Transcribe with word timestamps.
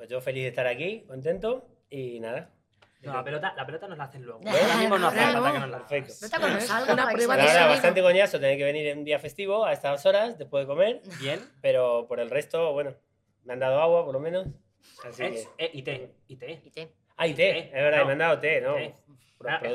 Pues 0.00 0.08
yo 0.08 0.18
feliz 0.22 0.44
de 0.44 0.48
estar 0.48 0.66
aquí, 0.66 1.04
contento 1.06 1.68
y 1.90 2.20
nada. 2.20 2.48
No, 3.02 3.12
la 3.12 3.22
pelota, 3.22 3.52
la 3.54 3.66
pelota 3.66 3.86
nos 3.86 3.98
la 3.98 4.04
hacen 4.04 4.22
luego. 4.22 4.40
Ahora 4.46 4.76
mismo 4.78 4.96
no 4.98 5.08
hace 5.08 5.18
falta 5.20 5.52
que 5.52 5.58
nos 5.58 5.68
la 5.68 5.78
Perfecto. 5.86 6.14
No 6.22 6.40
cuando 6.40 6.60
salga 6.62 6.92
una 6.94 7.08
prueba 7.10 7.36
de 7.36 7.44
bastante 7.68 8.00
coñazo 8.00 8.40
tener 8.40 8.56
que 8.56 8.64
venir 8.64 8.86
en 8.86 9.00
un 9.00 9.04
día 9.04 9.18
festivo 9.18 9.66
a 9.66 9.74
estas 9.74 10.06
horas 10.06 10.38
después 10.38 10.62
de 10.64 10.68
comer, 10.68 11.02
Bien. 11.20 11.38
pero 11.60 12.06
por 12.08 12.18
el 12.18 12.30
resto, 12.30 12.72
bueno, 12.72 12.94
me 13.44 13.52
han 13.52 13.58
dado 13.58 13.78
agua 13.78 14.06
por 14.06 14.14
lo 14.14 14.20
menos. 14.20 14.46
Así 15.04 15.22
Eh, 15.22 15.46
que... 15.58 15.64
eh, 15.66 15.70
y 15.74 15.82
té, 15.82 16.14
y 16.28 16.36
té. 16.36 16.62
Y 16.64 16.70
te- 16.70 16.92
Ah, 17.18 17.26
y 17.26 17.34
té, 17.34 17.58
es 17.66 17.72
verdad, 17.72 17.98
No. 17.98 18.04
y 18.04 18.06
me 18.06 18.12
han 18.12 18.18
dado 18.20 18.38
té, 18.38 18.60
¿no? 18.62 18.74
Té. 18.76 18.94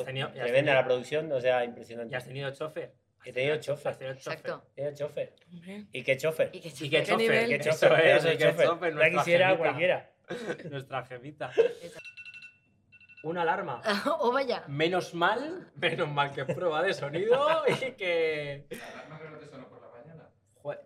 Tenido- 0.06 0.74
la 0.74 0.84
producción, 0.86 1.32
o 1.32 1.40
sea, 1.40 1.64
impresionante. 1.64 2.12
¿Ya 2.14 2.18
has 2.18 2.26
tenido 2.26 2.50
chofer? 2.50 2.96
He 3.24 3.32
tenido 3.32 3.58
chofer. 3.58 3.92
Has 3.92 3.98
tenido 4.00 4.16
chofer. 4.18 4.34
Exacto. 4.34 4.64
He 4.72 4.76
tenido 4.82 4.96
chofer. 4.96 5.34
¿Y 5.92 6.04
qué 6.04 6.18
chofer? 6.18 6.50
Y 6.54 6.58
¿Y 6.58 6.62
qué 6.90 7.04
chofer? 7.04 7.18
nivel? 7.18 7.50
¿Qué 7.50 7.60
chofer? 7.60 8.18
y 8.34 8.38
qué 8.38 8.38
chofer. 8.38 9.12
quisiera 9.12 9.56
cualquiera. 9.58 10.12
Nuestra 10.70 11.06
gemita. 11.06 11.52
Una 13.24 13.42
alarma. 13.42 13.82
oh, 14.20 14.32
vaya. 14.32 14.64
Menos 14.68 15.14
mal, 15.14 15.72
menos 15.76 16.10
mal 16.10 16.32
que 16.32 16.42
es 16.42 16.56
prueba 16.56 16.82
de 16.84 16.94
sonido 16.94 17.64
y 17.68 17.92
que. 17.98 18.68
Joder, 20.62 20.80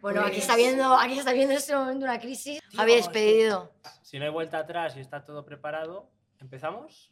Bueno, 0.00 0.20
aquí 0.20 0.30
Pues- 0.30 0.42
está 0.42 0.56
viendo, 0.56 0.94
aquí 0.96 1.18
está 1.18 1.32
viendo 1.32 1.54
este 1.54 1.74
momento 1.74 2.04
una 2.04 2.20
crisis. 2.20 2.60
Javier 2.76 2.98
despedido. 2.98 3.72
Si 4.02 4.18
no 4.18 4.24
hay 4.26 4.30
vuelta 4.30 4.58
atrás 4.58 4.96
y 4.96 5.00
está 5.00 5.24
todo 5.24 5.44
preparado, 5.44 6.08
¿empezamos? 6.40 7.10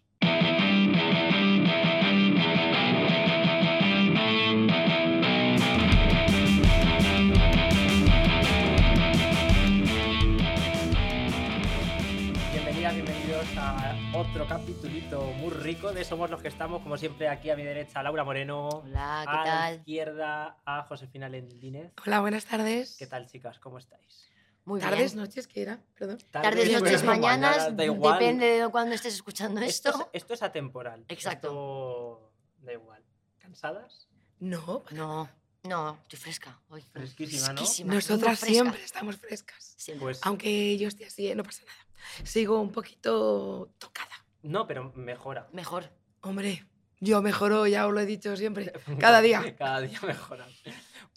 Bienvenidos 13.40 13.56
a 13.58 14.18
otro 14.18 14.46
capitulito 14.46 15.22
muy 15.22 15.50
rico 15.50 15.92
de 15.92 16.04
Somos 16.04 16.30
los 16.30 16.42
que 16.42 16.48
estamos, 16.48 16.82
como 16.82 16.96
siempre 16.96 17.28
aquí 17.28 17.50
a 17.50 17.56
mi 17.56 17.62
derecha 17.62 18.02
Laura 18.02 18.24
Moreno, 18.24 18.68
Hola, 18.68 19.22
¿qué 19.24 19.30
a 19.30 19.36
la 19.36 19.44
tal? 19.44 19.74
izquierda 19.76 20.56
a 20.64 20.82
Josefina 20.84 21.28
Lendínez. 21.28 21.92
Hola, 22.06 22.20
buenas 22.20 22.44
tardes. 22.46 22.96
¿Qué 22.98 23.06
tal 23.06 23.26
chicas? 23.26 23.58
¿Cómo 23.58 23.78
estáis? 23.78 24.28
Muy 24.64 24.80
Tardes, 24.80 25.14
bien. 25.14 25.24
noches, 25.24 25.48
¿qué 25.48 25.62
era? 25.62 25.80
Perdón. 25.98 26.18
Tardes, 26.30 26.66
bueno, 26.68 26.80
noches, 26.84 27.02
mañanas, 27.04 27.76
da 27.76 27.84
igual. 27.84 28.18
depende 28.18 28.46
de 28.60 28.68
cuándo 28.68 28.94
estés 28.94 29.14
escuchando 29.14 29.60
Esto 29.60 29.88
esto. 29.90 30.00
es, 30.12 30.22
esto 30.22 30.34
es 30.34 30.42
atemporal. 30.42 31.04
Exacto. 31.08 31.48
Esto 31.48 32.32
da 32.66 32.72
igual. 32.74 33.02
¿Cansadas? 33.38 34.08
No, 34.38 34.84
No, 34.92 35.28
no, 35.64 35.98
estoy 36.02 36.18
fresca 36.18 36.58
hoy. 36.70 36.82
Fresquísima, 36.92 37.48
¿no? 37.48 37.58
Fresquísima, 37.58 37.94
nosotras 37.94 38.38
fresca. 38.38 38.54
siempre 38.54 38.84
estamos 38.84 39.16
frescas. 39.16 39.74
Siempre. 39.76 40.04
Pues 40.04 40.20
Aunque 40.22 40.76
yo 40.78 40.88
esté 40.88 41.06
así, 41.06 41.28
eh, 41.28 41.34
no 41.34 41.42
pasa 41.42 41.62
nada. 41.64 41.86
Sigo 42.24 42.60
un 42.60 42.72
poquito 42.72 43.70
tocada. 43.78 44.24
no, 44.42 44.66
pero 44.66 44.92
mejora. 44.94 45.48
Mejor. 45.52 45.90
Hombre, 46.22 46.64
yo 47.00 47.22
mejoro, 47.22 47.66
ya 47.66 47.86
os 47.86 47.94
lo 47.94 48.00
he 48.00 48.06
dicho 48.06 48.36
siempre. 48.36 48.72
Cada 48.98 49.20
día. 49.20 49.54
Cada 49.58 49.80
día 49.80 49.98
mejora. 50.02 50.46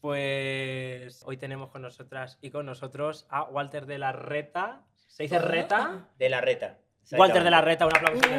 Pues 0.01 1.21
hoy 1.25 1.37
tenemos 1.37 1.69
con 1.69 1.81
nosotras 1.81 2.37
y 2.41 2.51
con 2.51 2.65
nosotros 2.65 3.25
a 3.29 3.43
Walter 3.43 3.85
de 3.85 3.97
la 3.97 4.11
Reta. 4.11 4.83
¿Se 5.07 5.23
dice 5.23 5.39
Reta? 5.39 6.09
De 6.17 6.29
la 6.29 6.41
reta. 6.41 6.79
Walter 7.11 7.43
de 7.43 7.51
la 7.51 7.61
Reta, 7.61 7.85
un 7.85 7.95
aplauso. 7.95 8.19
Uh, 8.27 8.33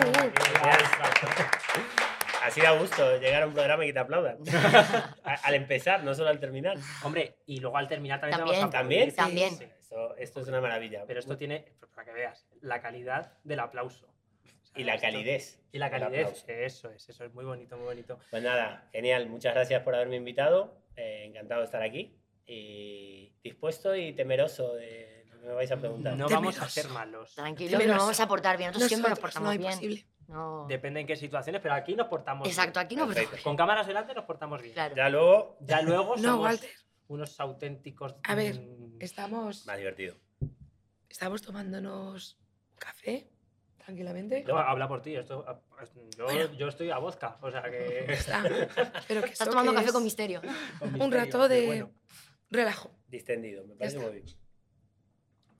uh, 2.01 2.04
Así 2.45 2.61
da 2.61 2.73
gusto 2.73 3.19
llegar 3.19 3.43
a 3.43 3.47
un 3.47 3.55
programa 3.55 3.85
y 3.85 3.89
que 3.89 3.93
te 3.95 3.99
aplaudan. 4.01 4.39
A- 5.25 5.35
al 5.43 5.55
empezar, 5.55 6.05
no 6.05 6.15
solo 6.15 6.29
al 6.31 6.39
terminar. 6.41 6.77
Hombre, 7.03 7.37
y 7.47 7.61
luego 7.61 7.77
al 7.77 7.89
terminar 7.89 8.21
también, 8.21 8.39
También. 8.39 8.55
te 8.55 8.61
vamos 8.61 8.75
a 8.75 8.79
¿También? 8.79 9.15
También. 9.15 9.57
Sí. 9.59 9.65
Esto, 9.81 10.17
esto 10.17 10.41
es 10.41 10.49
una 10.49 10.61
maravilla. 10.61 11.05
Pero 11.07 11.21
esto 11.21 11.37
tiene, 11.37 11.65
para 11.95 12.05
que 12.05 12.13
veas, 12.13 12.47
la 12.61 12.81
calidad 12.83 13.33
del 13.45 13.61
aplauso. 13.61 14.07
O 14.07 14.67
sea, 14.67 14.81
Y 14.81 14.85
la 14.85 14.95
esto- 14.95 15.07
calidez. 15.07 15.61
Y 15.73 15.79
la 15.79 15.91
calidez, 15.91 16.45
eso 16.49 16.91
es, 16.91 17.09
eso 17.09 17.25
es 17.25 17.33
muy 17.35 17.45
bonito, 17.45 17.77
muy 17.77 17.87
bonito. 17.87 18.19
Pues 18.31 18.43
nada, 18.43 18.89
genial. 18.93 19.29
Muchas 19.29 19.55
gracias 19.55 19.83
por 19.83 19.95
haberme 19.95 20.17
invitado. 20.17 20.81
Eh, 20.97 21.25
encantado 21.27 21.61
de 21.61 21.65
estar 21.67 21.83
aquí. 21.83 22.17
Y 22.47 23.33
dispuesto 23.43 23.95
y 23.97 24.13
temeroso 24.13 24.75
de 24.75 25.25
lo 25.31 25.41
que 25.41 25.47
me 25.47 25.53
vais 25.55 25.71
a 25.73 25.77
preguntar. 25.77 26.15
No 26.17 26.29
vamos 26.29 26.57
a 26.57 26.61
Temeroso. 26.61 26.69
ser 26.83 26.89
malos. 26.91 27.35
Tranquilo, 27.35 27.71
Temeroso. 27.73 27.85
que 27.87 27.95
nos 27.95 28.03
vamos 28.03 28.21
a 28.21 28.29
portar 28.29 28.57
bien. 28.59 28.69
Nosotros 28.69 28.89
siempre 28.89 29.11
nos 29.11 29.19
Nosotros, 29.19 29.35
portamos 29.35 29.55
no 29.55 29.61
bien. 29.61 29.73
posible. 29.75 30.07
No. 30.29 30.67
Depende 30.69 31.01
en 31.01 31.07
qué 31.07 31.17
situaciones, 31.17 31.61
pero 31.63 31.75
aquí 31.75 31.95
nos 31.95 32.09
portamos 32.09 32.49
Exacto, 32.49 32.79
bien. 32.81 32.87
aquí 32.87 32.97
no 32.97 33.07
Perfecto. 33.07 33.31
portamos 33.31 33.45
Con 33.45 33.57
cámaras 33.57 33.87
delante 33.87 34.15
nos 34.15 34.25
portamos 34.25 34.61
bien. 34.63 34.75
Claro. 34.75 34.95
Ya 34.97 35.09
luego, 35.09 35.57
Ya 35.61 35.83
luego 35.83 36.17
No, 36.17 36.23
somos 36.23 36.41
Walter, 36.47 36.71
unos 37.09 37.41
auténticos. 37.41 38.15
A 38.23 38.35
ver, 38.35 38.61
mm, 38.61 38.97
estamos, 39.01 39.67
más 39.67 39.77
divertido. 39.79 40.17
estamos 41.09 41.43
tomándonos 41.43 42.39
café, 42.79 43.29
tranquilamente. 43.79 44.45
yo- 44.47 44.57
habla 44.59 44.89
por 44.89 45.03
ti. 45.03 45.15
Esto, 45.17 45.45
ah, 45.47 45.61
yo, 46.17 46.25
Bueno. 46.25 46.53
yo 46.55 46.69
estoy 46.69 46.91
a 46.91 46.99
vodka, 46.99 47.39
o 47.43 47.51
sea 47.51 47.63
que. 47.63 48.05
Está. 48.13 48.43
Pero 49.09 49.23
que 49.23 49.31
Estás 49.31 49.49
tomando 49.49 49.73
que 49.73 49.77
café 49.77 49.89
es 49.89 49.93
con 49.93 50.05
misterio. 50.05 50.41
con 50.79 51.01
un 51.03 51.13
rato 51.13 51.49
de 51.49 51.67
bueno. 51.67 51.91
relajo. 52.51 52.91
Distendido, 53.09 53.65
me 53.67 53.75
parece 53.77 53.99
muy 53.99 54.13
bien. 54.13 54.25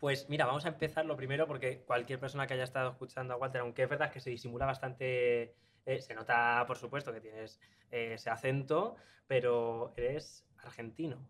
Pues 0.05 0.29
mira, 0.29 0.45
vamos 0.45 0.67
a 0.67 0.69
empezar 0.69 1.07
lo 1.07 1.17
primero 1.17 1.47
porque 1.47 1.81
cualquier 1.81 2.21
persona 2.21 2.47
que 2.47 2.53
haya 2.53 2.65
estado 2.65 2.91
escuchando 2.91 3.33
a 3.33 3.39
Walter, 3.39 3.63
aunque 3.63 3.85
es 3.85 3.89
verdad 3.89 4.13
que 4.13 4.21
se 4.21 4.29
disimula 4.29 4.67
bastante, 4.67 5.55
eh, 5.87 5.99
se 5.99 6.13
nota 6.13 6.63
por 6.67 6.77
supuesto 6.77 7.11
que 7.11 7.23
tienes 7.23 7.59
eh, 7.91 8.11
ese 8.13 8.29
acento, 8.29 8.97
pero 9.27 9.95
eres 9.97 10.47
argentino. 10.59 11.27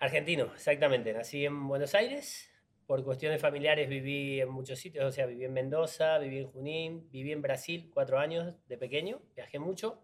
Argentino, 0.00 0.46
exactamente. 0.52 1.12
Nací 1.12 1.44
en 1.44 1.68
Buenos 1.68 1.94
Aires. 1.94 2.52
Por 2.88 3.04
cuestiones 3.04 3.40
familiares 3.40 3.88
viví 3.88 4.40
en 4.40 4.48
muchos 4.48 4.80
sitios, 4.80 5.04
o 5.04 5.12
sea, 5.12 5.26
viví 5.26 5.44
en 5.44 5.52
Mendoza, 5.52 6.18
viví 6.18 6.38
en 6.38 6.48
Junín, 6.48 7.08
viví 7.12 7.30
en 7.30 7.40
Brasil 7.40 7.88
cuatro 7.94 8.18
años 8.18 8.52
de 8.66 8.78
pequeño, 8.78 9.22
viajé 9.36 9.60
mucho. 9.60 10.02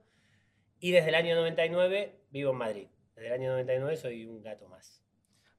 Y 0.78 0.92
desde 0.92 1.08
el 1.08 1.16
año 1.16 1.34
99 1.34 2.20
vivo 2.30 2.52
en 2.52 2.58
Madrid. 2.58 2.88
Desde 3.16 3.26
el 3.26 3.32
año 3.32 3.50
99 3.50 3.96
soy 3.96 4.24
un 4.24 4.40
gato 4.40 4.68
más. 4.68 5.03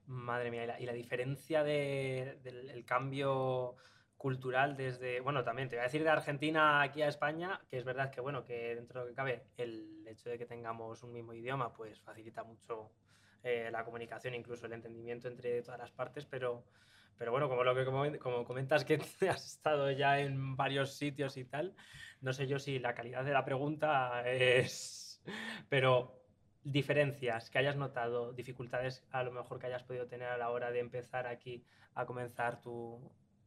Madre 0.08 0.52
mía, 0.52 0.80
y 0.80 0.86
la, 0.86 0.94
diferencia 0.94 1.64
de- 1.64 2.40
del 2.44 2.70
el 2.70 2.86
cambio 2.86 3.76
cultural 4.18 4.76
desde, 4.78 5.20
bueno, 5.20 5.44
también 5.44 5.70
te 5.70 5.76
voy 5.76 5.82
a 5.82 5.84
decir 5.84 6.04
de 6.04 6.10
Argentina 6.10 6.82
aquí 6.82 7.02
a 7.02 7.08
España, 7.08 7.62
que 7.70 7.78
es 7.78 7.84
verdad 7.84 8.12
que, 8.12 8.22
bueno, 8.22 8.44
que 8.44 8.76
dentro 8.76 9.00
de 9.00 9.06
lo 9.06 9.12
que 9.12 9.16
cabe, 9.16 9.48
el 9.58 10.06
hecho 10.08 10.30
de 10.30 10.38
que 10.38 10.46
tengamos 10.46 11.04
un 11.04 11.12
mismo 11.12 11.34
idioma, 11.34 11.74
pues 11.74 12.00
facilita 12.00 12.44
mucho 12.44 12.92
eh, 13.44 13.70
la 13.72 13.84
comunicación, 13.86 14.34
incluso 14.34 14.66
el 14.66 14.74
entendimiento 14.74 15.28
entre 15.28 15.62
todas 15.62 15.80
las 15.80 15.92
partes, 15.92 16.26
pero, 16.26 16.66
pero 17.18 17.32
bueno, 17.32 17.48
como 17.50 17.64
lo 17.64 17.76
que 17.76 17.86
como, 17.86 18.18
como 18.20 18.46
comentas 18.46 18.86
que 18.86 18.96
has 19.30 19.46
estado 19.46 19.92
ya 19.92 20.20
en 20.20 20.56
varios 20.56 20.96
sitios 20.96 21.38
y 21.38 21.46
tal, 21.46 21.76
no 22.22 22.34
sé 22.34 22.48
yo 22.48 22.58
si 22.58 22.80
la 22.80 22.96
calidad 22.96 23.24
de 23.26 23.34
la 23.34 23.46
pregunta 23.46 24.28
es, 24.30 25.24
pero 25.70 26.25
diferencias 26.66 27.50
que 27.50 27.60
hayas 27.60 27.78
notado, 27.78 28.34
dificultades 28.34 29.06
a 29.12 29.24
lo 29.24 29.32
mejor 29.32 29.60
que 29.60 29.68
hayas 29.68 29.84
podido 29.84 30.08
tener 30.08 30.28
a 30.28 30.38
la 30.38 30.50
hora 30.50 30.72
de 30.72 30.80
empezar 30.80 31.28
aquí 31.28 31.64
a 31.94 32.06
comenzar 32.06 32.60
tu, 32.60 33.00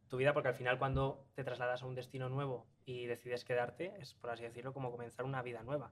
tu 0.08 0.16
vida, 0.16 0.32
porque 0.32 0.48
al 0.48 0.54
final 0.54 0.78
cuando 0.78 1.26
te 1.34 1.44
trasladas 1.44 1.82
a 1.82 1.86
un 1.86 1.94
destino 1.94 2.28
nuevo 2.28 2.66
y 2.86 3.06
decides 3.06 3.44
quedarte, 3.44 3.92
es 3.98 4.14
por 4.14 4.30
así 4.30 4.44
decirlo, 4.44 4.72
como 4.72 4.90
comenzar 4.90 5.24
una 5.26 5.42
vida 5.42 5.62
nueva. 5.62 5.90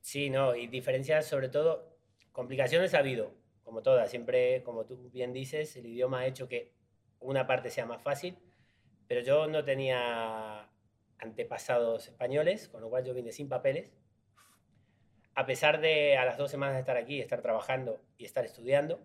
Sí, 0.00 0.30
no, 0.30 0.56
y 0.56 0.66
diferencias 0.66 1.26
sobre 1.26 1.50
todo, 1.50 1.96
complicaciones 2.32 2.94
ha 2.94 2.98
habido, 2.98 3.34
como 3.62 3.82
todas, 3.82 4.10
siempre, 4.10 4.62
como 4.62 4.86
tú 4.86 5.10
bien 5.12 5.34
dices, 5.34 5.76
el 5.76 5.86
idioma 5.86 6.20
ha 6.20 6.26
hecho 6.26 6.48
que 6.48 6.72
una 7.20 7.46
parte 7.46 7.68
sea 7.68 7.84
más 7.84 8.02
fácil, 8.02 8.38
pero 9.06 9.20
yo 9.20 9.46
no 9.46 9.64
tenía 9.64 10.68
antepasados 11.18 12.08
españoles, 12.08 12.68
con 12.68 12.80
lo 12.80 12.88
cual 12.88 13.04
yo 13.04 13.12
vine 13.12 13.32
sin 13.32 13.48
papeles. 13.48 13.92
A 15.38 15.46
pesar 15.46 15.80
de 15.80 16.16
a 16.16 16.24
las 16.24 16.36
dos 16.36 16.50
semanas 16.50 16.74
de 16.74 16.80
estar 16.80 16.96
aquí, 16.96 17.20
estar 17.20 17.40
trabajando 17.42 18.02
y 18.16 18.24
estar 18.24 18.44
estudiando, 18.44 19.00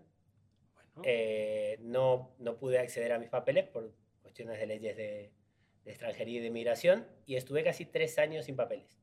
Bueno, 0.74 1.02
eh, 1.04 1.78
no, 1.80 2.34
no 2.40 2.56
pude 2.56 2.80
acceder 2.80 3.12
a 3.12 3.20
mis 3.20 3.28
papeles 3.28 3.68
por 3.68 3.94
cuestiones 4.20 4.58
de 4.58 4.66
leyes 4.66 4.96
de, 4.96 5.32
de 5.84 5.90
extranjería 5.92 6.40
y 6.40 6.42
de 6.42 6.50
migración 6.50 7.06
y 7.24 7.36
estuve 7.36 7.62
casi 7.62 7.86
tres 7.86 8.18
años 8.18 8.46
sin 8.46 8.56
papeles. 8.56 8.98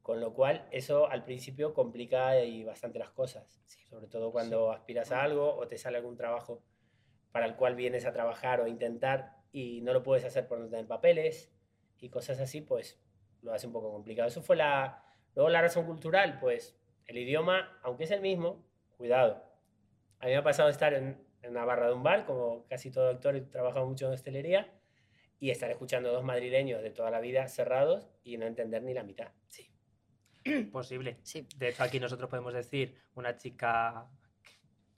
Con 0.00 0.20
lo 0.20 0.32
cual, 0.32 0.68
eso 0.70 1.10
al 1.10 1.24
principio 1.24 1.74
complica 1.74 2.40
y 2.44 2.62
bastante 2.62 3.00
las 3.00 3.10
cosas. 3.10 3.60
Sobre 3.90 4.06
todo 4.06 4.30
cuando 4.30 4.70
aspiras 4.70 5.10
a 5.10 5.24
algo 5.24 5.56
o 5.56 5.66
te 5.66 5.76
sale 5.76 5.96
algún 5.96 6.16
trabajo 6.16 6.62
para 7.32 7.46
el 7.46 7.56
cual 7.56 7.74
vienes 7.74 8.06
a 8.06 8.12
trabajar 8.12 8.60
o 8.60 8.68
intentar 8.68 9.38
y 9.50 9.80
no 9.80 9.92
lo 9.92 10.04
puedes 10.04 10.24
hacer 10.24 10.46
por 10.46 10.60
no 10.60 10.68
tener 10.68 10.86
papeles 10.86 11.52
y 11.98 12.10
cosas 12.10 12.38
así, 12.38 12.60
pues 12.60 13.02
lo 13.42 13.52
hace 13.52 13.66
un 13.66 13.72
poco 13.72 13.90
complicado. 13.90 14.28
Eso 14.28 14.40
fue 14.40 14.54
la... 14.54 15.00
Luego 15.34 15.50
la 15.50 15.62
razón 15.62 15.86
cultural, 15.86 16.38
pues 16.40 16.78
el 17.06 17.18
idioma, 17.18 17.78
aunque 17.82 18.04
es 18.04 18.10
el 18.10 18.20
mismo, 18.20 18.64
cuidado. 18.96 19.42
A 20.20 20.26
mí 20.26 20.32
me 20.32 20.38
ha 20.38 20.44
pasado 20.44 20.68
estar 20.68 20.94
en, 20.94 21.22
en 21.42 21.50
una 21.50 21.64
barra 21.64 21.88
de 21.88 21.94
un 21.94 22.02
bar, 22.02 22.24
como 22.24 22.66
casi 22.66 22.90
todo 22.90 23.08
actor, 23.10 23.36
he 23.36 23.40
trabajado 23.42 23.86
mucho 23.86 24.06
en 24.06 24.12
hostelería, 24.12 24.72
y 25.40 25.50
estar 25.50 25.70
escuchando 25.70 26.12
dos 26.12 26.24
madrileños 26.24 26.82
de 26.82 26.90
toda 26.90 27.10
la 27.10 27.20
vida 27.20 27.46
cerrados 27.48 28.08
y 28.22 28.38
no 28.38 28.46
entender 28.46 28.82
ni 28.82 28.94
la 28.94 29.02
mitad. 29.02 29.32
Sí. 29.48 29.68
posible. 30.72 31.18
Sí. 31.22 31.46
De 31.56 31.68
hecho, 31.68 31.82
aquí 31.82 31.98
nosotros 32.00 32.30
podemos 32.30 32.54
decir 32.54 32.96
una 33.14 33.36
chica, 33.36 34.06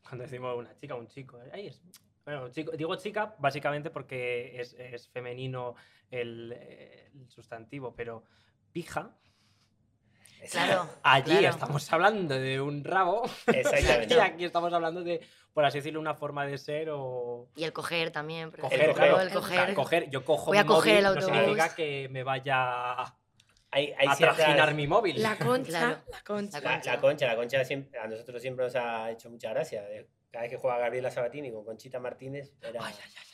cuando 0.03 0.25
decimos 0.25 0.57
una 0.57 0.77
chica 0.77 0.95
un 0.95 1.09
chico, 1.09 1.41
"Ay, 1.53 1.69
es 1.69 1.83
Bueno, 2.25 2.49
chico- 2.51 2.73
digo 2.73 2.95
chica 2.97 3.35
básicamente 3.39 3.91
porque 3.91 4.61
es, 4.61 4.75
es 4.75 5.09
femenino 5.09 5.75
el, 6.11 6.53
eh, 6.57 7.11
el 7.15 7.29
sustantivo, 7.31 7.95
pero 7.95 8.25
pija, 8.73 9.17
Claro. 10.51 10.89
allí 11.03 11.31
claro. 11.39 11.49
estamos 11.49 11.93
hablando 11.93 12.35
de 12.35 12.61
un 12.61 12.85
rabo 12.85 13.23
Exactamente. 13.47 14.15
y 14.17 14.19
aquí 14.19 14.45
estamos 14.45 14.73
hablando 14.73 15.03
de, 15.03 15.21
por 15.53 15.65
así 15.65 15.79
decirlo, 15.79 15.99
una 16.01 16.15
forma 16.15 16.47
de 16.47 16.57
ser 16.59 16.89
o... 16.93 17.49
Y 17.57 17.65
el 17.65 17.73
coger 17.73 18.11
también. 18.11 18.51
por 18.51 18.61
Coger, 18.61 18.81
ejemplo, 18.81 18.95
claro. 19.05 19.21
el 19.21 19.27
O 19.29 19.31
sea, 19.43 19.61
coger. 19.61 19.75
coger, 19.75 20.11
yo 20.11 20.25
cojo 20.25 20.47
Voy 20.47 20.59
a 20.59 20.63
mi 20.63 20.69
coger 20.69 20.93
móvil, 20.93 20.97
el 20.99 21.03
no 21.03 21.09
autobús. 21.21 21.37
significa 21.39 21.75
que 21.75 22.09
me 22.11 22.23
vaya 22.23 22.55
a, 23.03 23.17
Hay, 23.73 23.93
hay 23.99 24.07
a 24.07 24.15
ciertas- 24.15 24.37
trajinar 24.39 24.75
mi 24.75 24.87
móvil. 24.87 25.21
La 25.23 25.37
concha, 25.37 25.69
Claro. 25.79 25.99
la 26.13 26.21
concha. 26.23 26.61
La 26.61 26.71
La, 26.85 27.01
concha, 27.01 27.27
la 27.27 27.37
concha 27.37 27.65
siempre- 27.65 27.99
a 27.99 28.07
nosotros 28.07 28.41
siempre 28.41 28.65
nos 28.67 28.77
ha 28.77 29.11
hecho 29.11 29.29
mucha 29.31 29.51
gracia. 29.51 29.83
De- 29.83 30.09
Cada 30.31 30.43
vez 30.43 30.51
que 30.53 30.59
juega 30.59 30.79
Gabriela 30.79 31.11
Sabatini 31.11 31.51
con 31.51 31.65
Conchita 31.65 31.99
Martínez 31.99 32.53
era, 32.63 32.81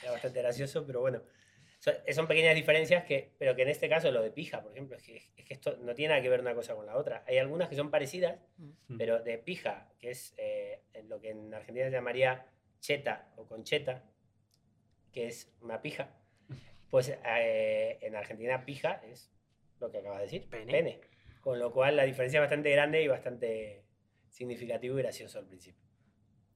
era 0.03 0.13
bastante 0.13 0.41
gracioso, 0.41 0.87
pero 0.87 1.01
bueno. 1.01 1.21
Son, 1.83 1.95
son 2.15 2.29
pequeñas 2.29 2.55
diferencias, 2.55 3.03
que, 3.03 3.33
pero 3.39 3.57
que 3.57 3.63
en 3.63 3.69
este 3.69 3.89
caso 3.89 4.13
lo 4.13 4.23
de 4.23 4.31
pija, 4.31 4.63
por 4.63 4.71
ejemplo, 4.71 4.97
es 4.97 5.03
que, 5.03 5.17
es 5.17 5.45
que 5.45 5.53
esto 5.53 5.77
no 5.79 5.97
tiene 5.97 6.11
nada 6.11 6.23
que 6.23 6.29
ver 6.29 6.39
una 6.39 6.55
cosa 6.55 6.77
con 6.77 6.87
la 6.87 6.97
otra. 6.97 7.25
Hay 7.27 7.39
algunas 7.39 7.69
que 7.69 7.75
son 7.75 7.91
parecidas, 7.91 8.39
Mm. 8.87 8.99
pero 8.99 9.21
de 9.21 9.37
pija, 9.39 9.89
que 9.99 10.11
es 10.11 10.33
eh, 10.37 10.81
en 10.95 11.09
lo 11.09 11.21
que 11.21 11.31
en 11.31 11.53
Argentina 11.53 11.87
se 11.87 11.91
llamaría 11.93 12.47
cheta 12.79 13.33
o 13.35 13.49
concheta, 13.49 14.05
que 15.13 15.27
es 15.27 15.53
una 15.61 15.83
pija, 15.83 16.15
pues 16.89 17.09
eh, 17.27 17.99
en 18.01 18.15
Argentina 18.15 18.65
pija 18.65 19.03
es 19.11 19.33
lo 19.81 19.91
que 19.91 19.99
acabas 19.99 20.19
de 20.19 20.25
decir, 20.27 20.49
Pene. 20.49 21.01
Con 21.41 21.59
lo 21.59 21.73
cual 21.73 21.97
la 21.97 22.05
diferencia 22.05 22.39
es 22.39 22.43
bastante 22.43 22.71
grande 22.71 23.03
y 23.03 23.09
bastante 23.09 23.83
significativo 24.29 24.97
y 24.97 25.03
gracioso 25.03 25.41
al 25.41 25.47
principio. 25.47 25.83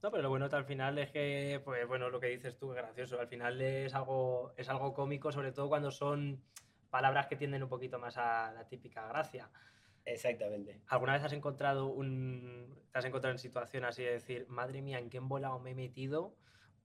No, 0.02 0.10
pero 0.10 0.22
lo 0.22 0.28
bueno 0.28 0.48
al 0.50 0.64
final 0.64 0.98
es 0.98 1.10
que, 1.10 1.60
pues 1.64 1.86
bueno, 1.86 2.10
lo 2.10 2.20
que 2.20 2.28
dices 2.28 2.56
tú 2.56 2.72
es 2.72 2.76
gracioso. 2.76 3.18
Al 3.18 3.28
final 3.28 3.60
es 3.60 3.94
algo, 3.94 4.52
es 4.56 4.68
algo 4.68 4.92
cómico, 4.94 5.32
sobre 5.32 5.52
todo 5.52 5.68
cuando 5.68 5.90
son 5.90 6.42
palabras 6.90 7.26
que 7.26 7.36
tienden 7.36 7.62
un 7.62 7.68
poquito 7.68 7.98
más 7.98 8.16
a 8.16 8.52
la 8.52 8.68
típica 8.68 9.06
gracia. 9.08 9.50
Exactamente. 10.04 10.80
¿Alguna 10.86 11.14
vez 11.14 11.24
has 11.24 11.32
encontrado 11.32 11.88
un. 11.88 12.78
te 12.92 12.98
has 12.98 13.04
encontrado 13.04 13.32
en 13.32 13.38
situación 13.38 13.84
así 13.84 14.04
de 14.04 14.12
decir, 14.12 14.46
madre 14.48 14.80
mía, 14.80 14.98
¿en 14.98 15.10
qué 15.10 15.16
embolado 15.16 15.58
me 15.58 15.72
he 15.72 15.74
metido 15.74 16.36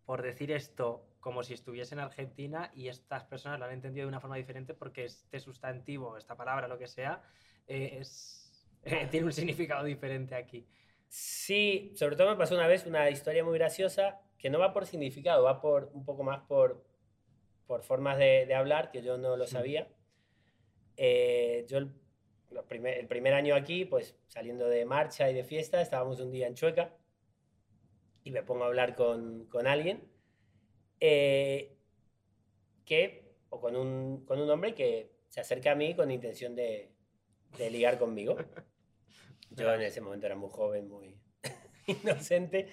por 0.06 0.24
decir 0.24 0.52
esto 0.52 1.06
como 1.20 1.44
si 1.44 1.54
estuviese 1.54 1.94
en 1.94 2.00
Argentina 2.00 2.72
y 2.74 2.88
estas 2.88 3.24
personas 3.26 3.60
lo 3.60 3.66
han 3.66 3.72
entendido 3.72 4.06
de 4.06 4.10
una 4.10 4.20
forma 4.20 4.38
diferente 4.38 4.74
porque 4.74 5.06
este 5.06 5.40
sustantivo, 5.40 6.18
esta 6.18 6.36
palabra, 6.36 6.68
lo 6.68 6.80
que 6.80 6.88
sea, 6.88 7.22
eh, 7.68 8.00
es, 8.02 8.68
eh, 8.84 9.08
tiene 9.12 9.28
un 9.28 9.34
significado 9.34 9.84
diferente 9.86 10.36
aquí? 10.36 10.68
Sí, 11.14 11.92
sobre 11.96 12.16
todo 12.16 12.30
me 12.32 12.38
pasó 12.38 12.56
una 12.56 12.66
vez 12.68 12.86
una 12.88 13.10
historia 13.12 13.44
muy 13.44 13.54
graciosa 13.58 14.22
que 14.40 14.50
no 14.50 14.58
va 14.60 14.74
por 14.74 14.86
significado, 14.88 15.44
va 15.44 15.62
por 15.62 15.92
un 15.94 16.04
poco 16.06 16.24
más 16.24 16.42
por, 16.48 16.84
por 17.68 17.84
formas 17.84 18.18
de, 18.18 18.46
de 18.48 18.56
hablar 18.56 18.92
que 18.92 19.04
yo 19.04 19.18
no 19.18 19.38
lo 19.38 19.48
sabía. 19.48 19.90
Eh, 20.98 21.66
yo 21.68 21.78
el, 21.80 21.92
primer, 22.68 22.98
el 23.00 23.08
primer 23.08 23.34
año 23.34 23.56
aquí, 23.56 23.86
pues 23.86 24.16
saliendo 24.28 24.68
de 24.68 24.86
marcha 24.86 25.30
y 25.30 25.34
de 25.34 25.44
fiesta, 25.44 25.82
estábamos 25.82 26.20
un 26.20 26.32
día 26.32 26.48
en 26.48 26.56
Chueca 26.56 26.96
y 28.24 28.32
me 28.32 28.44
pongo 28.44 28.64
a 28.64 28.68
hablar 28.68 28.96
con, 28.96 29.46
con 29.48 29.68
alguien 29.68 30.12
eh, 31.00 31.78
que, 32.86 33.36
o 33.50 33.60
con 33.60 33.76
un, 33.76 34.26
con 34.26 34.40
un 34.42 34.50
hombre 34.50 34.74
que 34.76 35.12
se 35.30 35.42
acerca 35.42 35.72
a 35.72 35.76
mí 35.76 35.96
con 35.96 36.12
intención 36.12 36.56
de, 36.56 36.92
de 37.58 37.70
ligar 37.72 37.98
conmigo. 38.00 38.38
Yo 39.52 39.74
en 39.74 39.82
ese 39.82 40.02
momento 40.02 40.26
era 40.26 40.36
muy 40.36 40.50
joven, 40.50 40.90
muy 40.90 41.18
inocente. 41.88 42.68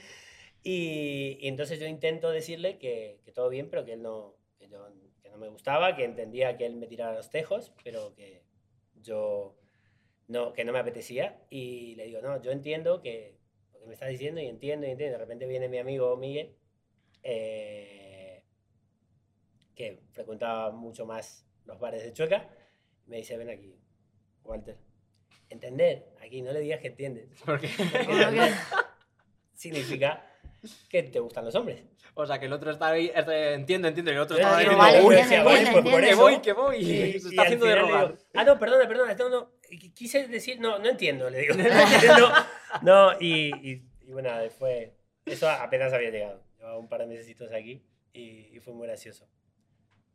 Y, 0.62 1.38
y 1.40 1.48
entonces 1.48 1.80
yo 1.80 1.86
intento 1.86 2.30
decirle 2.30 2.78
que, 2.78 3.20
que 3.25 3.32
todo 3.32 3.48
bien, 3.48 3.70
pero 3.70 3.84
que 3.84 3.94
él 3.94 4.02
no, 4.02 4.36
que, 4.58 4.69
yo- 4.69 4.88
que 5.22 5.30
no 5.30 5.38
me 5.38 5.48
gustaba, 5.48 5.96
que 5.96 6.04
entendía 6.04 6.56
que 6.56 6.66
él 6.66 6.76
me 6.76 6.86
tirara 6.86 7.14
los 7.14 7.30
tejos, 7.30 7.72
pero 7.84 8.14
que 8.14 8.44
yo 9.02 9.56
no, 10.28 10.52
que 10.54 10.64
no 10.64 10.72
me 10.72 10.80
apetecía. 10.80 11.42
Y 11.50 11.94
le 11.96 12.06
digo, 12.06 12.22
no, 12.22 12.42
yo 12.42 12.52
entiendo 12.52 13.00
que 13.02 13.38
lo 13.72 13.80
que 13.80 13.86
me 13.86 13.94
estás 13.94 14.10
diciendo 14.10 14.40
y 14.40 14.46
entiendo 14.46 14.86
y 14.86 14.90
entiendo. 14.92 15.14
De 15.19 15.25
repente 15.25 15.46
viene 15.46 15.69
mi 15.69 15.78
amigo 15.78 16.16
Miguel, 16.16 16.56
eh, 17.25 18.44
que 19.75 20.02
frecuentaba 20.12 20.70
mucho 20.72 21.06
más 21.06 21.46
los 21.64 21.78
bares 21.78 22.02
de 22.02 22.12
Chueca, 22.12 22.48
y 23.06 23.10
me 23.10 23.16
dice, 23.19 23.36
ven 23.36 23.50
aquí, 23.50 23.78
Walter. 24.44 24.78
Entender, 25.50 26.06
aquí 26.23 26.43
no 26.43 26.53
le 26.53 26.61
digas 26.61 26.81
que 26.81 26.89
entiendes. 26.89 27.29
Porque, 27.45 27.69
Porque 27.77 27.99
Como 28.06 28.17
que- 28.19 28.23
entender 28.23 28.53
significa 29.55 30.25
que 30.89 31.03
te 31.05 31.21
gustan 31.21 31.45
los 31.45 31.55
hombres. 31.55 31.83
o 32.15 32.27
sea, 32.27 32.39
que 32.39 32.47
el 32.47 32.53
otro 32.53 32.71
está 32.71 32.89
ahí, 32.89 33.11
este, 33.15 33.55
entiendo, 33.55 33.89
entiendo, 33.89 34.11
y 34.11 34.15
el 34.15 34.21
otro 34.21 34.37
Yo 34.37 34.43
está 34.43 34.59
digo, 34.59 34.71
diciendo, 34.73 34.79
vale, 34.85 34.99
"Uy, 35.00 35.06
"Uy, 35.06 35.15
entiende, 35.21 35.37
decía, 35.37 35.45
vale, 35.45 35.59
entiende, 35.59 35.83
pues 35.83 35.95
por 35.95 36.05
que 36.05 36.15
voy, 36.15 36.39
que 36.41 36.53
voy, 36.53 36.77
y, 36.77 36.81
Y- 36.81 37.21
se 37.21 37.29
y 37.29 37.31
está 37.31 37.43
al 37.43 37.47
haciendo 37.47 37.67
de 37.67 37.75
digo, 37.75 37.87
rogar. 37.87 38.15
ah, 38.35 38.45
no, 38.45 38.59
perdona, 38.59 38.89
perdona, 38.89 39.15
no, 39.15 39.29
no, 39.29 39.53
qu- 39.71 39.95
quise 39.95 40.27
decir, 40.29 40.61
no, 40.61 40.79
no 40.81 40.89
entiendo, 40.89 41.31
le 41.31 41.39
digo. 41.39 41.55
no, 42.19 42.33
no, 42.83 43.12
y, 43.21 43.50
y, 43.69 43.83
y 44.03 44.12
bueno, 44.12 44.31
fue, 44.59 44.95
eso 45.27 45.49
apenas 45.49 45.93
había 45.93 46.11
llegado. 46.11 46.43
Llevaba 46.59 46.79
un 46.79 46.89
par 46.89 47.00
de 47.00 47.06
mesecitos 47.06 47.53
aquí 47.53 47.83
y, 48.12 48.49
y 48.53 48.61
fue 48.61 48.75
muy 48.75 48.87
gracioso. 48.89 49.29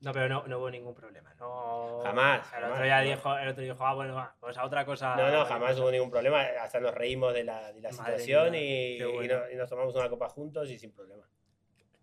No, 0.03 0.11
pero 0.11 0.27
no, 0.27 0.45
no 0.47 0.59
hubo 0.59 0.69
ningún 0.69 0.93
problema. 0.93 1.33
No, 1.35 1.99
Jamás, 2.03 2.45
El 2.47 2.61
jamás, 2.61 2.71
otro 2.73 2.85
ya 2.85 2.97
jamás. 2.97 3.15
dijo, 3.15 3.37
el 3.37 3.47
otro 3.47 3.63
dijo, 3.63 3.85
ah, 3.85 3.93
bueno, 3.93 4.15
va, 4.15 4.35
pues 4.39 4.57
a 4.57 4.65
otra 4.65 4.85
cosa. 4.85 5.15
No, 5.15 5.31
no, 5.31 5.45
jamás 5.45 5.71
cosa". 5.71 5.81
hubo 5.81 5.91
ningún 5.91 6.11
problema, 6.11 6.41
hasta 6.61 6.81
nos 6.81 6.93
reímos 6.93 7.33
de 7.33 7.45
la, 7.45 7.71
de 7.71 7.79
la 7.79 7.89
situación 7.91 8.51
mía, 8.51 8.61
y, 8.61 8.97
qué 8.97 9.07
y 9.07 9.13
bueno. 9.13 9.39
no- 9.39 9.49
y 9.49 9.55
nos 9.55 9.69
tomamos 9.69 9.95
una 9.95 10.09
copa 10.09 10.27
juntos 10.27 10.69
y 10.69 10.77
sin 10.77 10.91
problema. 10.91 11.29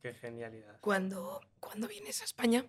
Qué 0.00 0.14
genialidad. 0.14 0.78
Cuando, 0.80 1.42
cuando 1.60 1.86
vienes 1.88 2.22
a 2.22 2.24
España, 2.24 2.64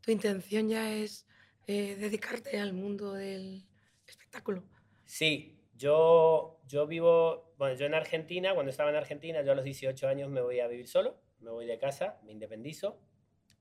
tu 0.00 0.10
intención 0.10 0.70
ya 0.70 0.90
es 0.90 1.26
eh, 1.66 1.94
dedicarte 1.96 2.58
al 2.58 2.72
mundo 2.72 3.12
del 3.12 3.68
espectáculo. 4.06 4.64
Sí, 5.04 5.60
yo, 5.74 6.60
yo 6.66 6.86
vivo, 6.86 7.52
bueno, 7.58 7.74
yo 7.76 7.84
en 7.84 7.92
Argentina, 7.92 8.54
cuando 8.54 8.70
estaba 8.70 8.88
en 8.88 8.96
Argentina, 8.96 9.42
yo 9.42 9.52
a 9.52 9.54
los 9.54 9.64
18 9.64 10.08
años 10.08 10.30
me 10.30 10.40
voy 10.40 10.60
a 10.60 10.66
vivir 10.66 10.88
solo, 10.88 11.20
me 11.40 11.50
voy 11.50 11.66
de 11.66 11.76
casa, 11.78 12.18
me 12.24 12.32
independizo. 12.32 12.98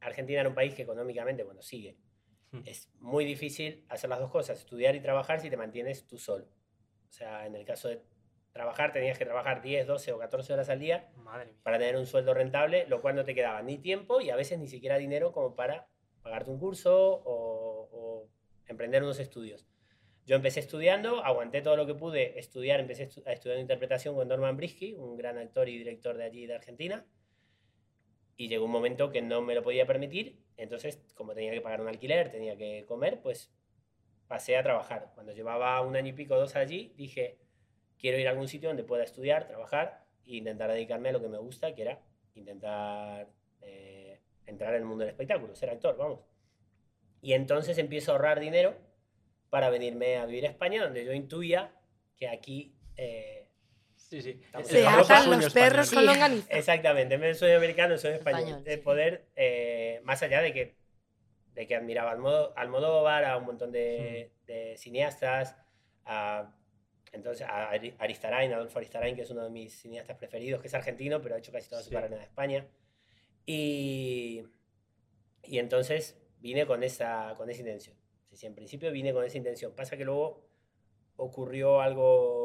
Argentina 0.02 0.42
era 0.42 0.50
un 0.50 0.56
país 0.56 0.74
que 0.74 0.82
económicamente, 0.82 1.44
bueno, 1.44 1.62
sigue. 1.62 1.98
Hmm. 2.52 2.62
Es 2.66 2.90
muy 3.00 3.24
difícil 3.24 3.86
hacer 3.90 4.10
las 4.10 4.20
dos 4.20 4.32
cosas, 4.32 4.60
estudiar 4.60 4.96
y 4.96 5.00
trabajar 5.00 5.40
si 5.40 5.50
te 5.50 5.58
mantienes 5.58 6.06
tú 6.08 6.18
solo. 6.18 6.46
O 7.10 7.14
sea, 7.14 7.46
en 7.46 7.56
el 7.56 7.66
caso 7.66 7.88
de 7.88 8.02
trabajar, 8.52 8.92
tenías 8.92 9.18
que 9.18 9.26
trabajar 9.26 9.62
10, 9.62 9.88
12 9.88 10.12
o 10.12 10.20
14 10.20 10.54
horas 10.54 10.70
al 10.70 10.80
día 10.80 11.10
Madre 11.16 11.54
para 11.64 11.78
tener 11.78 11.96
un 11.96 12.06
sueldo 12.06 12.34
rentable, 12.34 12.86
lo 12.88 13.02
cual 13.02 13.16
no 13.16 13.24
te 13.24 13.34
quedaba 13.34 13.62
ni 13.62 13.78
tiempo 13.78 14.20
y 14.20 14.30
a 14.30 14.36
veces 14.36 14.60
ni 14.60 14.68
siquiera 14.68 14.98
dinero 14.98 15.32
como 15.32 15.56
para 15.56 15.88
pagarte 16.22 16.52
un 16.52 16.60
curso 16.60 17.22
o, 17.24 17.90
o 17.92 18.30
emprender 18.68 19.04
unos 19.04 19.20
estudios. 19.20 19.68
Yo 20.26 20.36
empecé 20.36 20.60
estudiando, 20.60 21.24
aguanté 21.24 21.62
todo 21.62 21.76
lo 21.76 21.86
que 21.86 21.96
pude 21.96 22.38
estudiar, 22.40 22.80
empecé 22.80 23.10
a 23.26 23.32
estudiar 23.32 23.60
interpretación 23.60 24.16
con 24.16 24.28
Norman 24.28 24.56
Brisky, 24.56 24.94
un 24.94 25.18
gran 25.18 25.38
actor 25.38 25.68
y 25.68 25.78
director 25.78 26.18
de 26.18 26.26
allí 26.26 26.46
de 26.46 26.56
Argentina, 26.56 27.06
y 28.38 28.48
llegó 28.48 28.66
un 28.66 28.72
momento 28.72 29.12
que 29.12 29.22
no 29.22 29.42
me 29.42 29.56
lo 29.56 29.64
podía 29.64 29.86
permitir, 29.86 30.44
entonces 30.58 31.02
como 31.16 31.34
tenía 31.34 31.52
que 31.52 31.62
pagar 31.62 31.82
un 31.82 31.88
alquiler, 31.88 32.32
tenía 32.32 32.58
que 32.58 32.86
comer, 32.88 33.22
pues 33.22 33.54
pasé 34.28 34.58
a 34.58 34.64
trabajar. 34.64 35.12
Cuando 35.14 35.34
llevaba 35.34 35.80
un 35.82 35.96
año 35.96 36.10
y 36.10 36.14
pico, 36.14 36.36
dos 36.36 36.56
allí, 36.56 36.94
dije, 36.96 37.40
quiero 38.00 38.18
ir 38.18 38.28
a 38.28 38.32
algún 38.32 38.48
sitio 38.48 38.70
donde 38.70 38.84
pueda 38.84 39.04
estudiar, 39.04 39.48
trabajar 39.48 40.06
e 40.26 40.38
intentar 40.38 40.72
dedicarme 40.72 41.10
a 41.10 41.12
lo 41.12 41.22
que 41.22 41.28
me 41.28 41.38
gusta, 41.38 41.76
que 41.76 41.82
era 41.82 42.02
intentar 42.36 43.28
eh, 43.62 44.22
entrar 44.46 44.74
en 44.74 44.82
el 44.82 44.86
mundo 44.86 45.04
del 45.04 45.12
espectáculo, 45.12 45.56
ser 45.56 45.70
actor, 45.70 45.98
vamos. 45.98 46.22
Y 47.22 47.34
entonces 47.34 47.78
empiezo 47.78 48.12
a 48.12 48.16
ahorrar 48.16 48.40
dinero 48.40 48.76
para 49.50 49.70
venirme 49.70 50.18
a 50.18 50.26
vivir 50.26 50.48
a 50.48 50.50
España, 50.50 50.84
donde 50.84 51.06
yo 51.06 51.14
intuía 51.14 51.74
que 52.16 52.28
aquí... 52.28 52.76
eh, 52.98 53.41
Sí, 54.12 54.22
sí. 54.22 54.42
Se 54.66 54.86
atan 54.86 55.30
los 55.40 55.54
perros 55.54 55.88
español. 55.88 56.06
con 56.08 56.14
Sí. 56.16 56.20
longaniza. 56.20 56.54
Exactamente, 56.58 57.16
en 57.16 57.22
vez 57.22 57.30
del 57.30 57.36
sueño 57.38 57.56
americano, 57.58 57.98
sueño 57.98 58.18
español. 58.18 58.40
Español, 58.42 58.64
de 58.66 58.76
sí. 58.76 58.82
poder, 58.82 59.28
eh, 59.38 60.02
más 60.04 60.22
allá 60.22 60.42
de 60.42 60.52
que, 60.54 60.76
de 61.54 61.66
que 61.68 61.76
admiraba 61.76 62.12
al 62.12 62.18
Almodó- 62.20 62.54
Almodóvar, 62.58 63.24
a 63.24 63.38
un 63.38 63.46
montón 63.46 63.72
de, 63.72 64.34
de 64.46 64.76
cineastas, 64.78 65.56
a, 66.04 66.54
entonces 67.14 67.48
a 67.48 67.72
Ari- 67.72 67.96
Aristarain, 68.00 68.52
Adolfo 68.54 68.80
Aristarain, 68.80 69.16
que 69.16 69.22
es 69.22 69.30
uno 69.32 69.44
de 69.46 69.50
mis 69.50 69.74
cineastas 69.82 70.18
preferidos, 70.18 70.60
que 70.62 70.68
es 70.68 70.74
argentino, 70.74 71.22
pero 71.22 71.36
ha 71.36 71.38
hecho 71.38 71.52
casi 71.54 71.70
toda 71.70 71.82
su 71.82 71.88
Sí. 71.90 71.96
carrera 71.96 72.18
en 72.18 72.22
España. 72.24 72.68
Y, 73.46 74.44
y 75.44 75.60
entonces 75.60 76.18
vine 76.40 76.66
con 76.66 76.84
esa, 76.84 77.34
con 77.38 77.50
esa 77.50 77.62
intención. 77.62 77.96
Sí, 78.30 78.36
sí, 78.38 78.46
en 78.46 78.56
principio 78.56 78.92
vine 78.92 79.14
con 79.14 79.24
esa 79.26 79.38
intención. 79.38 79.74
Pasa 79.74 79.96
que 79.98 80.06
luego 80.06 80.48
ocurrió 81.18 81.82
algo 81.82 82.41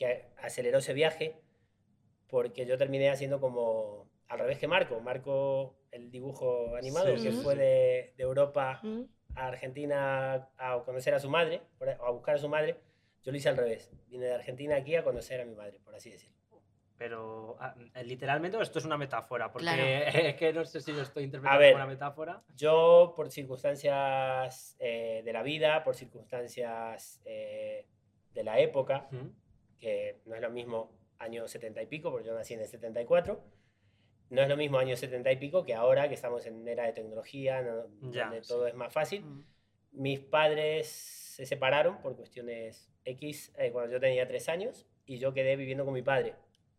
que 0.00 0.24
aceleró 0.38 0.78
ese 0.78 0.94
viaje, 0.94 1.36
porque 2.28 2.64
yo 2.64 2.78
terminé 2.78 3.10
haciendo 3.10 3.38
como 3.38 4.08
al 4.28 4.38
revés 4.38 4.58
que 4.58 4.66
Marco. 4.66 4.98
Marco, 5.00 5.76
el 5.92 6.10
dibujo 6.10 6.74
animado, 6.74 7.16
Sí, 7.18 7.24
que 7.24 7.32
sí, 7.32 7.40
fue 7.42 7.52
sí. 7.54 7.60
de, 7.60 8.14
de 8.16 8.22
Europa 8.22 8.80
Mm. 8.82 9.02
a 9.34 9.46
Argentina 9.48 10.48
a 10.56 10.82
conocer 10.86 11.12
a 11.14 11.18
su 11.20 11.28
madre, 11.28 11.60
por- 11.78 11.90
a 11.90 12.10
buscar 12.10 12.36
a 12.36 12.38
su 12.38 12.48
madre. 12.48 12.76
Yo 13.22 13.30
lo 13.30 13.36
hice 13.36 13.50
al 13.50 13.58
revés. 13.58 13.92
Vine 14.08 14.24
de 14.26 14.34
Argentina 14.34 14.76
aquí 14.76 14.96
a 14.96 15.04
conocer 15.04 15.40
a 15.42 15.44
mi 15.44 15.54
madre, 15.54 15.78
por 15.84 15.94
así 15.94 16.10
decirlo. 16.10 16.38
Pero 16.96 17.56
ah, 17.60 17.74
literalmente 18.04 18.56
o 18.56 18.62
esto 18.62 18.78
es 18.78 18.84
una 18.86 18.96
metáfora, 18.96 19.52
porque 19.52 19.64
Claro. 19.66 19.82
es 20.28 20.34
que 20.36 20.52
no 20.54 20.64
sé 20.64 20.80
si 20.80 20.92
lo 20.92 21.02
estoy 21.02 21.24
interpretando 21.24 21.60
ver. 21.60 21.72
como 21.72 21.84
una 21.84 21.92
metáfora. 21.92 22.42
Yo, 22.56 23.12
por 23.16 23.30
circunstancias 23.30 24.76
eh, 24.78 25.20
de 25.24 25.32
la 25.32 25.42
vida, 25.42 25.84
por 25.84 25.94
circunstancias 25.94 27.20
eh, 27.26 27.86
de 28.32 28.44
la 28.44 28.58
época, 28.60 29.08
Ujú. 29.12 29.30
Que 29.80 30.20
no 30.26 30.34
es 30.34 30.42
lo 30.42 30.50
mismo 30.50 30.92
año 31.18 31.48
70 31.48 31.82
y 31.82 31.86
pico, 31.86 32.10
porque 32.10 32.26
yo 32.26 32.34
nací 32.34 32.54
en 32.54 32.60
el 32.60 32.66
74, 32.66 33.42
no 34.30 34.42
es 34.42 34.48
lo 34.48 34.56
mismo 34.56 34.78
año 34.78 34.96
70 34.96 35.32
y 35.32 35.36
pico 35.36 35.64
que 35.64 35.74
ahora 35.74 36.08
que 36.08 36.14
estamos 36.14 36.46
en 36.46 36.66
era 36.66 36.84
de 36.84 36.92
tecnología, 36.92 37.62
¿no? 37.62 38.10
Ya, 38.10 38.24
donde 38.24 38.42
sí. 38.42 38.48
todo 38.48 38.66
es 38.66 38.74
más 38.74 38.92
fácil. 38.92 39.22
Mm. 39.22 39.44
Mis 39.92 40.20
padres 40.20 40.86
se 40.86 41.46
separaron 41.46 42.00
por 42.00 42.16
cuestiones 42.16 42.92
X 43.04 43.52
eh, 43.58 43.72
cuando 43.72 43.92
yo 43.92 44.00
tenía 44.00 44.26
tres 44.28 44.48
años 44.48 44.86
y 45.04 45.18
yo 45.18 45.34
quedé 45.34 45.56
viviendo 45.56 45.84
con 45.84 45.94
mi 45.94 46.02
padre. 46.02 46.34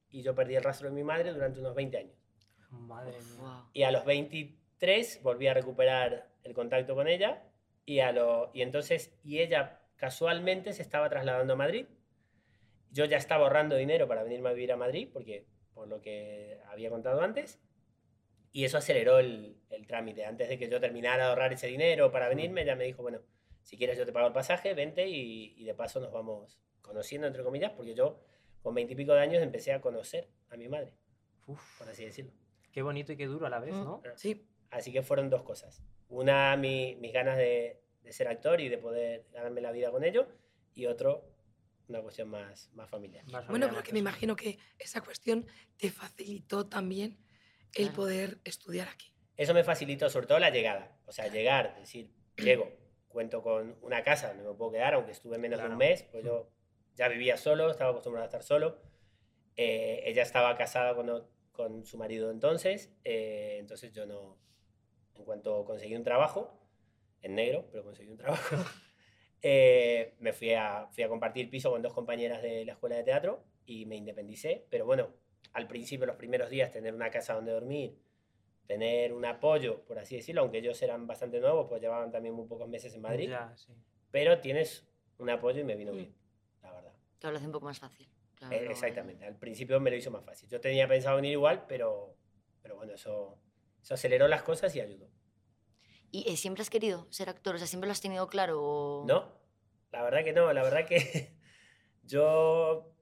Y 0.09 0.21
yo 0.21 0.33
perdí 0.33 0.55
el 0.55 0.63
rastro 0.63 0.89
de 0.89 0.95
mi 0.95 1.03
madre 1.03 1.33
durante 1.33 1.59
unos 1.59 1.75
20 1.75 1.97
años. 1.97 2.15
Madre 2.69 3.17
mía. 3.19 3.65
Y 3.73 3.83
a 3.83 3.91
los 3.91 4.05
23 4.05 5.21
volví 5.23 5.47
a 5.47 5.53
recuperar 5.53 6.29
el 6.43 6.53
contacto 6.53 6.95
con 6.95 7.07
ella 7.09 7.43
y, 7.85 7.99
a 7.99 8.13
lo, 8.13 8.51
y 8.53 8.61
entonces, 8.61 9.17
y 9.23 9.39
ella 9.39 9.81
casualmente 9.97 10.71
se 10.71 10.81
estaba 10.81 11.09
trasladando 11.09 11.53
a 11.53 11.57
Madrid. 11.57 11.85
Yo 12.91 13.05
ya 13.05 13.17
estaba 13.17 13.43
ahorrando 13.45 13.75
dinero 13.75 14.07
para 14.07 14.23
venirme 14.23 14.49
a 14.49 14.53
vivir 14.53 14.71
a 14.71 14.77
Madrid, 14.77 15.09
porque 15.11 15.45
por 15.73 15.87
lo 15.87 16.01
que 16.01 16.59
había 16.67 16.89
contado 16.89 17.21
antes, 17.21 17.59
y 18.51 18.65
eso 18.65 18.77
aceleró 18.77 19.19
el, 19.19 19.57
el 19.69 19.87
trámite. 19.87 20.25
Antes 20.25 20.49
de 20.49 20.57
que 20.57 20.67
yo 20.69 20.79
terminara 20.81 21.23
de 21.23 21.29
ahorrar 21.29 21.53
ese 21.53 21.67
dinero 21.67 22.11
para 22.11 22.27
venirme, 22.27 22.63
ella 22.63 22.75
me 22.75 22.83
dijo, 22.83 23.01
bueno, 23.01 23.21
si 23.63 23.77
quieres 23.77 23.97
yo 23.97 24.05
te 24.05 24.11
pago 24.11 24.27
el 24.27 24.33
pasaje, 24.33 24.73
vente 24.73 25.07
y, 25.07 25.53
y 25.57 25.63
de 25.63 25.73
paso 25.73 25.99
nos 26.01 26.11
vamos 26.11 26.59
conociendo, 26.81 27.27
entre 27.27 27.43
comillas, 27.43 27.71
porque 27.71 27.93
yo 27.95 28.19
con 28.61 28.75
veintipico 28.75 29.13
de 29.13 29.21
años 29.21 29.41
empecé 29.41 29.71
a 29.71 29.79
conocer 29.81 30.27
a 30.49 30.57
mi 30.57 30.67
madre, 30.67 30.93
Uf, 31.47 31.79
por 31.79 31.87
así 31.89 32.03
decirlo. 32.05 32.31
qué 32.73 32.81
bonito 32.81 33.13
y 33.13 33.17
qué 33.17 33.25
duro 33.25 33.45
a 33.45 33.49
la 33.49 33.59
vez, 33.59 33.73
Mm. 33.73 33.83
¿no? 33.85 34.01
Sí, 34.15 34.45
Así 34.69 34.91
que 34.93 35.01
fueron 35.01 35.29
dos 35.29 35.43
cosas. 35.43 35.83
Una, 36.07 36.55
mi- 36.55 36.95
mis 36.95 37.11
ganas 37.11 37.35
de, 37.37 37.81
de 38.03 38.11
ser 38.13 38.29
actor 38.29 38.61
y 38.61 38.69
de 38.69 38.77
poder 38.77 39.25
ganarme 39.33 39.59
la 39.59 39.73
vida 39.73 39.91
con 39.91 40.05
ello. 40.05 40.27
Y 40.73 40.85
otro, 40.85 41.25
una 41.91 42.01
cuestión 42.01 42.29
más, 42.29 42.69
más 42.73 42.89
familiar. 42.89 43.25
Más 43.27 43.47
bueno, 43.47 43.67
pero 43.69 43.83
que 43.83 43.93
me 43.93 43.99
imagino 43.99 44.35
que 44.35 44.57
esa 44.79 45.01
cuestión 45.01 45.45
te 45.77 45.91
facilitó 45.91 46.67
también 46.67 47.17
el 47.73 47.85
Claro. 47.85 47.93
poder 47.95 48.39
estudiar 48.43 48.87
aquí. 48.89 49.13
Eso 49.37 49.53
me 49.53 49.63
facilitó 49.63 50.09
sobre 50.09 50.27
todo 50.27 50.39
la 50.39 50.49
llegada. 50.49 50.97
O 51.05 51.11
sea, 51.11 51.27
llegar, 51.27 51.75
decir, 51.79 52.11
llego, 52.37 52.69
cuento 53.07 53.41
con 53.41 53.77
una 53.81 54.03
casa 54.03 54.29
donde 54.29 54.43
me 54.43 54.53
puedo 54.53 54.71
quedar, 54.71 54.93
aunque 54.95 55.11
estuve 55.11 55.37
menos 55.37 55.57
de 55.59 55.63
Claro. 55.63 55.73
un 55.73 55.77
mes, 55.79 56.03
pues 56.03 56.23
yo 56.23 56.51
ya 56.95 57.07
vivía 57.07 57.37
solo, 57.37 57.69
estaba 57.71 57.91
acostumbrado 57.91 58.23
a 58.23 58.27
estar 58.27 58.43
solo. 58.43 58.81
Eh, 59.55 60.03
ella 60.05 60.23
estaba 60.23 60.55
casada 60.57 60.95
con, 60.95 61.27
con 61.51 61.85
su 61.85 61.97
marido 61.97 62.31
entonces, 62.31 62.89
eh, 63.03 63.57
entonces 63.59 63.91
yo 63.93 64.05
no, 64.05 64.37
en 65.15 65.23
cuanto 65.25 65.63
conseguí 65.65 65.95
un 65.95 66.03
trabajo, 66.03 66.57
en 67.21 67.35
negro, 67.35 67.67
pero 67.71 67.83
conseguí 67.83 68.09
un 68.09 68.17
trabajo, 68.17 68.55
eh, 69.41 70.15
me 70.19 70.33
fui 70.33 70.53
a, 70.53 70.87
fui 70.91 71.03
a 71.03 71.09
compartir 71.09 71.49
piso 71.49 71.71
con 71.71 71.81
dos 71.81 71.93
compañeras 71.93 72.41
de 72.41 72.65
la 72.65 72.73
escuela 72.73 72.95
de 72.95 73.03
teatro 73.03 73.43
y 73.65 73.85
me 73.85 73.95
independicé, 73.95 74.65
pero 74.69 74.85
bueno, 74.85 75.09
al 75.53 75.67
principio, 75.67 76.05
los 76.05 76.15
primeros 76.15 76.49
días, 76.49 76.71
tener 76.71 76.93
una 76.93 77.09
casa 77.09 77.33
donde 77.33 77.51
dormir, 77.51 77.97
tener 78.67 79.11
un 79.13 79.25
apoyo, 79.25 79.83
por 79.85 79.99
así 79.99 80.15
decirlo, 80.15 80.41
aunque 80.41 80.59
ellos 80.59 80.81
eran 80.81 81.05
bastante 81.07 81.39
nuevos, 81.39 81.67
pues 81.67 81.81
llevaban 81.81 82.11
también 82.11 82.33
muy 82.35 82.47
pocos 82.47 82.69
meses 82.69 82.93
en 82.95 83.01
Madrid, 83.01 83.29
Ya, 83.29 83.53
sí. 83.57 83.73
pero 84.11 84.39
tienes 84.39 84.87
un 85.17 85.29
apoyo 85.29 85.59
y 85.59 85.63
me 85.63 85.75
vino 85.75 85.91
Mm. 85.91 85.95
bien, 85.97 86.15
la 86.61 86.71
verdad. 86.73 86.93
Te 87.19 87.29
lo 87.29 87.37
hace 87.37 87.45
un 87.45 87.51
poco 87.51 87.65
más 87.65 87.79
fácil. 87.79 88.07
Claro, 88.35 88.55
Eh, 88.55 88.67
exactamente, 88.71 89.25
al 89.25 89.35
principio 89.37 89.79
me 89.79 89.91
lo 89.91 89.97
hizo 89.97 90.09
más 90.09 90.23
fácil. 90.23 90.49
Yo 90.49 90.59
tenía 90.61 90.87
pensado 90.87 91.17
venir 91.17 91.33
igual, 91.33 91.65
pero, 91.67 92.15
pero 92.61 92.75
bueno, 92.77 92.93
eso, 92.93 93.37
eso 93.83 93.93
aceleró 93.93 94.27
las 94.27 94.41
cosas 94.43 94.73
y 94.75 94.79
ayudó. 94.81 95.09
¿Y 96.11 96.29
eh, 96.29 96.37
siempre 96.37 96.61
has 96.61 96.69
querido 96.69 97.07
ser 97.09 97.29
actor? 97.29 97.55
O 97.55 97.57
sea, 97.57 97.67
¿siempre 97.67 97.87
lo 97.87 97.91
has 97.93 98.01
tenido 98.01 98.27
claro? 98.27 99.03
No, 99.07 99.31
la 99.91 100.03
verdad 100.03 100.23
que 100.23 100.33
no, 100.33 100.51
la 100.53 100.63
verdad 100.63 100.85
que 100.85 101.37
yo 102.03 102.93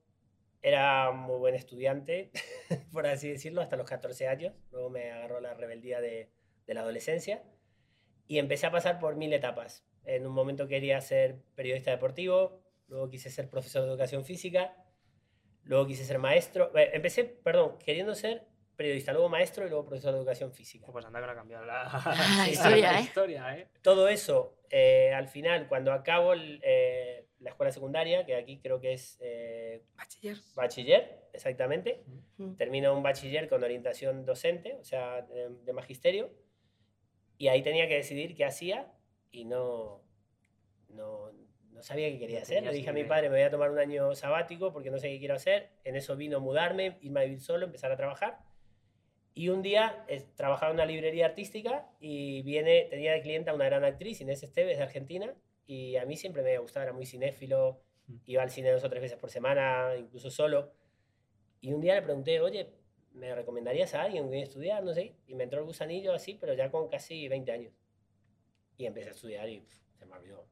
era 0.62 1.12
muy 1.12 1.38
buen 1.38 1.56
estudiante, 1.56 2.32
por 2.92 3.08
así 3.08 3.30
decirlo, 3.30 3.62
hasta 3.62 3.78
los 3.78 3.88
14 3.90 4.28
años. 4.28 4.54
Luego 4.72 4.90
me 4.90 5.12
agarró 5.12 5.40
la 5.42 5.54
rebeldía 5.54 6.02
de, 6.02 6.32
de 6.68 6.74
la 6.74 6.82
adolescencia 6.82 7.44
y 8.28 8.38
empecé 8.38 8.68
a 8.68 8.72
pasar 8.72 9.00
por 9.00 9.16
mil 9.16 9.34
etapas. 9.34 9.86
En 10.04 10.28
un 10.28 10.34
momento 10.34 10.68
quería 10.68 11.02
ser 11.02 11.42
periodista 11.56 11.92
deportivo, 11.92 12.62
luego 12.88 13.10
quise 13.10 13.30
ser 13.30 13.50
profesor 13.50 13.84
de 13.84 13.90
educación 13.90 14.24
física, 14.26 14.76
luego 15.64 15.88
quise 15.88 16.06
ser 16.06 16.20
maestro. 16.20 16.72
eh, 16.78 16.92
Empecé, 16.94 17.24
perdón, 17.24 17.78
queriendo 17.80 18.14
ser 18.16 18.48
periodista, 18.80 19.12
luego 19.12 19.28
maestro 19.28 19.66
y 19.66 19.70
luego 19.70 19.86
profesor 19.86 20.14
de 20.14 20.20
educación 20.20 20.54
física. 20.54 20.88
Pues 20.90 21.06
anda 21.06 21.20
que 21.20 21.26
no 21.26 21.32
ha 21.34 21.36
cambiado 21.36 21.66
la, 21.66 21.84
La 22.38 22.50
historia, 22.50 22.92
la 22.94 23.00
¿eh? 23.00 23.04
historia, 23.04 23.58
¿eh? 23.58 23.68
todo 23.82 24.08
eso, 24.08 24.56
eh, 24.70 25.12
al 25.14 25.28
final, 25.28 25.68
cuando 25.68 25.92
acabo 25.92 26.32
el, 26.32 26.62
eh, 26.64 27.26
la 27.40 27.50
escuela 27.50 27.72
secundaria, 27.74 28.26
que 28.26 28.36
aquí 28.36 28.60
creo 28.62 28.80
que 28.80 28.94
es 28.94 29.18
eh, 29.22 29.84
Bachiller. 29.98 30.38
bachiller, 30.56 31.30
exactamente, 31.34 32.04
Mm. 32.38 32.56
termino 32.56 32.96
un 32.96 33.04
bachiller 33.04 33.50
con 33.50 33.62
orientación 33.66 34.26
docente, 34.26 34.78
o 34.80 34.84
sea, 34.86 35.24
de, 35.24 35.50
de 35.50 35.74
magisterio, 35.74 36.32
y 37.38 37.50
ahí 37.50 37.62
tenía 37.62 37.86
que 37.90 37.96
decidir 37.96 38.34
qué 38.34 38.46
hacía 38.46 38.94
y 39.30 39.44
no, 39.44 40.02
no, 40.88 41.32
no 41.74 41.84
sabía 41.84 42.10
qué 42.12 42.18
quería 42.20 42.38
No 42.40 42.44
hacer. 42.44 42.64
Le 42.64 42.72
dije 42.72 42.90
a 42.90 42.94
mi 42.94 43.04
padre, 43.04 43.30
me 43.30 43.36
voy 43.36 43.44
a 43.44 43.50
tomar 43.52 43.72
un 43.72 43.80
año 43.80 44.16
sabático 44.16 44.72
porque 44.72 44.90
no 44.90 45.00
sé 45.00 45.10
qué 45.10 45.20
quiero 45.20 45.36
hacer. 45.36 45.70
En 45.84 45.96
eso 45.98 46.16
vino 46.16 46.40
mudarme, 46.40 46.98
irme 47.02 47.20
a 47.20 47.24
vivir 47.24 47.42
solo, 47.42 47.66
empezar 47.66 47.92
a 47.92 47.98
trabajar. 47.98 48.40
Y 49.40 49.48
un 49.48 49.62
día 49.62 50.04
eh, 50.10 50.28
trabajaba 50.36 50.72
en 50.72 50.76
una 50.76 50.86
librería 50.86 51.26
artística 51.28 51.90
y 52.02 52.42
viene, 52.42 52.88
tenía 52.90 53.14
de 53.14 53.22
clienta 53.22 53.54
una 53.54 53.64
gran 53.64 53.86
actriz, 53.86 54.20
Inés 54.20 54.44
Esteves, 54.44 54.76
de 54.78 54.84
Argentina, 54.84 55.34
y 55.66 55.96
a 55.96 56.06
mí 56.06 56.18
siempre 56.18 56.42
me 56.42 56.50
había 56.50 56.60
gustado, 56.60 56.84
era 56.84 56.92
muy 56.94 57.06
cinéfilo, 57.06 57.80
Mm. 58.08 58.16
iba 58.26 58.44
al 58.44 58.50
cine 58.52 58.70
dos 58.72 58.84
o 58.84 58.90
tres 58.90 59.02
veces 59.02 59.18
por 59.18 59.30
semana, 59.30 59.96
incluso 59.98 60.30
solo. 60.30 60.74
Y 61.62 61.72
un 61.72 61.80
día 61.80 61.96
le 61.96 62.02
pregunté, 62.02 62.42
oye, 62.42 62.74
¿me 63.14 63.34
recomendarías 63.34 63.94
a 63.94 64.02
alguien 64.02 64.26
que 64.26 64.30
viene 64.32 64.44
a 64.46 64.48
estudiar? 64.50 64.84
No 64.84 64.94
sé. 64.94 65.16
Y 65.28 65.36
me 65.36 65.46
entró 65.46 65.60
el 65.60 65.66
gusanillo 65.66 66.14
así, 66.14 66.34
pero 66.34 66.54
ya 66.54 66.70
con 66.70 66.90
casi 66.90 67.30
20 67.30 67.50
años. 67.54 67.74
Y 68.78 68.88
empecé 68.88 69.08
a 69.08 69.12
estudiar 69.14 69.48
y 69.48 69.64
se 69.98 70.06
me 70.06 70.16
abrió 70.16 70.44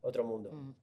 otro 0.00 0.24
mundo. 0.24 0.50
Mm. 0.50 0.74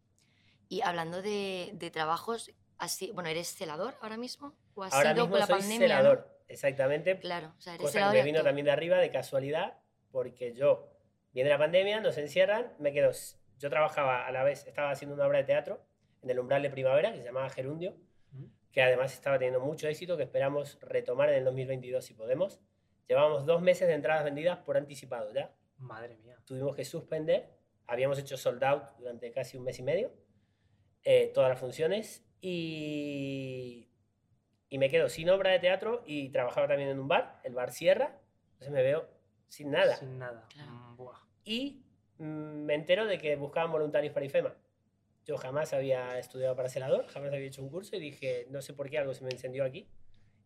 Y 0.69 0.81
hablando 0.83 1.21
de, 1.21 1.71
de 1.73 1.91
trabajos, 1.91 2.51
así, 2.77 3.11
bueno, 3.11 3.27
¿eres 3.29 3.53
celador 3.53 3.95
ahora 3.99 4.15
mismo? 4.15 4.53
¿O 4.75 4.83
has 4.83 4.93
Ahora 4.93 5.11
sido 5.11 5.25
mismo 5.25 5.31
con 5.31 5.39
la 5.39 5.47
soy 5.47 5.59
pandemia? 5.59 6.01
no? 6.03 6.38
Exactamente. 6.49 7.17
Claro, 7.19 7.53
o 7.57 7.61
sea, 7.61 7.75
eres 7.75 7.85
Cosa 7.85 8.11
que 8.11 8.17
me 8.17 8.23
vino 8.23 8.43
también 8.43 8.65
de 8.65 8.71
arriba 8.71 8.97
de 8.97 9.11
casualidad, 9.11 9.77
porque 10.11 10.53
yo, 10.53 10.91
viene 11.31 11.49
la 11.49 11.57
pandemia, 11.57 12.01
nos 12.01 12.17
encierran, 12.17 12.73
me 12.79 12.91
quedo. 12.91 13.11
Yo 13.57 13.69
trabajaba 13.69 14.25
a 14.25 14.31
la 14.31 14.43
vez, 14.43 14.65
estaba 14.67 14.91
haciendo 14.91 15.15
una 15.15 15.25
obra 15.25 15.39
de 15.39 15.43
teatro 15.45 15.85
en 16.21 16.29
el 16.29 16.39
umbral 16.39 16.61
de 16.61 16.69
primavera 16.69 17.11
que 17.11 17.19
se 17.19 17.25
llamaba 17.25 17.49
Gerundio, 17.49 17.95
que 18.71 18.81
además 18.81 19.13
estaba 19.13 19.37
teniendo 19.37 19.59
mucho 19.59 19.87
éxito, 19.87 20.17
que 20.17 20.23
esperamos 20.23 20.77
retomar 20.81 21.29
en 21.29 21.35
el 21.35 21.45
2022 21.45 22.03
si 22.03 22.13
podemos. 22.13 22.59
Llevábamos 23.07 23.45
dos 23.45 23.61
meses 23.61 23.87
de 23.87 23.95
entradas 23.95 24.23
vendidas 24.23 24.59
por 24.59 24.77
anticipado 24.77 25.33
ya. 25.33 25.53
Madre 25.77 26.17
mía. 26.17 26.37
Tuvimos 26.45 26.75
que 26.75 26.85
suspender. 26.85 27.49
Habíamos 27.87 28.19
hecho 28.19 28.37
sold 28.37 28.63
out 28.63 28.83
durante 28.99 29.31
casi 29.31 29.57
un 29.57 29.63
mes 29.63 29.79
y 29.79 29.83
medio, 29.83 30.13
eh, 31.03 31.31
todas 31.33 31.49
las 31.49 31.59
funciones, 31.59 32.23
y, 32.41 33.88
y 34.69 34.77
me 34.77 34.89
quedo 34.89 35.09
sin 35.09 35.29
obra 35.29 35.51
de 35.51 35.59
teatro 35.59 36.03
y 36.05 36.29
trabajaba 36.29 36.67
también 36.67 36.89
en 36.89 36.99
un 36.99 37.07
bar, 37.07 37.39
el 37.43 37.55
bar 37.55 37.71
Sierra, 37.71 38.19
entonces 38.53 38.71
me 38.71 38.83
veo 38.83 39.09
sin 39.47 39.71
nada. 39.71 39.95
Sin 39.95 40.19
nada. 40.19 40.47
Claro. 40.49 40.71
Mm. 40.71 41.09
Y 41.43 41.83
mm, 42.19 42.65
me 42.65 42.75
entero 42.75 43.07
de 43.07 43.17
que 43.17 43.35
buscaban 43.35 43.71
voluntarios 43.71 44.13
para 44.13 44.25
IFEMA. 44.25 44.55
Yo 45.25 45.37
jamás 45.37 45.73
había 45.73 46.17
estudiado 46.19 46.55
para 46.55 46.69
celador, 46.69 47.07
jamás 47.07 47.33
había 47.33 47.47
hecho 47.47 47.61
un 47.61 47.69
curso 47.69 47.95
y 47.95 47.99
dije, 47.99 48.47
no 48.49 48.61
sé 48.61 48.73
por 48.73 48.89
qué 48.89 48.97
algo 48.97 49.13
se 49.13 49.23
me 49.23 49.31
encendió 49.31 49.63
aquí. 49.63 49.89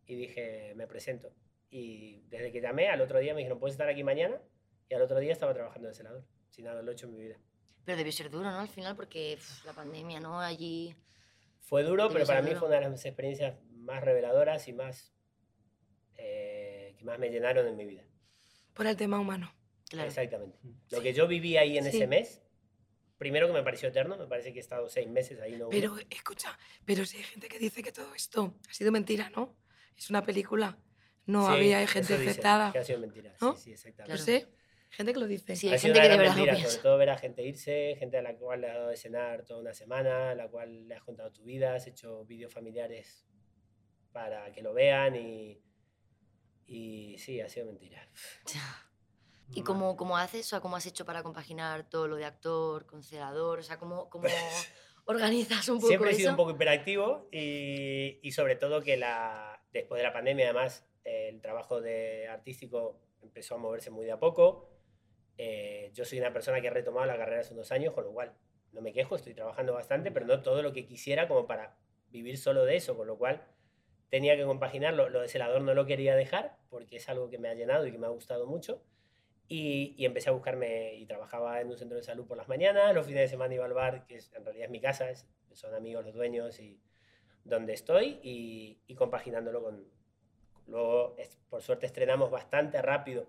Y 0.06 0.14
dije, 0.16 0.74
me 0.76 0.86
presento. 0.86 1.32
Y 1.70 2.22
desde 2.28 2.52
que 2.52 2.60
llamé, 2.60 2.88
al 2.88 3.00
otro 3.00 3.18
día 3.18 3.32
me 3.34 3.38
dijeron, 3.38 3.58
puedes 3.58 3.74
estar 3.74 3.88
aquí 3.88 4.04
mañana. 4.04 4.40
Y 4.88 4.94
al 4.94 5.02
otro 5.02 5.18
día 5.18 5.32
estaba 5.32 5.54
trabajando 5.54 5.88
de 5.88 5.94
celador, 5.94 6.24
sin 6.50 6.68
haberlo 6.68 6.92
hecho 6.92 7.06
en 7.06 7.12
mi 7.12 7.20
vida. 7.20 7.38
Pero 7.84 7.96
debió 7.96 8.12
ser 8.12 8.30
duro, 8.30 8.50
¿no? 8.50 8.60
Al 8.60 8.68
final, 8.68 8.96
porque 8.96 9.36
uf, 9.38 9.64
la 9.64 9.72
pandemia, 9.72 10.20
¿no? 10.20 10.38
Allí... 10.40 10.94
Fue 11.60 11.82
duro, 11.82 12.10
pero 12.12 12.26
para 12.26 12.42
mí 12.42 12.48
duro. 12.48 12.60
fue 12.60 12.68
una 12.68 12.80
de 12.80 12.90
las 12.90 13.06
experiencias 13.06 13.54
más 13.84 14.02
reveladoras 14.02 14.66
y 14.68 14.72
más 14.72 15.14
eh, 16.16 16.94
que 16.96 17.04
más 17.04 17.18
me 17.18 17.28
llenaron 17.30 17.66
en 17.66 17.76
mi 17.76 17.84
vida. 17.86 18.04
Por 18.72 18.86
el 18.86 18.96
tema 18.96 19.18
humano. 19.20 19.52
Claro. 19.88 20.08
Exactamente. 20.08 20.58
Mm. 20.62 20.72
Lo 20.90 21.00
que 21.02 21.12
yo 21.12 21.26
viví 21.26 21.56
ahí 21.56 21.78
en 21.78 21.84
Sí. 21.84 21.90
ese 21.96 22.06
mes, 22.06 22.42
primero 23.18 23.46
que 23.46 23.52
me 23.52 23.62
pareció 23.62 23.88
eterno, 23.88 24.16
me 24.16 24.26
parece 24.26 24.52
que 24.52 24.58
he 24.58 24.62
estado 24.62 24.88
seis 24.88 25.08
meses 25.08 25.40
ahí. 25.40 25.56
No. 25.56 25.68
Pero 25.68 25.96
escucha, 26.10 26.58
pero 26.84 27.04
si 27.04 27.18
hay 27.18 27.22
gente 27.24 27.48
que 27.48 27.58
dice 27.58 27.82
que 27.82 27.92
todo 27.92 28.14
esto 28.14 28.54
ha 28.68 28.72
sido 28.74 28.90
mentira, 28.92 29.30
¿no? 29.36 29.56
Es 29.96 30.10
una 30.10 30.22
película. 30.24 30.78
No 31.26 31.46
Sí, 31.46 31.52
había 31.54 31.86
gente 31.86 32.12
dicen, 32.14 32.28
infectada. 32.28 32.72
Que 32.72 32.78
ha 32.80 32.84
sido 32.84 32.98
mentira. 33.00 33.34
¿no? 33.40 33.54
Sí, 33.56 33.62
sí, 33.64 33.72
exactamente. 33.72 34.22
Claro. 34.24 34.40
sé, 34.40 34.48
gente 34.90 35.12
que 35.14 35.20
lo 35.20 35.26
dice. 35.26 35.56
Sí, 35.56 35.68
Ha 35.68 35.72
hay 35.72 35.78
sido 35.78 35.94
gente 35.94 36.06
que 36.08 36.12
de 36.12 36.18
verdad 36.18 36.32
lo 36.32 36.36
mentira, 36.36 36.54
piensa. 36.54 36.70
sobre 36.72 36.82
todo 36.82 36.98
ver 36.98 37.10
a 37.10 37.18
gente 37.18 37.42
irse, 37.44 37.96
gente 37.98 38.18
a 38.18 38.22
la 38.22 38.34
cual 38.36 38.60
le 38.60 38.68
has 38.68 38.74
dado 38.76 38.88
de 38.90 38.96
cenar 38.96 39.44
toda 39.44 39.60
una 39.60 39.72
semana, 39.72 40.30
a 40.30 40.34
la 40.34 40.48
cual 40.48 40.86
le 40.88 40.94
has 40.94 41.02
contado 41.02 41.30
tu 41.32 41.44
vida, 41.44 41.74
has 41.74 41.86
hecho 41.86 42.24
vídeos 42.26 42.52
familiares 42.52 43.24
para 44.14 44.52
que 44.52 44.62
lo 44.62 44.72
vean 44.72 45.16
y, 45.16 45.60
y 46.66 47.18
sí, 47.18 47.40
ha 47.40 47.48
sido 47.48 47.66
mentira. 47.66 48.08
¿Y 49.52 49.62
cómo, 49.62 49.96
cómo 49.96 50.16
haces? 50.16 50.46
O 50.46 50.48
sea, 50.50 50.60
¿cómo 50.60 50.76
has 50.76 50.86
hecho 50.86 51.04
para 51.04 51.24
compaginar 51.24 51.90
todo 51.90 52.06
lo 52.06 52.16
de 52.16 52.24
actor, 52.24 52.86
concelador? 52.86 53.58
O 53.58 53.62
sea, 53.64 53.76
¿cómo, 53.76 54.08
cómo 54.08 54.26
organizas 55.06 55.68
un 55.68 55.78
poco 55.78 55.88
Siempre 55.88 56.10
he 56.10 56.12
eso? 56.12 56.20
sido 56.20 56.30
un 56.30 56.36
poco 56.36 56.52
hiperactivo 56.52 57.28
y, 57.32 58.20
y 58.22 58.30
sobre 58.30 58.54
todo 58.54 58.82
que 58.82 58.96
la, 58.96 59.60
después 59.72 59.98
de 59.98 60.04
la 60.04 60.12
pandemia 60.12 60.44
además 60.46 60.86
el 61.02 61.40
trabajo 61.40 61.80
de 61.80 62.28
artístico 62.28 63.00
empezó 63.20 63.56
a 63.56 63.58
moverse 63.58 63.90
muy 63.90 64.06
de 64.06 64.12
a 64.12 64.20
poco. 64.20 64.70
Eh, 65.36 65.90
yo 65.92 66.04
soy 66.04 66.20
una 66.20 66.32
persona 66.32 66.60
que 66.60 66.68
ha 66.68 66.72
retomado 66.72 67.04
la 67.04 67.16
carrera 67.16 67.40
hace 67.40 67.52
unos 67.52 67.72
años, 67.72 67.92
con 67.92 68.04
lo 68.04 68.12
cual 68.12 68.32
no 68.72 68.80
me 68.80 68.92
quejo, 68.92 69.16
estoy 69.16 69.34
trabajando 69.34 69.74
bastante, 69.74 70.12
pero 70.12 70.24
no 70.24 70.40
todo 70.42 70.62
lo 70.62 70.72
que 70.72 70.86
quisiera 70.86 71.26
como 71.28 71.46
para 71.46 71.76
vivir 72.10 72.38
solo 72.38 72.64
de 72.64 72.76
eso, 72.76 72.96
con 72.96 73.06
lo 73.06 73.18
cual 73.18 73.44
tenía 74.10 74.36
que 74.36 74.44
compaginarlo. 74.44 75.08
Lo 75.08 75.20
de 75.20 75.28
celador 75.28 75.62
no 75.62 75.74
lo 75.74 75.86
quería 75.86 76.16
dejar 76.16 76.56
porque 76.68 76.96
es 76.96 77.08
algo 77.08 77.30
que 77.30 77.38
me 77.38 77.48
ha 77.48 77.54
llenado 77.54 77.86
y 77.86 77.92
que 77.92 77.98
me 77.98 78.06
ha 78.06 78.10
gustado 78.10 78.46
mucho. 78.46 78.82
Y, 79.46 79.94
y, 79.98 80.06
empecé 80.06 80.30
a 80.30 80.32
buscarme 80.32 80.94
y 80.94 81.04
trabajaba 81.04 81.60
en 81.60 81.68
un 81.68 81.76
centro 81.76 81.98
de 81.98 82.02
salud 82.02 82.26
por 82.26 82.36
las 82.36 82.48
mañanas, 82.48 82.94
los 82.94 83.04
fines 83.04 83.22
de 83.22 83.28
semana 83.28 83.54
iba 83.54 83.66
al 83.66 83.74
bar, 83.74 84.06
que 84.06 84.16
es, 84.16 84.32
en 84.32 84.42
realidad 84.42 84.64
es 84.64 84.70
mi 84.70 84.80
casa, 84.80 85.10
es, 85.10 85.28
son 85.52 85.74
amigos 85.74 86.02
los 86.02 86.14
dueños 86.14 86.58
y 86.60 86.80
donde 87.44 87.74
estoy, 87.74 88.20
y, 88.22 88.78
y 88.86 88.94
compaginándolo 88.94 89.62
con... 89.62 89.84
Luego, 90.66 91.14
es, 91.18 91.36
por 91.50 91.60
suerte, 91.60 91.84
estrenamos 91.84 92.30
bastante 92.30 92.80
rápido 92.80 93.26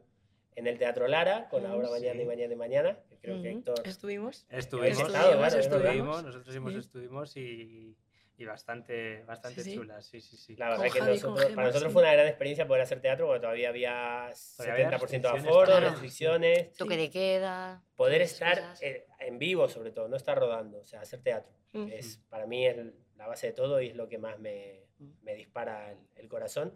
en 0.55 0.67
el 0.67 0.77
Teatro 0.77 1.07
Lara 1.07 1.49
con 1.49 1.63
la 1.63 1.75
obra 1.75 1.87
Sí. 1.87 1.93
Mañana 1.93 2.21
y 2.21 2.25
Mañana 2.25 2.53
y 2.53 2.55
Mañana, 2.55 2.99
que 3.09 3.17
creo 3.17 3.41
que. 3.41 3.51
Héctor... 3.51 3.81
Estuvimos. 3.85 4.45
Estuvimos, 4.49 4.99
estado, 4.99 5.45
estuvimos, 5.45 5.53
estuvimos, 5.53 6.23
nosotros 6.23 6.55
hemos 6.55 6.73
Sí. 6.73 6.79
estuvimos 6.79 7.37
y, 7.37 7.97
y 8.37 8.45
bastante, 8.45 9.23
bastante 9.23 9.63
Sí, 9.63 9.71
sí. 9.71 9.75
chulas, 9.77 10.05
sí, 10.05 10.19
sí, 10.21 10.35
sí. 10.37 10.55
La 10.57 10.69
verdad 10.69 10.83
Con 10.85 10.93
que 10.93 10.99
nosotros, 10.99 11.45
para 11.53 11.67
nosotros 11.67 11.89
sí. 11.91 11.93
fue 11.93 12.01
una 12.01 12.13
gran 12.13 12.27
experiencia 12.27 12.67
poder 12.67 12.81
hacer 12.81 12.99
teatro 13.01 13.27
cuando 13.27 13.41
todavía 13.41 13.69
había 13.69 14.31
Todavía 14.57 14.87
había 14.87 14.99
70% 14.99 15.21
de 15.21 15.27
aforo, 15.39 15.65
claro. 15.65 15.89
restricciones. 15.91 16.73
Toque 16.73 16.97
de 16.97 17.09
queda. 17.09 17.83
Poder 17.95 18.21
estar 18.21 18.57
cosas. 18.59 18.81
en 19.19 19.39
vivo, 19.39 19.69
sobre 19.69 19.91
todo, 19.91 20.07
no 20.09 20.17
estar 20.17 20.37
rodando, 20.37 20.79
o 20.79 20.85
sea, 20.85 21.01
hacer 21.01 21.21
teatro. 21.21 21.53
Mm. 21.73 21.87
Es, 21.91 22.17
para 22.29 22.45
mí 22.45 22.65
es 22.67 22.77
la 23.15 23.27
base 23.27 23.47
de 23.47 23.53
todo 23.53 23.81
y 23.81 23.87
es 23.87 23.95
lo 23.95 24.09
que 24.09 24.17
más 24.17 24.37
me, 24.39 24.83
me 25.21 25.33
dispara 25.35 25.91
el, 25.91 25.99
el 26.15 26.27
corazón. 26.27 26.73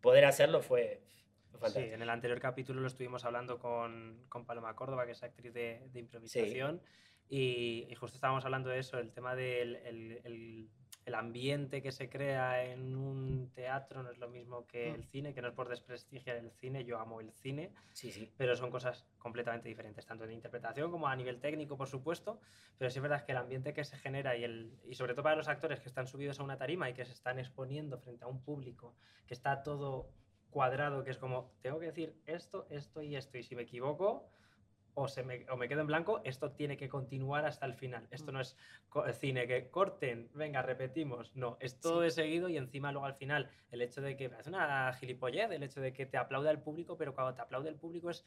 Poder 0.00 0.24
hacerlo 0.24 0.62
fue, 0.62 1.02
fue 1.50 1.58
Sí, 1.58 1.62
fantástico. 1.74 1.94
en 1.94 2.02
el 2.02 2.10
anterior 2.10 2.40
capítulo 2.40 2.80
lo 2.80 2.86
estuvimos 2.86 3.24
hablando 3.24 3.58
con, 3.58 4.24
con 4.28 4.46
Paloma 4.46 4.74
Córdoba, 4.76 5.04
que 5.06 5.12
es 5.12 5.22
actriz 5.24 5.52
de, 5.52 5.80
de 5.92 5.98
improvisación, 6.00 6.80
y, 7.28 7.86
y 7.88 7.94
justo 7.94 8.16
estábamos 8.16 8.44
hablando 8.44 8.68
de 8.70 8.78
eso, 8.78 8.98
el 8.98 9.12
tema 9.12 9.34
del 9.34 9.76
el, 9.76 10.20
el- 10.24 10.68
el 11.04 11.14
ambiente 11.16 11.82
que 11.82 11.90
se 11.90 12.08
crea 12.08 12.64
en 12.64 12.94
un 12.94 13.50
teatro 13.54 14.02
no 14.02 14.10
es 14.10 14.18
lo 14.18 14.28
mismo 14.28 14.66
que 14.66 14.90
Mm. 14.90 14.94
el 14.94 15.04
cine, 15.04 15.34
que 15.34 15.42
no 15.42 15.48
es 15.48 15.54
por 15.54 15.68
desprestigiar 15.68 16.36
el 16.36 16.52
cine, 16.52 16.84
yo 16.84 16.98
amo 16.98 17.20
el 17.20 17.32
cine, 17.32 17.72
Sí, 17.92 18.12
sí. 18.12 18.32
pero 18.36 18.54
son 18.56 18.70
cosas 18.70 19.04
completamente 19.18 19.68
diferentes, 19.68 20.06
tanto 20.06 20.24
en 20.24 20.32
interpretación 20.32 20.90
como 20.90 21.08
a 21.08 21.16
nivel 21.16 21.40
técnico, 21.40 21.76
por 21.76 21.88
supuesto, 21.88 22.40
pero 22.78 22.88
sí 22.90 22.98
es 22.98 23.02
verdad 23.02 23.24
que 23.24 23.32
el 23.32 23.38
ambiente 23.38 23.74
que 23.74 23.84
se 23.84 23.98
genera 23.98 24.36
y, 24.36 24.44
el, 24.44 24.78
y 24.84 24.94
sobre 24.94 25.14
todo 25.14 25.24
para 25.24 25.36
los 25.36 25.48
actores 25.48 25.80
que 25.80 25.88
están 25.88 26.06
subidos 26.06 26.38
a 26.38 26.44
una 26.44 26.56
tarima 26.56 26.88
y 26.88 26.94
que 26.94 27.04
se 27.04 27.12
están 27.12 27.38
exponiendo 27.40 27.98
frente 27.98 28.24
a 28.24 28.28
un 28.28 28.42
público, 28.42 28.94
que 29.26 29.34
está 29.34 29.62
todo 29.64 30.10
cuadrado, 30.50 31.02
que 31.02 31.10
es 31.10 31.18
como, 31.18 31.52
tengo 31.62 31.80
que 31.80 31.86
decir 31.86 32.14
esto, 32.26 32.66
esto 32.70 33.02
y 33.02 33.16
esto, 33.16 33.38
y 33.38 33.42
si 33.42 33.56
me 33.56 33.62
equivoco 33.62 34.30
o, 34.94 35.08
se 35.08 35.22
me, 35.22 35.46
o 35.50 35.56
me 35.56 35.68
quedo 35.68 35.80
en 35.80 35.86
blanco, 35.86 36.20
esto 36.24 36.52
tiene 36.52 36.76
que 36.76 36.88
continuar 36.88 37.46
hasta 37.46 37.64
el 37.66 37.74
final. 37.74 38.08
Esto 38.10 38.30
no 38.32 38.40
es 38.40 38.56
cine 39.18 39.46
que 39.46 39.70
corten, 39.70 40.30
venga, 40.34 40.60
repetimos. 40.62 41.34
No, 41.34 41.56
es 41.60 41.80
todo 41.80 42.00
Sí. 42.00 42.04
de 42.04 42.10
seguido 42.10 42.48
y 42.48 42.56
encima 42.58 42.92
luego 42.92 43.06
al 43.06 43.14
final 43.14 43.50
el 43.70 43.80
hecho 43.80 44.02
de 44.02 44.16
que 44.16 44.26
es 44.38 44.46
una 44.46 44.92
gilipollez, 44.92 45.50
el 45.50 45.62
hecho 45.62 45.80
de 45.80 45.92
que 45.92 46.06
te 46.06 46.18
aplauda 46.18 46.50
el 46.50 46.60
público, 46.60 46.96
pero 46.96 47.14
cuando 47.14 47.34
te 47.34 47.40
aplaude 47.40 47.70
el 47.70 47.76
público 47.76 48.10
es, 48.10 48.26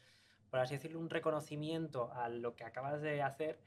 por 0.50 0.58
así 0.60 0.74
decirlo, 0.74 0.98
un 0.98 1.10
reconocimiento 1.10 2.12
a 2.12 2.28
lo 2.28 2.56
que 2.56 2.64
acabas 2.64 3.00
de 3.00 3.22
hacer, 3.22 3.60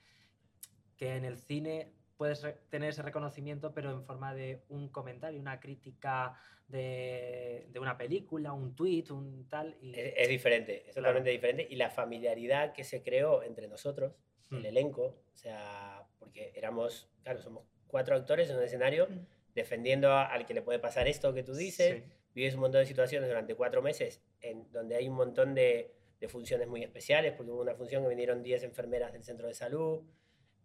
que 0.97 1.15
en 1.15 1.23
el 1.23 1.37
cine 1.37 1.93
puedes 2.19 2.45
tener 2.69 2.89
ese 2.89 3.01
reconocimiento, 3.01 3.73
pero 3.73 3.91
en 3.91 4.03
forma 4.03 4.35
de 4.35 4.61
un 4.67 4.89
comentario, 4.89 5.39
una 5.39 5.57
crítica 5.61 6.35
de, 6.67 7.67
de 7.71 7.79
una 7.79 7.97
película, 7.97 8.51
un 8.51 8.75
tweet, 8.75 9.05
un 9.11 9.47
tal. 9.49 9.77
Y, 9.81 9.97
Es, 9.97 10.13
es 10.17 10.27
diferente, 10.27 10.75
es 10.77 10.83
Claro. 10.93 10.95
totalmente 10.95 11.29
diferente. 11.29 11.65
Y 11.69 11.77
la 11.77 11.89
familiaridad 11.89 12.73
que 12.73 12.83
se 12.83 13.01
creó 13.01 13.41
entre 13.43 13.69
nosotros, 13.69 14.13
el 14.51 14.61
Mm. 14.63 14.65
elenco, 14.65 15.03
o 15.33 15.37
sea, 15.37 16.05
porque 16.19 16.51
éramos, 16.55 17.09
claro, 17.23 17.41
somos 17.41 17.63
cuatro 17.87 18.15
actores 18.17 18.49
en 18.49 18.57
un 18.57 18.63
escenario 18.63 19.07
Mm. 19.09 19.25
defendiendo 19.55 20.11
a- 20.11 20.25
al 20.25 20.45
que 20.45 20.53
le 20.53 20.61
puede 20.61 20.79
pasar 20.79 21.07
esto 21.07 21.33
que 21.33 21.43
tú 21.43 21.53
dices. 21.55 22.03
Sí. 22.03 22.13
vives 22.35 22.53
un 22.53 22.61
montón 22.61 22.81
de 22.81 22.85
situaciones 22.85 23.27
durante 23.27 23.55
cuatro 23.55 23.81
meses 23.81 24.21
en 24.41 24.71
donde 24.71 24.95
hay 24.95 25.07
un 25.09 25.15
montón 25.15 25.55
de, 25.55 25.95
de 26.21 26.27
funciones 26.29 26.67
muy 26.67 26.83
especiales, 26.83 27.33
porque 27.33 27.51
hubo 27.51 27.61
una 27.61 27.73
función 27.73 28.03
que 28.03 28.09
vinieron 28.09 28.43
10 28.43 28.61
enfermeras 28.63 29.11
del 29.11 29.23
centro 29.23 29.47
de 29.47 29.53
salud, 29.55 30.03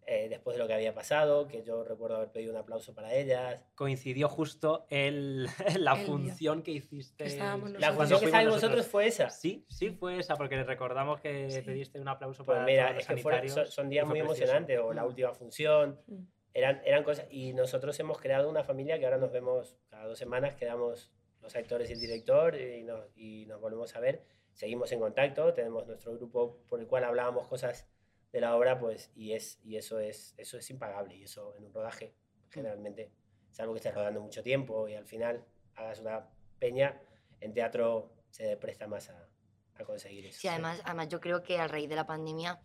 eh, 0.07 0.27
después 0.29 0.55
de 0.55 0.61
lo 0.61 0.67
que 0.67 0.73
había 0.73 0.93
pasado, 0.93 1.47
que 1.47 1.63
yo 1.63 1.83
recuerdo 1.83 2.17
haber 2.17 2.31
pedido 2.31 2.51
un 2.51 2.57
aplauso 2.57 2.93
para 2.93 3.13
ellas. 3.13 3.65
coincidió 3.75 4.29
justo 4.29 4.85
el, 4.89 5.45
la 5.79 5.93
El 5.93 5.97
día 5.97 6.05
función 6.05 6.61
que 6.63 6.71
hiciste. 6.71 7.25
Estábamos 7.25 7.71
La 7.71 7.91
función 7.93 8.19
que 8.19 8.25
estábamos 8.27 8.53
nosotros. 8.61 8.85
fue 8.87 9.07
esa. 9.07 9.29
Sí, 9.29 9.65
sí 9.69 9.89
fue 9.89 10.19
esa, 10.19 10.35
porque 10.35 10.63
recordamos 10.63 11.19
que 11.21 11.49
Sí. 11.49 11.61
pediste 11.61 11.99
un 11.99 12.07
aplauso 12.07 12.45
Pues 12.45 12.55
para 12.55 12.65
mira, 12.65 12.83
todos 12.83 12.95
los 12.95 13.01
es 13.09 13.15
que 13.15 13.21
fueron- 13.21 13.49
son, 13.49 13.67
son 13.67 13.89
días 13.89 14.05
muy 14.05 14.19
precioso. 14.19 14.41
emocionantes, 14.43 14.79
o 14.79 14.93
la 14.93 15.03
Mm. 15.03 15.07
última 15.07 15.33
función, 15.33 15.99
Mm. 16.07 16.23
eran, 16.53 16.81
eran 16.85 17.03
cosas, 17.03 17.25
y 17.29 17.53
nosotros 17.53 17.99
hemos 17.99 18.19
creado 18.19 18.49
una 18.49 18.63
familia 18.63 18.97
que 18.99 19.05
ahora 19.05 19.17
nos 19.17 19.31
vemos 19.31 19.75
cada 19.89 20.05
dos 20.07 20.17
semanas, 20.19 20.55
quedamos 20.55 21.11
los 21.41 21.55
actores 21.55 21.89
y 21.89 21.93
el 21.93 21.99
director 21.99 22.55
y 22.55 22.83
nos, 22.83 23.05
y 23.15 23.45
nos 23.47 23.59
volvemos 23.61 23.95
a 23.95 23.99
ver, 23.99 24.23
seguimos 24.53 24.91
en 24.91 24.99
contacto, 24.99 25.53
tenemos 25.53 25.85
nuestro 25.85 26.13
grupo 26.15 26.59
por 26.69 26.79
el 26.79 26.87
cual 26.87 27.03
hablábamos 27.03 27.47
cosas 27.47 27.87
de 28.35 28.41
la 28.41 28.53
obra, 28.53 28.77
pues, 28.77 29.11
y, 29.15 29.31
es, 29.31 29.61
y 29.63 29.77
eso, 29.77 29.97
es, 29.97 30.33
eso 30.35 30.57
es 30.57 30.69
impagable, 30.69 31.15
y 31.15 31.23
eso 31.23 31.55
en 31.55 31.63
un 31.63 31.73
rodaje 31.73 32.13
generalmente 32.49 33.09
es 33.49 33.59
algo 33.61 33.73
que 33.73 33.77
estás 33.77 33.95
rodando 33.95 34.19
mucho 34.19 34.43
tiempo 34.43 34.89
y 34.89 34.93
al 34.93 35.05
final 35.05 35.45
hagas 35.75 36.01
una 36.01 36.27
peña, 36.59 36.99
en 37.39 37.53
teatro 37.53 38.11
se 38.31 38.57
presta 38.57 38.87
más 38.87 39.09
a, 39.09 39.29
a 39.75 39.85
conseguir 39.85 40.25
eso. 40.25 40.37
Sí, 40.37 40.49
además, 40.49 40.81
además 40.83 41.07
yo 41.07 41.21
creo 41.21 41.43
que 41.43 41.57
a 41.57 41.69
raíz 41.69 41.87
de 41.87 41.95
la 41.95 42.05
pandemia, 42.05 42.59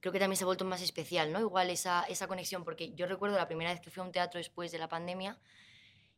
creo 0.00 0.10
que 0.10 0.18
también 0.18 0.38
se 0.38 0.44
ha 0.44 0.46
vuelto 0.46 0.64
más 0.64 0.80
especial, 0.80 1.30
¿no? 1.30 1.40
Igual 1.40 1.68
esa, 1.68 2.04
esa 2.04 2.26
conexión, 2.26 2.64
porque 2.64 2.94
yo 2.94 3.04
recuerdo 3.04 3.36
la 3.36 3.46
primera 3.46 3.72
vez 3.72 3.80
que 3.82 3.90
fui 3.90 4.00
a 4.00 4.06
un 4.06 4.12
teatro 4.12 4.38
después 4.38 4.72
de 4.72 4.78
la 4.78 4.88
pandemia, 4.88 5.38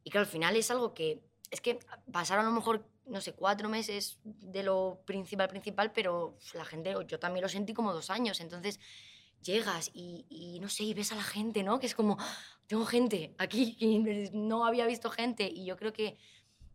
y 0.05 0.11
claro, 0.11 0.27
al 0.27 0.31
final 0.31 0.55
es 0.55 0.71
algo 0.71 0.95
que, 0.95 1.25
es 1.51 1.61
que 1.61 1.81
pasaron 2.13 2.47
a 2.47 2.51
lo 2.51 2.55
mejor, 2.55 2.87
no 3.07 3.21
sé, 3.21 3.33
cuatro 3.33 3.69
meses 3.69 4.19
de 4.25 4.63
lo 4.63 5.03
principal, 5.05 5.49
principal, 5.49 5.93
pero 5.93 6.39
la 6.55 6.65
gente, 6.65 6.95
yo 7.07 7.19
también 7.19 7.43
lo 7.43 7.49
sentí 7.49 7.75
como 7.75 7.93
dos 7.93 8.11
años, 8.11 8.41
entonces 8.41 8.81
llegas 9.43 9.91
y, 9.93 10.27
y 10.29 10.61
no 10.61 10.69
sé, 10.69 10.85
y 10.85 10.95
ves 10.95 11.13
a 11.13 11.17
la 11.17 11.23
gente, 11.23 11.63
¿no? 11.63 11.81
Que 11.81 11.87
es 11.87 11.95
como, 11.95 12.17
"Ah, 12.21 12.37
tengo 12.67 12.87
gente 12.87 13.35
aquí, 13.39 13.77
y 13.81 13.99
no 14.33 14.65
había 14.67 14.87
visto 14.87 15.11
gente, 15.11 15.49
y 15.49 15.65
yo 15.65 15.77
creo 15.77 15.93
que, 15.93 16.17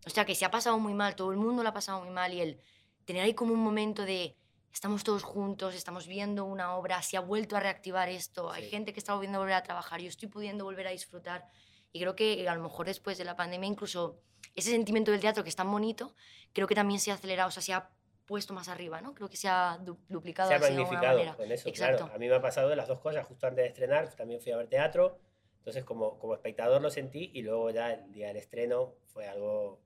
o 0.06 0.10
sea, 0.10 0.26
que 0.26 0.36
se 0.36 0.46
ha 0.46 0.52
pasado 0.52 0.78
muy 0.80 0.94
mal, 0.94 1.16
todo 1.16 1.32
el 1.32 1.38
mundo 1.38 1.64
lo 1.64 1.70
ha 1.70 1.74
pasado 1.74 2.02
muy 2.02 2.12
mal, 2.12 2.34
y 2.34 2.42
el 2.42 2.60
tener 3.06 3.24
ahí 3.24 3.34
como 3.34 3.54
un 3.54 3.64
momento 3.64 4.04
de 4.04 4.36
estamos 4.72 5.04
todos 5.04 5.24
juntos, 5.24 5.74
estamos 5.74 6.08
viendo 6.08 6.46
una 6.46 6.76
obra, 6.76 7.02
se 7.02 7.18
ha 7.18 7.22
vuelto 7.22 7.56
a 7.56 7.60
reactivar 7.60 8.10
esto, 8.10 8.52
hay 8.52 8.70
gente 8.70 8.94
que 8.94 9.00
está 9.00 9.14
volviendo 9.14 9.38
a 9.38 9.42
volver 9.42 9.56
a 9.56 9.64
trabajar, 9.64 10.02
yo 10.02 10.08
estoy 10.08 10.28
pudiendo 10.28 10.66
volver 10.66 10.88
a 10.88 10.92
disfrutar 10.92 11.48
y 11.92 12.00
creo 12.00 12.16
que 12.16 12.48
a 12.48 12.54
lo 12.54 12.62
mejor 12.62 12.86
después 12.86 13.18
de 13.18 13.26
la 13.26 13.36
pandemia 13.36 13.68
incluso 13.68 14.20
ese 14.58 14.72
sentimiento 14.72 15.12
del 15.12 15.22
teatro 15.22 15.44
que 15.44 15.50
es 15.50 15.56
tan 15.56 15.72
bonito, 15.72 16.14
creo 16.52 16.68
que 16.68 16.76
también 16.76 17.00
se 17.00 17.12
ha 17.12 17.14
acelerado, 17.14 17.48
o 17.48 17.52
sea, 17.52 17.62
se 17.62 17.72
ha 17.74 17.90
puesto 18.26 18.54
más 18.54 18.68
arriba, 18.68 19.00
¿no? 19.00 19.14
Creo 19.14 19.30
que 19.30 19.38
se 19.38 19.48
ha 19.48 19.78
du- 19.78 20.00
duplicado 20.10 20.50
se 20.50 20.56
ha 20.56 20.60
de 20.60 20.70
magnificado 20.72 21.38
con 21.38 21.50
eso, 21.52 21.70
Exacto. 21.70 21.98
claro. 22.04 22.14
A 22.14 22.18
mí 22.18 22.28
me 22.28 22.36
ha 22.36 22.42
pasado 22.42 22.68
de 22.68 22.76
las 22.76 22.88
dos 22.88 23.00
cosas, 23.00 23.26
justo 23.26 23.48
antes 23.48 23.64
de 23.64 23.68
estrenar, 23.70 24.14
también 24.16 24.42
fui 24.42 24.52
a 24.52 24.58
ver 24.58 24.68
teatro, 24.68 25.20
entonces 25.60 25.86
como, 25.86 26.18
como 26.18 26.34
espectador 26.34 26.82
lo 26.82 26.90
sentí 26.90 27.32
y 27.34 27.42
luego 27.44 27.70
ya 27.70 27.94
el 27.94 28.12
día 28.12 28.28
del 28.28 28.38
estreno 28.38 28.96
fue 29.06 29.28
algo, 29.28 29.80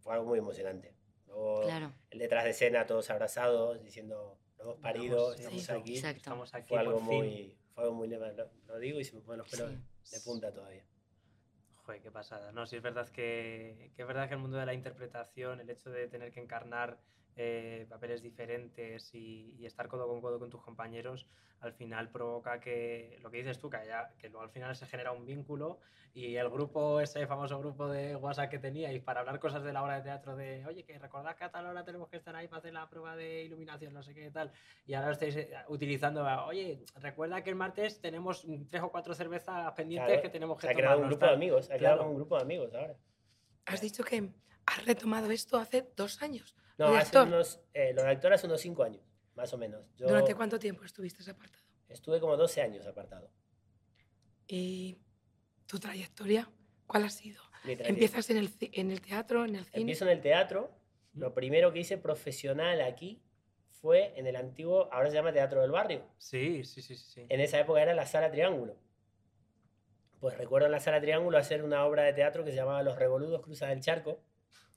fue 0.00 0.14
algo 0.14 0.26
muy 0.26 0.38
emocionante. 0.38 0.94
Luego 1.26 1.62
Claro, 1.62 1.92
el 2.10 2.18
detrás 2.20 2.44
de 2.44 2.50
escena, 2.50 2.86
todos 2.86 3.10
abrazados, 3.10 3.82
diciendo, 3.82 4.38
lo 4.58 4.64
hemos 4.64 4.76
parido, 4.78 5.34
Estamos- 5.34 5.60
estamos 5.60 5.64
sí, 5.64 5.72
aquí. 5.90 5.96
exacto. 5.96 6.16
Estamos 6.18 6.54
aquí 6.54 6.68
Fue 6.68 6.78
algo, 6.78 6.92
por 6.92 7.00
fin. 7.08 7.18
muy, 7.18 7.58
fue 7.74 7.84
algo 7.84 7.96
muy... 7.96 8.08
Lo, 8.08 8.50
lo 8.66 8.78
digo 8.78 9.00
y 9.00 9.04
se 9.04 9.14
me 9.16 9.22
ponen 9.22 9.38
los 9.38 9.48
pelos 9.48 9.72
Sí. 10.04 10.14
de 10.16 10.20
punta 10.22 10.52
todavía. 10.52 10.84
Joder, 11.82 12.00
qué 12.00 12.10
pasada. 12.10 12.52
No, 12.52 12.66
sí 12.66 12.76
es 12.76 12.82
verdad 12.82 13.08
que, 13.08 13.92
que 13.96 14.02
es 14.02 14.08
verdad 14.08 14.28
que 14.28 14.34
el 14.34 14.40
mundo 14.40 14.56
de 14.56 14.66
la 14.66 14.74
interpretación, 14.74 15.60
el 15.60 15.70
hecho 15.70 15.90
de 15.90 16.08
tener 16.08 16.32
que 16.32 16.40
encarnar 16.40 16.98
eh, 17.36 17.86
papeles 17.88 18.22
diferentes 18.22 19.14
y, 19.14 19.54
y 19.58 19.66
estar 19.66 19.88
codo 19.88 20.06
con 20.08 20.20
codo 20.20 20.38
con 20.38 20.50
tus 20.50 20.62
compañeros, 20.62 21.26
al 21.60 21.72
final 21.72 22.10
provoca 22.10 22.58
que, 22.60 23.18
lo 23.22 23.30
que 23.30 23.38
dices 23.38 23.58
tú, 23.58 23.70
que, 23.70 23.76
haya- 23.78 24.12
que 24.18 24.28
luego 24.28 24.42
al 24.44 24.50
final 24.50 24.74
se 24.76 24.86
genera 24.86 25.12
un 25.12 25.24
vínculo 25.24 25.78
y 26.14 26.36
el 26.36 26.50
grupo, 26.50 27.00
ese 27.00 27.26
famoso 27.26 27.58
grupo 27.58 27.88
de 27.88 28.16
WhatsApp 28.16 28.50
que 28.50 28.58
teníais 28.58 29.00
para 29.02 29.20
hablar 29.20 29.38
cosas 29.38 29.62
de 29.62 29.72
la 29.72 29.82
obra 29.82 29.96
de 29.96 30.02
teatro 30.02 30.36
de, 30.36 30.66
oye, 30.66 30.84
que 30.84 30.98
recordad 30.98 31.34
que 31.36 31.44
a 31.44 31.50
tal 31.50 31.66
hora 31.66 31.84
tenemos 31.84 32.08
que 32.08 32.16
estar 32.18 32.34
ahí 32.36 32.48
para 32.48 32.58
hacer 32.58 32.72
la 32.74 32.90
prueba 32.90 33.16
de 33.16 33.44
iluminación, 33.44 33.94
no 33.94 34.02
sé 34.02 34.12
qué 34.12 34.30
tal, 34.30 34.52
y 34.86 34.92
ahora 34.94 35.06
lo 35.06 35.12
estáis 35.14 35.36
eh, 35.36 35.50
utilizando, 35.68 36.22
oye, 36.46 36.84
recuerda 36.96 37.42
que 37.42 37.48
el 37.50 37.56
martes 37.56 38.00
tenemos 38.00 38.44
mm, 38.46 38.64
tres 38.68 38.82
o 38.82 38.90
cuatro 38.90 39.14
cervezas 39.14 39.72
pendientes 39.72 40.08
Claro, 40.08 40.22
que 40.22 40.28
tenemos 40.28 40.58
que 40.58 40.66
se 40.66 40.72
ha 40.72 40.76
creado 40.76 40.98
un 41.00 41.06
grupo 41.08 41.20
de 41.24 41.28
tal". 41.28 41.36
amigos, 41.36 41.66
se 41.66 41.74
ha 41.74 41.78
Claro. 41.78 41.94
creado 41.96 42.10
un 42.10 42.16
grupo 42.16 42.36
de 42.36 42.42
amigos 42.42 42.74
ahora. 42.74 42.94
Has 43.64 43.80
dicho 43.80 44.02
que 44.04 44.28
has 44.66 44.84
retomado 44.84 45.30
esto 45.30 45.56
hace 45.56 45.88
dos 45.96 46.20
años. 46.20 46.56
No, 46.78 46.86
¿Lo 46.86 46.92
de 46.92 46.98
hace 46.98 47.18
actor? 47.18 47.28
unos, 47.28 47.60
eh, 47.74 47.92
lo 47.94 48.02
de 48.02 48.08
actor 48.08 48.32
hace 48.32 48.46
unos 48.46 48.60
cinco 48.60 48.82
años, 48.82 49.02
más 49.34 49.52
o 49.52 49.58
menos. 49.58 49.94
Yo 49.96 50.06
¿Durante 50.08 50.34
cuánto 50.34 50.58
tiempo 50.58 50.84
estuviste 50.84 51.28
apartado? 51.30 51.64
Estuve 51.88 52.20
como 52.20 52.36
12 52.36 52.62
años 52.62 52.86
apartado. 52.86 53.30
¿Y 54.46 54.98
tu 55.66 55.78
trayectoria 55.78 56.50
cuál 56.86 57.04
ha 57.04 57.10
sido? 57.10 57.42
¿Empiezas 57.64 58.28
en 58.30 58.38
el, 58.38 58.50
en 58.60 58.90
el 58.90 59.00
teatro, 59.00 59.44
en 59.44 59.56
el 59.56 59.64
cine? 59.64 59.80
Empiezo 59.80 60.04
en 60.04 60.10
el 60.10 60.20
teatro. 60.20 60.70
Lo 61.14 61.34
primero 61.34 61.72
que 61.72 61.80
hice 61.80 61.98
profesional 61.98 62.80
aquí 62.80 63.22
fue 63.68 64.18
en 64.18 64.26
el 64.26 64.36
antiguo, 64.36 64.88
ahora 64.92 65.10
se 65.10 65.16
llama 65.16 65.32
Teatro 65.32 65.60
del 65.60 65.70
Barrio. 65.70 66.08
Sí, 66.16 66.64
sí, 66.64 66.80
sí, 66.80 66.96
sí. 66.96 67.04
sí. 67.12 67.26
En 67.28 67.40
esa 67.40 67.60
época 67.60 67.82
era 67.82 67.94
la 67.94 68.06
Sala 68.06 68.30
Triángulo. 68.30 68.76
Pues 70.20 70.38
recuerdo 70.38 70.66
en 70.66 70.72
la 70.72 70.80
Sala 70.80 71.00
Triángulo 71.00 71.36
hacer 71.36 71.64
una 71.64 71.84
obra 71.84 72.04
de 72.04 72.12
teatro 72.12 72.44
que 72.44 72.50
se 72.50 72.56
llamaba 72.56 72.82
Los 72.84 72.96
Revoludos 72.96 73.42
Cruzan 73.42 73.70
el 73.70 73.80
Charco, 73.80 74.22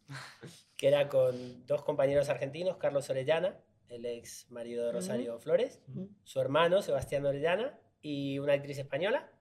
que 0.77 0.88
era 0.88 1.07
con 1.09 1.65
dos 1.65 1.83
compañeros 1.83 2.29
argentinos, 2.29 2.77
Carlos 2.77 3.09
Orellana, 3.09 3.59
el 3.88 4.05
ex 4.05 4.49
marido 4.51 4.85
de 4.85 4.91
Rosario 4.91 5.38
Flores, 5.39 5.81
su 6.23 6.39
hermano 6.41 6.81
Sebastián 6.81 7.25
Orellana 7.25 7.79
y 8.01 8.39
una 8.39 8.53
actriz 8.53 8.77
española, 8.79 9.31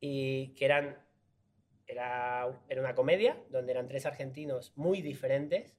y 0.00 0.54
que 0.54 0.64
eran, 0.64 0.98
era, 1.86 2.48
era 2.68 2.80
una 2.80 2.94
comedia 2.94 3.40
donde 3.50 3.72
eran 3.72 3.86
tres 3.88 4.06
argentinos 4.06 4.72
muy 4.76 5.02
diferentes, 5.02 5.76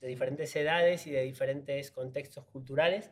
de 0.00 0.08
diferentes 0.08 0.54
edades 0.56 1.06
y 1.06 1.10
de 1.10 1.22
diferentes 1.22 1.90
contextos 1.90 2.44
culturales, 2.46 3.10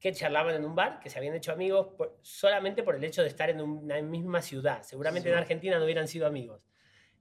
que 0.00 0.12
charlaban 0.12 0.54
en 0.54 0.64
un 0.66 0.74
bar, 0.74 1.00
que 1.00 1.08
se 1.08 1.16
habían 1.18 1.34
hecho 1.34 1.50
amigos 1.52 1.94
por- 1.96 2.18
solamente 2.20 2.82
por 2.82 2.94
el 2.94 3.04
hecho 3.04 3.22
de 3.22 3.28
estar 3.28 3.48
en 3.48 3.62
una 3.62 4.02
misma 4.02 4.42
ciudad. 4.42 4.82
Seguramente 4.82 5.30
en. 5.30 5.38
Argentina 5.38 5.78
no 5.78 5.84
hubieran 5.86 6.06
sido 6.08 6.26
amigos. 6.26 6.62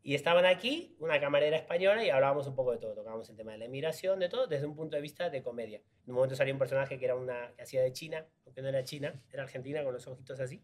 Y 0.06 0.16
estaban 0.16 0.46
aquí, 0.46 0.98
una 1.00 1.18
camarera 1.22 1.56
española, 1.56 2.04
y 2.04 2.10
hablábamos 2.10 2.46
un 2.48 2.56
poco 2.56 2.74
de 2.74 2.78
todo. 2.78 2.94
Tocábamos 2.94 3.30
el 3.30 3.38
tema 3.38 3.54
de 3.54 3.60
la 3.60 3.66
inmigración, 3.66 4.20
de 4.20 4.28
todo, 4.28 4.48
desde 4.48 4.66
un 4.66 4.76
punto 4.76 4.98
de 4.98 5.02
vista 5.02 5.30
de 5.30 5.42
comedia. 5.42 5.78
En 6.04 6.10
un 6.10 6.16
momento 6.16 6.36
salía 6.36 6.52
un 6.54 6.60
personaje 6.60 7.00
que 7.00 7.06
era 7.06 7.16
una 7.16 7.54
que 7.56 7.62
hacía 7.64 7.82
de 7.82 7.94
China, 7.94 8.28
aunque 8.46 8.62
no 8.62 8.68
era 8.68 8.84
China, 8.84 9.24
era 9.32 9.44
argentina, 9.44 9.82
con 9.82 9.94
los 9.94 10.06
ojitos 10.06 10.42
así, 10.42 10.62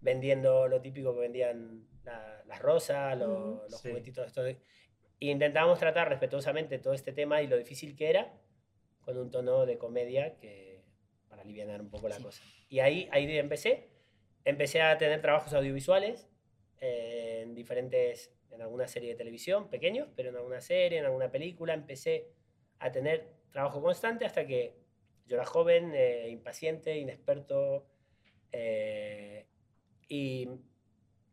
vendiendo 0.00 0.68
lo 0.68 0.80
típico 0.80 1.12
que 1.12 1.20
vendían 1.20 1.88
la- 2.04 2.44
las 2.46 2.62
rosas, 2.62 3.18
lo- 3.18 3.64
los 3.68 3.80
Sí. 3.80 3.88
juguetitos 3.88 4.26
estos. 4.28 4.44
de- 4.44 4.60
E 5.20 5.26
intentábamos 5.26 5.80
tratar 5.80 6.08
respetuosamente 6.08 6.78
todo 6.78 6.92
este 6.94 7.12
tema 7.12 7.42
y 7.42 7.48
lo 7.48 7.56
difícil 7.58 7.96
que 7.96 8.08
era, 8.10 8.32
con 9.00 9.18
un 9.18 9.32
tono 9.32 9.66
de 9.66 9.76
comedia 9.76 10.36
que 10.38 10.84
para 11.28 11.42
aliviar 11.42 11.80
un 11.80 11.90
poco 11.90 12.08
la 12.08 12.14
Sí. 12.14 12.22
cosa. 12.22 12.44
Y 12.68 12.78
ahí, 12.78 13.08
ahí 13.10 13.36
empecé. 13.36 13.88
Empecé 14.44 14.80
a 14.82 14.96
tener 14.96 15.20
trabajos 15.20 15.52
audiovisuales 15.52 16.28
eh, 16.80 17.40
en 17.42 17.56
diferentes, 17.56 18.32
en 18.58 18.62
alguna 18.62 18.88
serie 18.88 19.10
de 19.10 19.14
televisión, 19.14 19.68
pequeños, 19.68 20.08
pero 20.16 20.30
en 20.30 20.36
alguna 20.36 20.60
serie, 20.60 20.98
en 20.98 21.04
alguna 21.04 21.30
película. 21.30 21.74
Empecé 21.74 22.28
a 22.80 22.90
tener 22.90 23.28
trabajo 23.52 23.80
constante 23.80 24.24
hasta 24.24 24.46
que 24.46 24.74
yo 25.26 25.36
era 25.36 25.46
joven, 25.46 25.92
eh, 25.94 26.28
impaciente, 26.28 26.98
inexperto, 26.98 27.86
eh, 28.50 29.46
y 30.08 30.48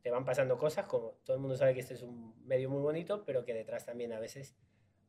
te 0.02 0.12
van 0.12 0.24
pasando 0.24 0.58
cosas, 0.58 0.86
como 0.86 1.14
todo 1.24 1.36
el 1.36 1.42
mundo 1.42 1.58
sabe 1.58 1.74
que 1.74 1.80
este 1.80 1.96
es 1.96 2.04
un 2.04 2.36
medio 2.46 2.70
muy 2.70 2.82
bonito, 2.82 3.24
pero 3.26 3.44
que 3.44 3.54
detrás 3.56 3.86
también 3.86 4.14
a 4.14 4.20
veces 4.20 4.56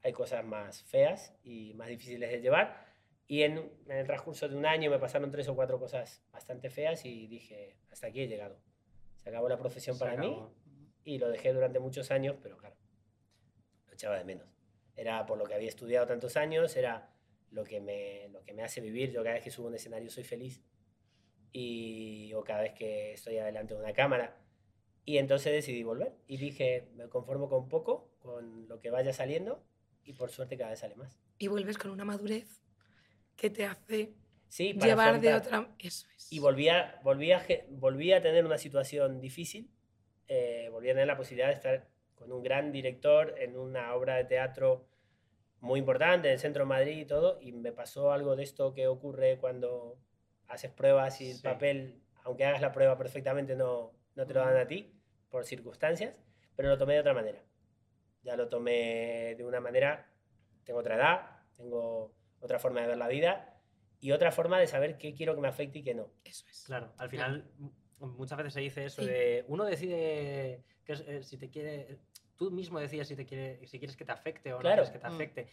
hay 0.02 0.12
cosas 0.12 0.42
más 0.44 0.85
feas 0.85 1.37
y 1.42 1.74
más 1.74 1.88
difíciles 1.88 2.31
de 2.31 2.40
llevar. 2.40 2.87
Y 3.29 3.42
en, 3.42 3.59
en 3.87 3.96
el 3.96 4.07
transcurso 4.07 4.48
de 4.48 4.57
un 4.57 4.64
año 4.64 4.90
me 4.90 4.98
pasaron 4.98 5.31
tres 5.31 5.48
o 5.48 5.55
cuatro 5.55 5.79
cosas 5.79 6.24
bastante 6.33 6.70
feas 6.70 7.05
y 7.05 7.26
dije, 7.26 7.76
hasta 7.90 8.07
aquí 8.07 8.22
he 8.22 8.29
llegado. 8.29 8.59
Se 9.18 9.29
acabó 9.29 9.48
la 9.48 9.59
profesión 9.59 9.96
Se 9.96 10.05
para 10.05 10.16
mí. 10.16 10.35
Y 11.07 11.19
lo 11.19 11.31
dejé 11.31 11.53
durante 11.53 11.79
muchos 11.79 12.11
años, 12.11 12.37
pero 12.42 12.59
claro, 12.59 12.77
lo 13.87 13.95
echaba 13.95 14.19
de 14.19 14.25
menos. 14.25 14.49
Era 14.97 15.25
por 15.25 15.38
lo 15.38 15.45
que 15.45 15.55
había 15.55 15.69
estudiado 15.69 16.05
tantos 16.05 16.37
años, 16.37 16.77
era 16.77 17.14
lo 17.53 17.62
que 17.62 17.81
me, 17.81 18.29
lo 18.31 18.42
que 18.42 18.53
me 18.53 18.64
hace 18.64 18.81
vivir. 18.81 19.12
Yo 19.12 19.23
cada 19.23 19.37
vez 19.37 19.45
que 19.45 19.51
subo 19.51 19.66
a 19.66 19.71
un 19.71 19.77
escenario 19.77 20.11
soy 20.11 20.25
feliz 20.25 20.62
y 21.53 22.33
o 22.35 22.42
cada 22.42 22.62
vez 22.62 22.75
que 22.75 23.12
estoy 23.12 23.38
adelante 23.38 23.75
de 23.75 23.81
una 23.81 23.92
cámara. 23.92 24.42
Y 25.05 25.19
entonces 25.19 25.53
decidí 25.53 25.85
volver 25.85 26.16
y 26.27 26.38
dije, 26.38 26.88
me 26.97 27.09
conformo 27.09 27.49
con 27.49 27.69
poco, 27.69 28.11
con 28.19 28.66
lo 28.66 28.81
que 28.81 28.90
vaya 28.90 29.12
saliendo 29.12 29.64
y 30.03 30.12
por 30.14 30.31
suerte 30.31 30.59
cada 30.59 30.71
vez 30.71 30.81
sale 30.81 30.97
más. 30.97 31.21
Y 31.38 31.47
vuelves 31.47 31.79
con 31.79 31.92
una 31.92 32.05
madurez 32.05 32.64
que 33.37 33.49
te 33.49 33.64
hace 33.64 34.16
Sí, 34.49 34.73
llevar 34.73 35.21
de 35.21 35.35
otra... 35.35 35.75
Eso 35.79 36.07
es. 36.16 36.33
Y 36.33 36.38
volví 36.40 36.69
a, 36.69 37.01
volví 37.05 37.33
a, 37.33 37.45
volví 37.71 38.12
a 38.12 38.21
tener 38.21 38.45
una 38.45 38.59
situación 38.59 39.21
difícil. 39.21 39.71
Eh, 40.29 40.69
volví 40.71 40.89
a 40.91 40.93
tener 40.93 41.07
la 41.07 41.17
posibilidad 41.17 41.49
de 41.49 41.55
estar 41.55 41.89
con 42.15 42.33
un 42.33 42.43
gran 42.43 42.73
director 42.73 43.35
en 43.39 43.57
una 43.57 43.95
obra 43.95 44.17
de 44.17 44.25
teatro 44.25 44.87
muy 45.61 45.81
importante 45.81 46.29
en 46.29 46.35
el 46.35 46.39
centro 46.41 46.65
de 46.65 46.69
Madrid 46.69 46.99
y 46.99 47.05
todo. 47.07 47.39
Y 47.41 47.53
me 47.53 47.73
pasó 47.73 48.12
algo 48.12 48.37
de 48.37 48.43
esto 48.45 48.73
que 48.73 48.87
ocurre 48.89 49.39
cuando 49.39 49.99
haces 50.49 50.71
pruebas 50.71 51.21
y 51.21 51.31
el 51.31 51.37
Sí. 51.37 51.43
papel, 51.43 52.01
aunque 52.25 52.45
hagas 52.45 52.61
la 52.61 52.73
prueba 52.73 52.97
perfectamente, 52.97 53.55
no, 53.57 53.93
no 54.15 54.27
te 54.27 54.35
lo 54.35 54.41
dan 54.41 54.57
a 54.57 54.67
ti 54.67 54.93
por 55.31 55.45
circunstancias. 55.45 56.23
Pero 56.57 56.69
lo 56.71 56.79
tomé 56.79 56.95
de 56.95 57.01
otra 57.01 57.15
manera. 57.15 57.43
Ya 58.23 58.37
lo 58.37 58.49
tomé 58.49 59.35
de 59.37 59.45
una 59.45 59.61
manera. 59.61 60.11
Tengo 60.65 60.81
otra 60.81 60.97
edad, 60.97 61.43
tengo 61.55 62.15
otra 62.41 62.59
forma 62.59 62.81
de 62.81 62.87
ver 62.89 62.97
la 62.97 63.09
vida 63.09 63.61
y 64.01 64.12
otra 64.12 64.33
forma 64.33 64.59
de 64.59 64.67
saber 64.67 64.99
qué 64.99 65.15
quiero 65.15 65.35
que 65.35 65.41
me 65.41 65.49
afecte 65.49 65.79
y 65.79 65.83
qué 65.83 65.95
no. 65.95 66.11
Eso 66.25 66.47
es. 66.49 66.65
Claro, 66.65 66.93
al 66.99 67.09
final 67.11 67.51
m- 67.59 67.71
muchas 67.99 68.39
veces 68.39 68.53
se 68.55 68.61
dice 68.61 68.85
eso 68.85 69.03
Sí. 69.03 69.09
de 69.09 69.45
uno 69.49 69.65
decide 69.65 70.63
que 70.85 70.93
eh, 70.93 71.23
si 71.23 71.37
te 71.39 71.49
quiere, 71.51 71.99
tú 72.37 72.51
mismo 72.51 72.79
decides 72.79 73.09
si 73.09 73.17
te 73.17 73.25
quiere, 73.27 73.67
si 73.67 73.79
quieres 73.79 73.97
que 73.97 74.05
te 74.05 74.13
afecte 74.13 74.53
o 74.53 74.57
no 74.57 74.63
quieres 74.63 74.91
que 74.91 74.99
te 74.99 75.09
Mm. 75.09 75.13
afecte. 75.15 75.49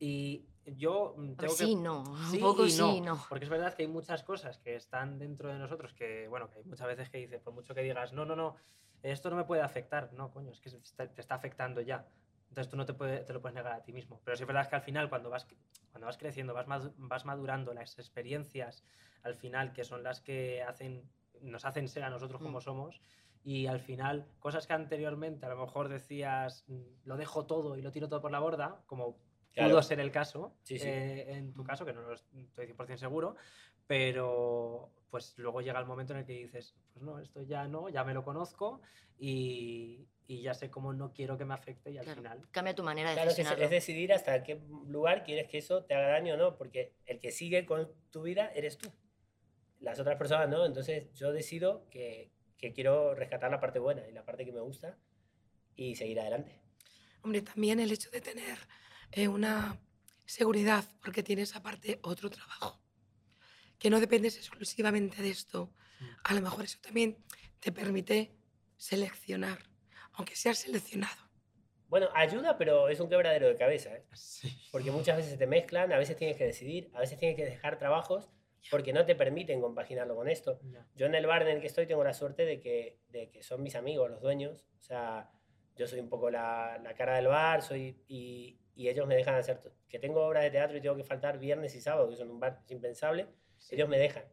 Y 0.00 0.46
yo 0.64 1.14
tengo 1.36 1.54
sí, 1.54 1.74
que 1.74 1.80
no. 1.80 2.04
Sí 2.30 2.36
un 2.36 2.42
poco 2.42 2.66
y 2.66 2.70
sí, 2.70 3.00
no. 3.00 3.24
Porque 3.28 3.44
es 3.44 3.50
verdad 3.50 3.74
que 3.74 3.82
hay 3.82 3.88
muchas 3.88 4.22
cosas 4.22 4.58
que 4.58 4.76
están 4.76 5.18
dentro 5.18 5.52
de 5.52 5.58
nosotros 5.58 5.92
que, 5.92 6.28
bueno, 6.28 6.50
que 6.50 6.58
hay 6.58 6.64
muchas 6.64 6.86
veces 6.86 7.10
que 7.10 7.18
dices, 7.18 7.40
por 7.40 7.52
mucho 7.52 7.74
que 7.74 7.82
digas, 7.82 8.12
no, 8.12 8.24
no, 8.24 8.36
no, 8.36 8.56
esto 9.02 9.30
no 9.30 9.36
me 9.36 9.44
puede 9.44 9.62
afectar. 9.62 10.12
No, 10.12 10.30
coño, 10.30 10.52
es 10.52 10.60
que 10.60 10.70
te 10.70 11.20
está, 11.20 11.34
afectando 11.34 11.80
ya. 11.80 12.06
Entonces 12.48 12.70
tú 12.70 12.76
no 12.76 12.86
te, 12.86 12.94
puede- 12.94 13.24
te 13.24 13.32
lo 13.32 13.40
puedes 13.40 13.54
negar 13.56 13.72
a 13.72 13.82
ti 13.82 13.92
mismo. 13.92 14.20
Pero 14.24 14.36
sí 14.36 14.42
es 14.44 14.46
verdad 14.46 14.68
que 14.68 14.76
al 14.76 14.82
final, 14.82 15.08
cuando 15.08 15.30
vas, 15.30 15.46
cuando 15.90 16.06
vas 16.06 16.16
creciendo, 16.16 16.54
vas 16.54 17.24
madurando 17.24 17.74
las 17.74 17.98
experiencias, 17.98 18.84
al 19.22 19.34
final, 19.34 19.72
que 19.72 19.84
son 19.84 20.02
las 20.04 20.20
que 20.20 20.62
hacen, 20.62 21.02
nos 21.42 21.64
hacen 21.64 21.88
ser 21.88 22.04
a 22.04 22.10
nosotros 22.10 22.40
como 22.40 22.58
Mm. 22.58 22.62
somos, 22.62 23.02
y 23.44 23.66
al 23.66 23.80
final, 23.80 24.26
cosas 24.40 24.66
que 24.66 24.72
anteriormente 24.74 25.46
a 25.46 25.48
lo 25.50 25.56
mejor 25.56 25.88
decías, 25.88 26.64
"Mm, 26.68 26.82
lo 27.04 27.16
dejo 27.16 27.46
todo 27.46 27.76
y 27.76 27.82
lo 27.82 27.92
tiro 27.92 28.08
todo 28.08 28.20
por 28.20 28.30
la 28.32 28.40
borda, 28.40 28.82
como 28.86 29.18
Claro. 29.52 29.70
pudo 29.70 29.82
ser 29.82 29.98
el 30.00 30.10
caso, 30.12 30.54
Sí, 30.62 30.78
sí. 30.78 30.88
eh, 30.88 31.32
en 31.36 31.52
tu 31.54 31.64
caso, 31.64 31.84
que 31.84 31.92
no 31.92 32.02
lo 32.02 32.14
estoy 32.14 32.46
100% 32.54 32.98
seguro, 32.98 33.36
pero 33.86 34.92
pues 35.10 35.34
luego 35.38 35.62
llega 35.62 35.80
el 35.80 35.86
momento 35.86 36.12
en 36.12 36.20
el 36.20 36.26
que 36.26 36.34
dices, 36.34 36.76
pues 36.92 37.02
no, 37.02 37.18
esto 37.18 37.42
ya 37.42 37.66
no, 37.66 37.88
ya 37.88 38.04
me 38.04 38.12
lo 38.12 38.22
conozco 38.22 38.82
y, 39.18 40.06
y 40.26 40.42
ya 40.42 40.52
sé 40.52 40.70
cómo 40.70 40.92
no 40.92 41.12
quiero 41.14 41.38
que 41.38 41.46
me 41.46 41.54
afecte 41.54 41.90
y 41.90 41.96
al 41.98 42.04
Claro. 42.04 42.20
final... 42.20 42.48
Cambia 42.50 42.74
tu 42.74 42.82
manera 42.82 43.08
de 43.10 43.16
Claro, 43.16 43.34
que 43.34 43.40
es, 43.40 43.50
es 43.50 43.70
decidir 43.70 44.12
hasta 44.12 44.42
qué 44.42 44.60
lugar 44.86 45.24
quieres 45.24 45.48
que 45.48 45.58
eso 45.58 45.84
te 45.84 45.94
haga 45.94 46.08
daño 46.08 46.34
o 46.34 46.36
no, 46.36 46.56
porque 46.58 46.92
el 47.06 47.18
que 47.20 47.30
sigue 47.32 47.64
con 47.64 47.90
tu 48.10 48.22
vida 48.22 48.52
eres 48.54 48.76
tú. 48.76 48.92
Las 49.80 50.00
otras 50.00 50.16
personas 50.16 50.48
no, 50.48 50.66
entonces 50.66 51.12
yo 51.14 51.32
decido 51.32 51.88
que, 51.90 52.30
que 52.58 52.72
quiero 52.72 53.14
rescatar 53.14 53.50
la 53.50 53.60
parte 53.60 53.78
buena 53.78 54.06
y 54.08 54.12
la 54.12 54.24
parte 54.24 54.44
que 54.44 54.52
me 54.52 54.60
gusta 54.60 54.98
y 55.76 55.94
seguir 55.94 56.20
adelante. 56.20 56.60
Hombre, 57.22 57.42
también 57.42 57.80
el 57.80 57.92
hecho 57.92 58.10
de 58.10 58.20
tener 58.20 58.58
eh, 59.12 59.28
una 59.28 59.80
seguridad, 60.26 60.84
porque 61.02 61.22
tienes 61.22 61.54
aparte 61.56 62.00
otro 62.02 62.28
trabajo, 62.28 62.80
que 63.78 63.90
no 63.90 64.00
dependes 64.00 64.36
exclusivamente 64.36 65.22
de 65.22 65.30
esto. 65.30 65.72
Mm. 66.00 66.04
A 66.24 66.34
lo 66.34 66.42
mejor 66.42 66.64
eso 66.64 66.78
también 66.82 67.24
te 67.60 67.72
permite 67.72 68.36
seleccionar, 68.76 69.58
aunque 70.12 70.36
seas 70.36 70.58
seleccionado. 70.58 71.28
Bueno, 71.88 72.08
ayuda, 72.14 72.58
pero 72.58 72.88
es 72.88 73.00
un 73.00 73.08
quebradero 73.08 73.48
de 73.48 73.56
cabeza, 73.56 73.94
¿eh? 73.94 74.04
Sí. 74.12 74.52
porque 74.70 74.90
muchas 74.90 75.16
veces 75.16 75.32
se 75.32 75.38
te 75.38 75.46
mezclan, 75.46 75.90
a 75.90 75.98
veces 75.98 76.16
tienes 76.16 76.36
que 76.36 76.44
decidir, 76.44 76.90
a 76.94 77.00
veces 77.00 77.18
tienes 77.18 77.36
que 77.36 77.46
dejar 77.46 77.78
trabajos 77.78 78.28
porque 78.70 78.92
no 78.92 79.04
te 79.06 79.14
permiten 79.14 79.60
compaginarlo 79.60 80.14
con 80.14 80.28
esto. 80.28 80.60
Yo 80.94 81.06
en 81.06 81.14
el 81.14 81.26
bar 81.26 81.42
en 81.42 81.48
el 81.48 81.60
que 81.60 81.66
estoy 81.66 81.86
tengo 81.86 82.04
la 82.04 82.14
suerte 82.14 82.44
de 82.44 82.60
que, 82.60 82.98
de 83.08 83.30
que 83.30 83.42
son 83.42 83.62
mis 83.62 83.74
amigos, 83.74 84.10
los 84.10 84.20
dueños. 84.20 84.66
O 84.78 84.82
sea, 84.82 85.30
yo 85.76 85.86
soy 85.86 86.00
un 86.00 86.08
poco 86.08 86.30
la, 86.30 86.78
la 86.82 86.94
cara 86.94 87.16
del 87.16 87.28
bar 87.28 87.62
soy, 87.62 88.02
y, 88.08 88.58
y 88.74 88.88
ellos 88.88 89.06
me 89.06 89.16
dejan 89.16 89.34
hacer... 89.34 89.60
Que 89.88 89.98
tengo 89.98 90.26
obras 90.26 90.42
de 90.42 90.50
teatro 90.50 90.76
y 90.76 90.80
tengo 90.80 90.96
que 90.96 91.04
faltar 91.04 91.38
viernes 91.38 91.74
y 91.74 91.80
sábado, 91.80 92.10
que 92.10 92.16
son 92.16 92.30
un 92.30 92.40
bar 92.40 92.60
es 92.64 92.70
impensable. 92.70 93.26
Sí. 93.56 93.74
Ellos 93.74 93.88
me 93.88 93.98
dejan. 93.98 94.24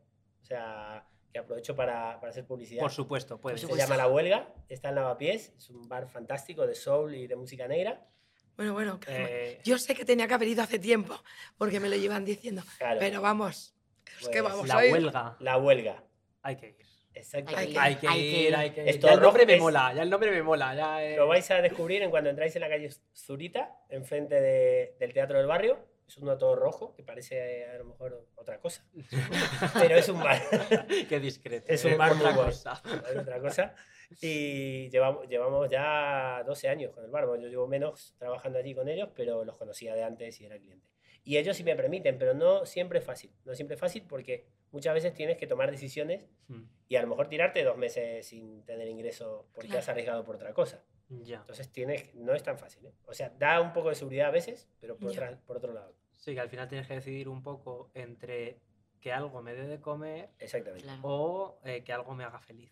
O 0.42 0.46
sea, 0.46 1.08
que 1.32 1.40
aprovecho 1.40 1.76
para, 1.76 2.20
para 2.20 2.30
hacer 2.32 2.46
publicidad. 2.46 2.82
Por 2.82 2.92
supuesto, 2.92 3.40
puede 3.40 3.58
Se 3.58 3.68
llama 3.76 3.98
La 3.98 4.08
Huelga, 4.08 4.54
está 4.70 4.90
en 4.90 4.96
Lavapiés, 4.96 5.54
es 5.58 5.70
un 5.70 5.88
bar 5.88 6.08
fantástico 6.08 6.66
de 6.66 6.76
soul 6.76 7.14
y 7.16 7.28
de 7.28 7.36
música 7.36 7.68
negra. 7.68 8.08
Bueno, 8.56 8.72
bueno, 8.72 9.00
Eh, 9.08 9.60
yo 9.66 9.78
sé 9.78 9.96
que 9.96 10.06
tenía 10.06 10.28
que 10.30 10.34
haber 10.34 10.48
ido 10.48 10.64
hace 10.64 10.80
tiempo, 10.80 11.14
porque 11.58 11.82
me 11.82 11.90
lo 11.90 11.98
llevan 11.98 12.24
diciendo, 12.24 12.64
Claro, 12.78 13.00
pero 13.02 13.22
vamos, 13.22 13.75
es 14.22 14.28
que 14.30 14.42
Pues 14.42 14.44
vamos 14.54 14.68
la 14.68 14.78
a 14.78 14.86
ir. 14.86 14.92
huelga, 14.94 15.36
La 15.40 15.58
Huelga. 15.58 16.04
hay 16.42 16.56
que 16.58 16.68
ir. 16.70 16.86
Exacto. 17.14 17.56
Hay 17.56 17.72
que- 17.72 17.80
Hay 17.80 17.96
que 17.96 18.08
hay 18.10 18.20
ir, 18.22 18.50
que- 18.50 18.56
hay 18.56 18.70
que 18.72 18.90
Es 18.90 18.96
ir. 18.98 19.02
Ya 19.02 19.14
el 19.14 19.22
nombre 19.22 19.44
rojo, 19.44 19.48
me 19.48 19.56
es- 19.56 19.62
mola, 19.62 19.94
ya 19.94 20.02
el 20.04 20.10
nombre 20.10 20.32
me 20.32 20.44
mola. 20.44 20.76
Ya, 20.76 21.04
eh. 21.04 21.16
Lo 21.16 21.28
vais 21.28 21.50
a 21.52 21.62
descubrir 21.62 22.02
en 22.04 22.10
cuando 22.10 22.30
entráis 22.30 22.54
en 22.58 22.62
la 22.62 22.70
calle 22.70 22.90
Zurita, 23.16 23.74
enfrente 23.90 24.36
de- 24.42 24.96
del 25.00 25.14
Teatro 25.14 25.38
del 25.38 25.48
Barrio. 25.48 25.80
Es 26.08 26.18
uno 26.18 26.38
todo 26.38 26.56
rojo, 26.56 26.94
que 26.94 27.02
parece 27.04 27.62
eh, 27.62 27.66
a 27.68 27.78
lo 27.80 27.86
mejor 27.86 28.28
otra 28.36 28.60
cosa. 28.60 28.86
Pero 29.74 29.96
es 29.96 30.08
un 30.10 30.22
bar. 30.22 30.40
Qué 31.10 31.20
discreto. 31.20 31.66
Es 31.72 31.84
un 31.86 31.94
eh, 31.94 31.96
bar 31.98 32.12
otra 32.12 32.26
muy 32.26 32.34
guay. 32.36 32.46
cosa. 32.48 32.82
es 33.12 33.18
otra 33.18 33.40
cosa. 33.40 33.74
Y 34.22 34.88
llevamos, 34.90 35.28
llevamos 35.28 35.68
ya 35.70 36.44
12 36.46 36.70
años 36.70 36.92
con 36.94 37.06
el 37.06 37.10
bar. 37.12 37.26
Bueno, 37.26 37.44
yo 37.44 37.50
llevo 37.50 37.68
menos 37.68 38.14
trabajando 38.20 38.60
allí 38.60 38.76
con 38.76 38.88
ellos, 38.88 39.10
pero 39.16 39.44
los 39.46 39.58
conocía 39.58 39.96
de 39.96 40.04
antes 40.04 40.40
y 40.42 40.46
era 40.46 40.60
cliente. 40.60 40.88
Y 41.26 41.38
ellos 41.38 41.58
sí 41.58 41.64
me 41.64 41.76
permiten, 41.76 42.18
pero 42.18 42.34
no 42.34 42.66
siempre 42.66 43.00
es 43.00 43.06
fácil. 43.06 43.32
No 43.44 43.54
siempre 43.56 43.74
es 43.76 43.80
fácil 43.82 44.04
porque 44.08 44.46
muchas 44.72 44.94
veces 44.94 45.14
tienes 45.14 45.38
que 45.38 45.48
tomar 45.48 45.70
decisiones 45.72 46.24
Mm, 46.48 46.62
y 46.88 46.96
a 46.96 47.02
lo 47.02 47.08
mejor 47.08 47.28
tirarte 47.28 47.64
dos 47.64 47.76
meses 47.78 48.28
sin 48.28 48.64
tener 48.66 48.88
ingreso 48.88 49.48
porque 49.54 49.68
Claro. 49.68 49.80
has 49.80 49.90
arriesgado 49.90 50.24
por 50.24 50.36
otra 50.36 50.54
cosa. 50.54 50.84
Ya. 51.10 51.38
Entonces 51.38 51.72
tienes, 51.72 52.14
no 52.14 52.34
es 52.36 52.44
tan 52.44 52.58
fácil. 52.60 52.86
¿eh? 52.86 52.94
O 53.08 53.14
sea, 53.16 53.30
da 53.32 53.60
un 53.62 53.74
poco 53.74 53.90
de 53.90 53.96
seguridad 53.96 54.28
a 54.28 54.32
veces, 54.32 54.70
pero 54.80 54.96
por, 54.96 55.10
otra- 55.10 55.40
por 55.48 55.58
otro 55.58 55.74
lado. 55.74 55.96
Sí, 56.16 56.34
que 56.36 56.40
al 56.40 56.50
final 56.50 56.68
tienes 56.68 56.88
que 56.88 56.94
decidir 56.94 57.28
un 57.28 57.42
poco 57.42 57.90
entre 57.96 58.60
que 59.02 59.12
algo 59.12 59.42
me 59.42 59.54
dé 59.56 59.68
de 59.68 59.80
comer 59.80 60.30
Exactamente. 60.40 60.84
Claro. 60.86 61.02
o 61.04 61.60
eh, 61.64 61.84
que 61.84 61.92
algo 61.94 62.14
me 62.14 62.24
haga 62.24 62.40
feliz. 62.40 62.72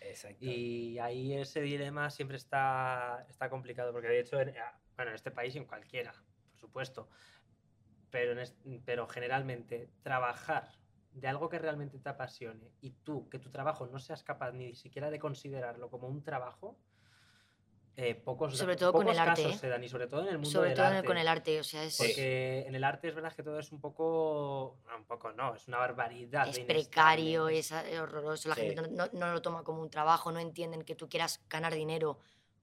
Exacto. 0.00 0.44
Y 0.44 0.98
ahí 0.98 1.34
ese 1.34 1.60
dilema 1.60 2.10
siempre 2.10 2.36
está, 2.36 3.24
está 3.30 3.48
complicado, 3.48 3.92
porque 3.92 4.08
de 4.08 4.18
hecho, 4.20 4.40
en, 4.40 4.52
bueno, 4.96 5.10
en 5.10 5.14
este 5.14 5.30
país 5.30 5.54
y 5.54 5.58
en 5.58 5.64
cualquiera, 5.66 6.12
por 6.50 6.58
supuesto, 6.58 7.08
pero, 8.12 8.38
en 8.40 8.82
pero 8.84 9.08
generalmente 9.08 9.88
trabajar 10.02 10.68
de 11.12 11.26
algo 11.28 11.48
que 11.48 11.58
realmente 11.58 11.98
te 11.98 12.08
apasione 12.10 12.70
y 12.82 12.90
tú, 12.90 13.28
que 13.30 13.38
tu 13.38 13.50
trabajo 13.50 13.86
no 13.86 13.98
seas 13.98 14.22
capaz 14.22 14.52
ni 14.52 14.74
siquiera 14.74 15.10
de 15.10 15.18
considerarlo 15.18 15.90
como 15.90 16.06
un 16.08 16.22
trabajo, 16.22 16.76
eh, 17.96 18.14
pocos, 18.14 18.56
Sobre 18.56 18.76
todo 18.76 18.92
con 18.92 19.02
pocos 19.02 19.14
el 19.16 19.20
arte, 19.28 19.42
casos 19.42 19.56
¿eh? 19.56 19.58
se 19.60 19.68
dan, 19.68 19.82
y 19.84 19.88
sobre 19.88 20.06
todo 20.06 20.22
en 20.22 20.28
el 20.28 20.34
mundo 20.36 20.50
Sobre 20.50 20.68
del 20.70 20.76
todo 20.78 20.86
el- 20.88 20.92
arte. 20.96 21.06
con 21.06 21.16
el 21.18 21.28
arte, 21.28 21.60
o 21.60 21.64
sea, 21.64 21.84
es, 21.84 21.96
Porque 21.98 22.64
en 22.66 22.74
el 22.74 22.84
arte 22.84 23.08
es 23.08 23.14
verdad 23.14 23.32
que 23.34 23.42
todo 23.42 23.58
es 23.58 23.70
un 23.72 23.80
poco. 23.80 24.78
No, 24.88 24.96
un 24.96 25.04
poco 25.04 25.32
no, 25.32 25.54
es 25.54 25.68
una 25.68 25.76
barbaridad. 25.78 26.48
es 26.48 26.58
precario, 26.60 27.50
inestable. 27.50 27.88
es 27.92 27.98
a- 27.98 28.02
horroroso. 28.02 28.48
La 28.48 28.54
Sí. 28.54 28.60
gente 28.62 28.88
no- 28.90 29.08
no 29.12 29.32
lo 29.32 29.42
toma 29.42 29.62
como 29.62 29.82
un 29.82 29.90
trabajo, 29.90 30.32
no 30.32 30.38
entienden 30.38 30.82
que 30.82 30.94
tú 30.94 31.08
quieras 31.08 31.42
ganar 31.50 31.74
dinero 31.74 32.18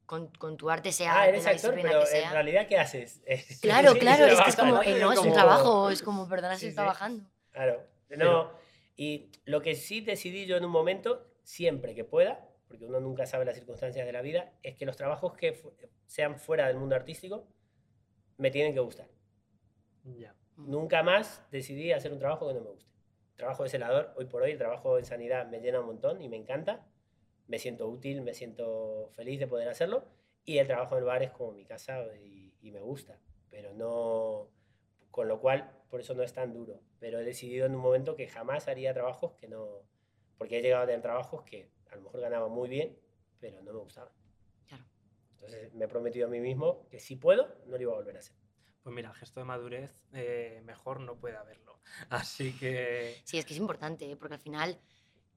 con, 0.10 0.28
con 0.40 0.58
tu 0.58 0.72
arte, 0.72 0.92
sea 0.92 1.20
Ah, 1.20 1.24
de 1.26 1.30
eres 1.30 1.44
la 1.44 1.52
actor, 1.52 1.76
pero 1.76 2.00
que 2.00 2.00
en 2.00 2.08
sea. 2.08 2.32
realidad, 2.32 2.66
¿qué 2.68 2.80
haces? 2.80 3.22
Claro, 3.62 3.94
Sí, 3.94 4.00
claro, 4.00 4.26
es 4.26 4.42
que 4.42 4.50
es 4.50 4.56
como, 4.56 4.82
eh, 4.82 4.98
¿no? 5.00 5.12
es 5.12 5.20
un 5.20 5.32
trabajo, 5.34 5.92
es 5.92 6.02
como, 6.02 6.28
perdona, 6.34 6.56
Sí, 6.56 6.66
estoy 6.66 6.70
sí. 6.72 6.76
trabajando. 6.78 7.30
Claro. 7.52 7.86
No, 8.18 8.50
y 8.96 9.32
lo 9.46 9.62
que 9.62 9.76
sí 9.76 10.02
decidí 10.02 10.48
yo 10.48 10.58
en 10.58 10.66
un 10.66 10.72
momento, 10.72 11.28
siempre 11.44 11.94
que 11.94 12.06
pueda, 12.06 12.44
porque 12.68 12.86
uno 12.86 13.00
nunca 13.00 13.28
sabe 13.28 13.46
las 13.46 13.54
circunstancias 13.54 14.04
de 14.04 14.12
la 14.12 14.24
vida, 14.24 14.52
es 14.64 14.76
que 14.76 14.88
los 14.88 14.98
trabajos 14.98 15.34
que 15.36 15.54
fu- 15.54 15.76
sean 16.08 16.40
fuera 16.40 16.66
del 16.68 16.78
mundo 16.78 16.96
artístico 16.96 17.48
me 18.38 18.50
tienen 18.50 18.74
que 18.74 18.80
gustar. 18.80 19.08
Ya. 20.06 20.34
Nunca 20.58 21.04
más 21.04 21.44
decidí 21.52 21.92
hacer 21.92 22.12
un 22.12 22.18
trabajo 22.18 22.48
que 22.48 22.56
no 22.56 22.62
me 22.62 22.70
guste. 22.72 22.92
Trabajo 23.36 23.62
de 23.62 23.70
celador, 23.70 24.12
hoy 24.18 24.26
por 24.26 24.42
hoy 24.42 24.52
el 24.54 24.58
trabajo 24.58 24.98
en 24.98 25.06
sanidad 25.06 25.48
me 25.48 25.60
llena 25.60 25.80
un 25.82 25.86
montón 25.86 26.20
y 26.24 26.28
me 26.30 26.36
encanta. 26.38 26.88
Me 27.50 27.60
siento 27.60 27.90
útil, 27.90 28.22
me 28.22 28.34
siento 28.34 29.12
feliz 29.16 29.40
de 29.40 29.48
poder 29.48 29.68
hacerlo. 29.68 30.06
Y 30.46 30.60
el 30.60 30.68
trabajo 30.68 30.96
en 30.96 31.00
el 31.00 31.06
bar 31.06 31.22
es 31.22 31.32
como 31.32 31.52
mi 31.52 31.66
casa 31.66 32.06
y, 32.24 32.56
y 32.62 32.72
me 32.72 32.80
gusta. 32.80 33.20
Pero 33.50 33.74
no. 33.74 34.50
Con 35.12 35.28
lo 35.28 35.42
cual, 35.42 35.70
por 35.90 36.00
eso 36.00 36.14
no 36.14 36.24
es 36.24 36.34
tan 36.34 36.54
duro. 36.54 36.80
Pero 37.00 37.20
he 37.20 37.24
decidido 37.26 37.66
en 37.66 37.76
un 37.76 37.82
momento 37.82 38.16
que 38.16 38.28
jamás 38.28 38.68
haría 38.68 38.94
trabajos 38.94 39.34
que 39.34 39.50
no. 39.50 39.84
Porque 40.38 40.60
he 40.60 40.62
llegado 40.62 40.84
a 40.84 40.86
tener 40.86 41.02
trabajos 41.02 41.44
que 41.44 41.72
a 41.92 41.96
lo 41.96 42.04
mejor 42.04 42.22
ganaba 42.22 42.48
muy 42.48 42.70
bien, 42.70 42.98
pero 43.40 43.62
no 43.62 43.74
me 43.74 43.80
gustaban. 43.80 44.14
Claro. 44.68 44.86
Entonces 45.34 45.74
me 45.74 45.86
he 45.86 45.88
prometido 45.88 46.28
a 46.28 46.30
mí 46.30 46.40
mismo 46.40 46.88
que 46.90 47.00
si 47.00 47.16
puedo, 47.16 47.56
no 47.66 47.78
lo 47.78 47.82
iba 47.82 47.94
a 47.94 47.96
volver 47.96 48.16
a 48.16 48.20
hacer. 48.20 48.36
Pues 48.84 48.96
mira, 48.96 49.14
gesto 49.14 49.40
de 49.40 49.46
madurez, 49.46 49.92
eh, 50.14 50.62
mejor 50.64 51.02
no 51.02 51.18
puede 51.20 51.38
haberlo. 51.38 51.80
Así 52.10 52.58
que. 52.58 53.16
Sí, 53.26 53.38
es 53.38 53.46
que 53.46 53.54
es 53.54 53.60
importante, 53.60 54.10
¿eh? 54.10 54.16
porque 54.16 54.36
al 54.36 54.40
final 54.40 54.80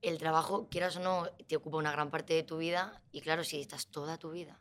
el 0.03 0.19
trabajo, 0.19 0.69
quieras 0.69 0.97
o 0.97 1.01
no, 1.01 1.27
te 1.47 1.57
ocupa 1.57 1.79
una 1.79 1.93
gran 1.93 2.11
parte 2.11 2.35
de 2.35 2.43
tu 2.43 2.59
vida 2.59 3.01
y 3.13 3.21
claro, 3.21 3.45
si 3.45 3.61
estás 3.61 3.87
toda 3.87 4.19
tu 4.19 4.33
vida 4.33 4.61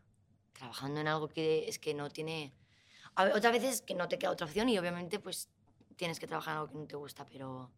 trabajando 0.53 0.99
en 1.01 1.07
algo 1.07 1.27
que 1.27 1.67
es 1.67 1.79
que 1.79 1.93
no 1.93 2.09
tiene... 2.09 2.53
A 3.15 3.25
ver, 3.25 3.35
otras 3.35 3.51
veces 3.51 3.81
que 3.81 3.95
no 3.95 4.07
te 4.07 4.19
queda 4.19 4.31
otra 4.31 4.45
opción 4.45 4.69
y 4.69 4.77
obviamente 4.77 5.19
pues 5.19 5.49
tienes 5.95 6.19
que 6.19 6.27
trabajar 6.27 6.53
en 6.53 6.59
algo 6.59 6.71
que 6.71 6.77
no 6.77 6.87
te 6.87 6.95
gusta, 6.95 7.25
pero... 7.25 7.71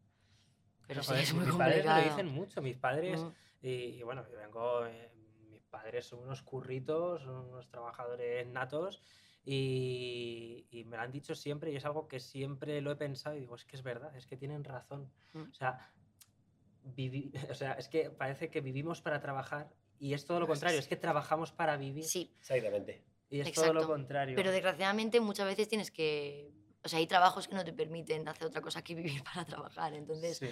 Pero 0.86 1.02
sí, 1.02 1.08
joder, 1.08 1.24
es 1.24 1.34
muy 1.34 1.46
mis 1.46 1.56
padres 1.56 1.76
complicado. 1.78 2.02
lo 2.02 2.10
dicen 2.10 2.28
mucho. 2.28 2.62
Mis 2.62 2.78
padres. 2.78 3.22
Mm. 3.22 3.30
Y, 3.62 3.70
y 3.70 4.04
bueno, 4.04 4.26
yo 4.30 4.38
vengo. 4.38 4.86
eh, 4.86 5.12
mis 5.50 5.64
padres 5.64 6.06
son 6.06 6.20
unos 6.20 6.42
curritos, 6.42 7.22
son 7.22 7.36
unos 7.48 7.70
trabajadores 7.70 8.46
natos. 8.48 9.02
Y, 9.46 10.68
y 10.72 10.84
me 10.84 10.98
lo 10.98 11.04
han 11.04 11.12
dicho 11.12 11.36
siempre 11.36 11.72
y 11.72 11.76
es 11.78 11.86
algo 11.86 12.08
que 12.08 12.20
siempre 12.20 12.82
lo 12.82 12.92
he 12.92 12.96
pensado 12.98 13.36
y 13.36 13.42
digo, 13.42 13.56
es 13.56 13.66
que 13.66 13.76
es 13.78 13.84
verdad, 13.84 14.16
es 14.16 14.28
que 14.28 14.36
tienen 14.38 14.64
razón. 14.66 15.10
Mm. 15.34 15.44
O 15.50 15.54
sea, 15.54 15.92
vivi- 16.96 17.32
o 17.52 17.56
sea, 17.56 17.74
es 17.74 17.88
que 17.88 18.10
parece 18.10 18.50
que 18.50 18.62
vivimos 18.62 19.02
para 19.02 19.20
trabajar 19.20 19.70
y 20.00 20.14
es 20.14 20.26
todo 20.26 20.40
lo 20.40 20.48
contrario, 20.48 20.80
es 20.80 20.88
que 20.88 20.96
trabajamos 20.98 21.52
para 21.52 21.78
vivir 21.78 22.04
Sí, 22.04 22.34
Exactamente. 22.40 23.04
y 23.30 23.40
es 23.40 23.52
todo 23.54 23.66
lo 23.68 23.72
exacto. 23.82 23.88
contrario. 23.94 24.36
pero 24.36 24.52
desgraciadamente 24.52 25.20
muchas 25.22 25.46
veces 25.48 25.68
tienes 25.68 25.92
que... 25.92 26.52
O 26.84 26.90
sea, 26.90 27.00
hay 27.00 27.08
trabajos 27.08 27.48
que 27.48 27.56
no 27.56 27.64
te 27.64 27.72
permiten 27.72 28.28
hacer 28.28 28.46
otra 28.48 28.60
cosa 28.62 28.84
que 28.84 28.94
vivir 28.96 29.24
para 29.34 29.46
trabajar. 29.46 29.94
Entonces, 29.94 30.38
Sí. 30.40 30.48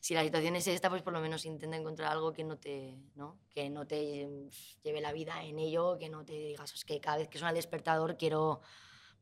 si 0.00 0.12
la 0.14 0.22
situación 0.22 0.54
es 0.56 0.66
esta, 0.66 0.90
pues 0.90 1.00
por 1.02 1.14
lo 1.14 1.20
menos 1.20 1.46
intenta 1.46 1.76
encontrar 1.76 2.12
algo 2.12 2.32
que 2.34 2.44
no 2.44 2.58
te, 2.58 2.98
¿no? 3.14 3.38
Que 3.48 3.70
no 3.70 3.86
te 3.86 4.26
mm, 4.26 4.48
lleve 4.82 5.00
la 5.00 5.12
vida 5.12 5.42
en 5.42 5.58
ello, 5.58 5.96
que 5.98 6.10
no 6.10 6.24
te 6.24 6.34
digas, 6.34 6.74
es 6.74 6.84
que 6.84 7.00
cada 7.00 7.16
vez 7.16 7.28
que 7.28 7.38
suena 7.38 7.50
el 7.50 7.56
despertador 7.56 8.18
quiero 8.18 8.60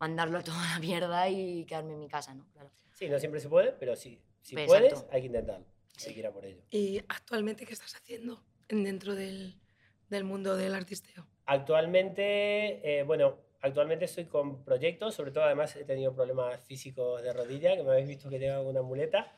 mandarlo 0.01 0.42
todo 0.42 0.57
a 0.57 0.68
la 0.75 0.79
mierda 0.81 1.29
y 1.29 1.64
quedarme 1.64 1.92
en 1.92 2.01
mi 2.01 2.09
casa, 2.09 2.35
¿no? 2.35 2.47
Claro. 2.53 2.71
Sí, 2.94 3.09
no 3.09 3.18
siempre 3.21 3.38
se 3.40 3.49
puede, 3.49 3.73
pero 3.73 3.94
sí, 3.94 4.21
si 4.42 4.55
Pues 4.57 4.66
puedes, 4.66 4.92
exacto. 4.92 5.11
hay 5.14 5.21
que 5.21 5.27
intentarlo. 5.29 5.66
Sí. 5.98 6.08
Hay 6.08 6.14
que 6.14 6.20
ir 6.20 6.26
a 6.26 6.32
por 6.32 6.44
ello. 6.46 6.62
¿Y 6.70 6.98
actualmente 7.08 7.66
qué 7.66 7.72
estás 7.72 7.94
haciendo 7.96 8.42
en- 8.68 8.84
dentro 8.84 9.14
del, 9.14 9.61
del 10.08 10.24
mundo 10.24 10.56
del 10.56 10.74
artisteo? 10.74 11.26
Actualmente, 11.46 12.98
eh, 13.00 13.02
bueno, 13.02 13.37
actualmente 13.61 14.04
estoy 14.04 14.26
con 14.26 14.64
proyectos, 14.64 15.14
sobre 15.14 15.32
todo 15.32 15.44
además 15.44 15.74
he 15.76 15.84
tenido 15.84 16.14
problemas 16.14 16.61
físicos 16.62 17.22
de 17.22 17.32
rodilla, 17.32 17.76
que 17.76 17.82
me 17.82 17.90
habéis 17.90 18.08
visto 18.08 18.30
que 18.30 18.38
tengo 18.38 18.62
una 18.62 18.82
muleta, 18.82 19.32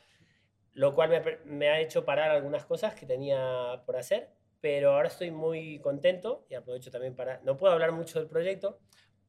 lo 0.75 0.95
cual 0.95 1.09
me, 1.11 1.39
me 1.45 1.69
ha 1.69 1.81
hecho 1.81 2.05
parar 2.05 2.31
algunas 2.31 2.65
cosas 2.67 2.95
que 2.95 3.07
tenía 3.07 3.83
por 3.87 3.97
hacer, 3.97 4.31
pero 4.61 4.93
ahora 4.93 5.09
estoy 5.09 5.31
muy 5.31 5.79
contento 5.81 6.45
y 6.51 6.55
aprovecho 6.55 6.91
también 6.91 7.17
para... 7.17 7.41
No 7.43 7.57
puedo 7.57 7.73
hablar 7.73 7.93
mucho 7.93 8.19
del 8.19 8.29
proyecto, 8.29 8.81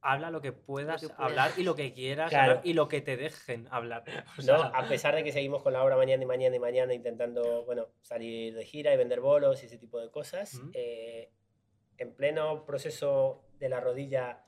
Habla 0.01 0.31
lo 0.31 0.41
que 0.41 0.51
puedas 0.51 1.01
puedas. 1.01 1.19
hablar 1.19 1.51
y 1.57 1.63
lo 1.63 1.75
que 1.75 1.93
quieras 1.93 2.29
Claro. 2.29 2.51
hablar 2.53 2.65
y 2.65 2.73
lo 2.73 2.87
que 2.87 3.01
te 3.01 3.17
dejen 3.17 3.67
hablar. 3.71 4.03
O 4.39 4.41
¿no? 4.41 4.43
sea, 4.43 4.67
A 4.73 4.87
pesar 4.87 5.15
de 5.15 5.23
que 5.23 5.31
seguimos 5.31 5.61
con 5.61 5.73
la 5.73 5.83
obra 5.83 5.95
mañana 5.95 6.23
y 6.23 6.25
mañana 6.25 6.55
y 6.55 6.59
mañana 6.59 6.93
intentando, 6.93 7.63
bueno, 7.65 7.89
salir 8.01 8.55
de 8.55 8.65
gira 8.65 8.93
y 8.93 8.97
vender 8.97 9.19
bolos 9.21 9.61
y 9.61 9.67
ese 9.67 9.77
tipo 9.77 9.99
de 9.99 10.09
cosas, 10.09 10.55
Ujú. 10.55 10.71
eh, 10.73 11.31
en 11.97 12.15
pleno 12.15 12.65
proceso 12.65 13.45
de 13.59 13.69
la 13.69 13.79
rodilla 13.79 14.43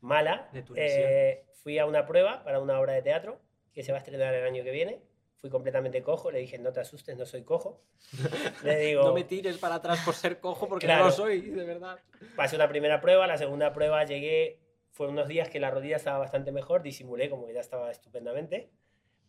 mala, 0.00 0.48
De 0.52 0.64
eh, 0.74 1.46
fui 1.62 1.78
a 1.78 1.86
una 1.86 2.04
prueba 2.06 2.42
para 2.44 2.58
una 2.60 2.80
obra 2.80 2.92
de 2.94 3.02
teatro 3.02 3.40
que 3.72 3.82
se 3.84 3.92
va 3.92 3.98
a 3.98 4.00
estrenar 4.00 4.34
el 4.34 4.44
año 4.44 4.64
que 4.64 4.70
viene. 4.72 5.02
Fui 5.36 5.50
completamente 5.50 6.02
cojo, 6.02 6.32
le 6.32 6.40
dije, 6.40 6.58
no 6.58 6.72
te 6.72 6.80
asustes, 6.80 7.16
no 7.16 7.24
soy 7.24 7.44
cojo. 7.44 7.84
Le 8.64 8.76
digo, 8.78 9.04
no 9.04 9.12
me 9.12 9.22
tires 9.22 9.56
para 9.58 9.76
atrás 9.76 10.00
por 10.04 10.14
ser 10.14 10.40
cojo 10.40 10.68
porque 10.68 10.86
no 10.88 10.92
Claro. 10.94 11.06
lo 11.06 11.12
soy, 11.12 11.40
de 11.42 11.64
verdad. 11.64 12.00
pasé 12.34 12.56
una 12.56 12.68
primera 12.68 13.00
prueba, 13.00 13.28
la 13.28 13.36
segunda 13.38 13.72
prueba 13.72 14.04
llegué, 14.04 14.58
fue 14.92 15.08
unos 15.08 15.28
días 15.28 15.48
que 15.48 15.60
la 15.60 15.70
rodilla 15.70 15.96
estaba 15.96 16.18
bastante 16.18 16.52
mejor, 16.52 16.82
disimulé 16.82 17.30
como 17.30 17.46
que 17.46 17.54
ya 17.54 17.60
estaba 17.60 17.90
estupendamente. 17.90 18.70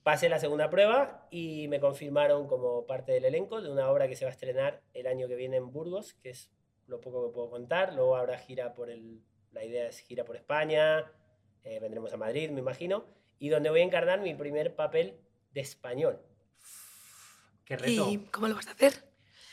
Pasé 0.04 0.30
la 0.30 0.40
segunda 0.40 0.70
prueba 0.70 1.28
y 1.30 1.68
me 1.68 1.80
confirmaron 1.80 2.48
como 2.48 2.86
parte 2.86 3.12
del 3.12 3.26
elenco 3.26 3.62
de 3.62 3.70
una 3.70 3.90
obra 3.92 4.08
que 4.08 4.16
se 4.16 4.26
va 4.26 4.30
a 4.30 4.34
estrenar 4.34 4.82
el 4.94 5.08
año 5.08 5.28
que 5.28 5.36
viene 5.36 5.58
en 5.58 5.72
Burgos, 5.72 6.14
que 6.16 6.30
es 6.32 6.50
lo 6.88 7.02
poco 7.02 7.28
que 7.28 7.34
puedo 7.34 7.50
contar. 7.50 7.94
Luego 7.94 8.16
habrá 8.16 8.38
gira 8.38 8.74
por 8.74 8.90
el, 8.90 9.22
la 9.52 9.64
idea 9.64 9.88
es 9.88 10.00
gira 10.00 10.24
por 10.26 10.36
España, 10.38 11.12
eh, 11.64 11.80
vendremos 11.80 12.14
a 12.14 12.18
Madrid, 12.18 12.50
me 12.50 12.62
imagino, 12.62 13.06
y 13.38 13.50
donde 13.50 13.70
voy 13.70 13.82
a 13.82 13.84
encarnar 13.84 14.22
mi 14.22 14.34
primer 14.34 14.76
papel 14.76 15.20
de 15.52 15.62
español. 15.62 16.22
Qué 17.66 17.78
reto. 17.78 18.10
¿Y 18.10 18.18
cómo 18.32 18.48
lo 18.48 18.56
vas 18.56 18.68
a 18.68 18.72
hacer? 18.72 18.94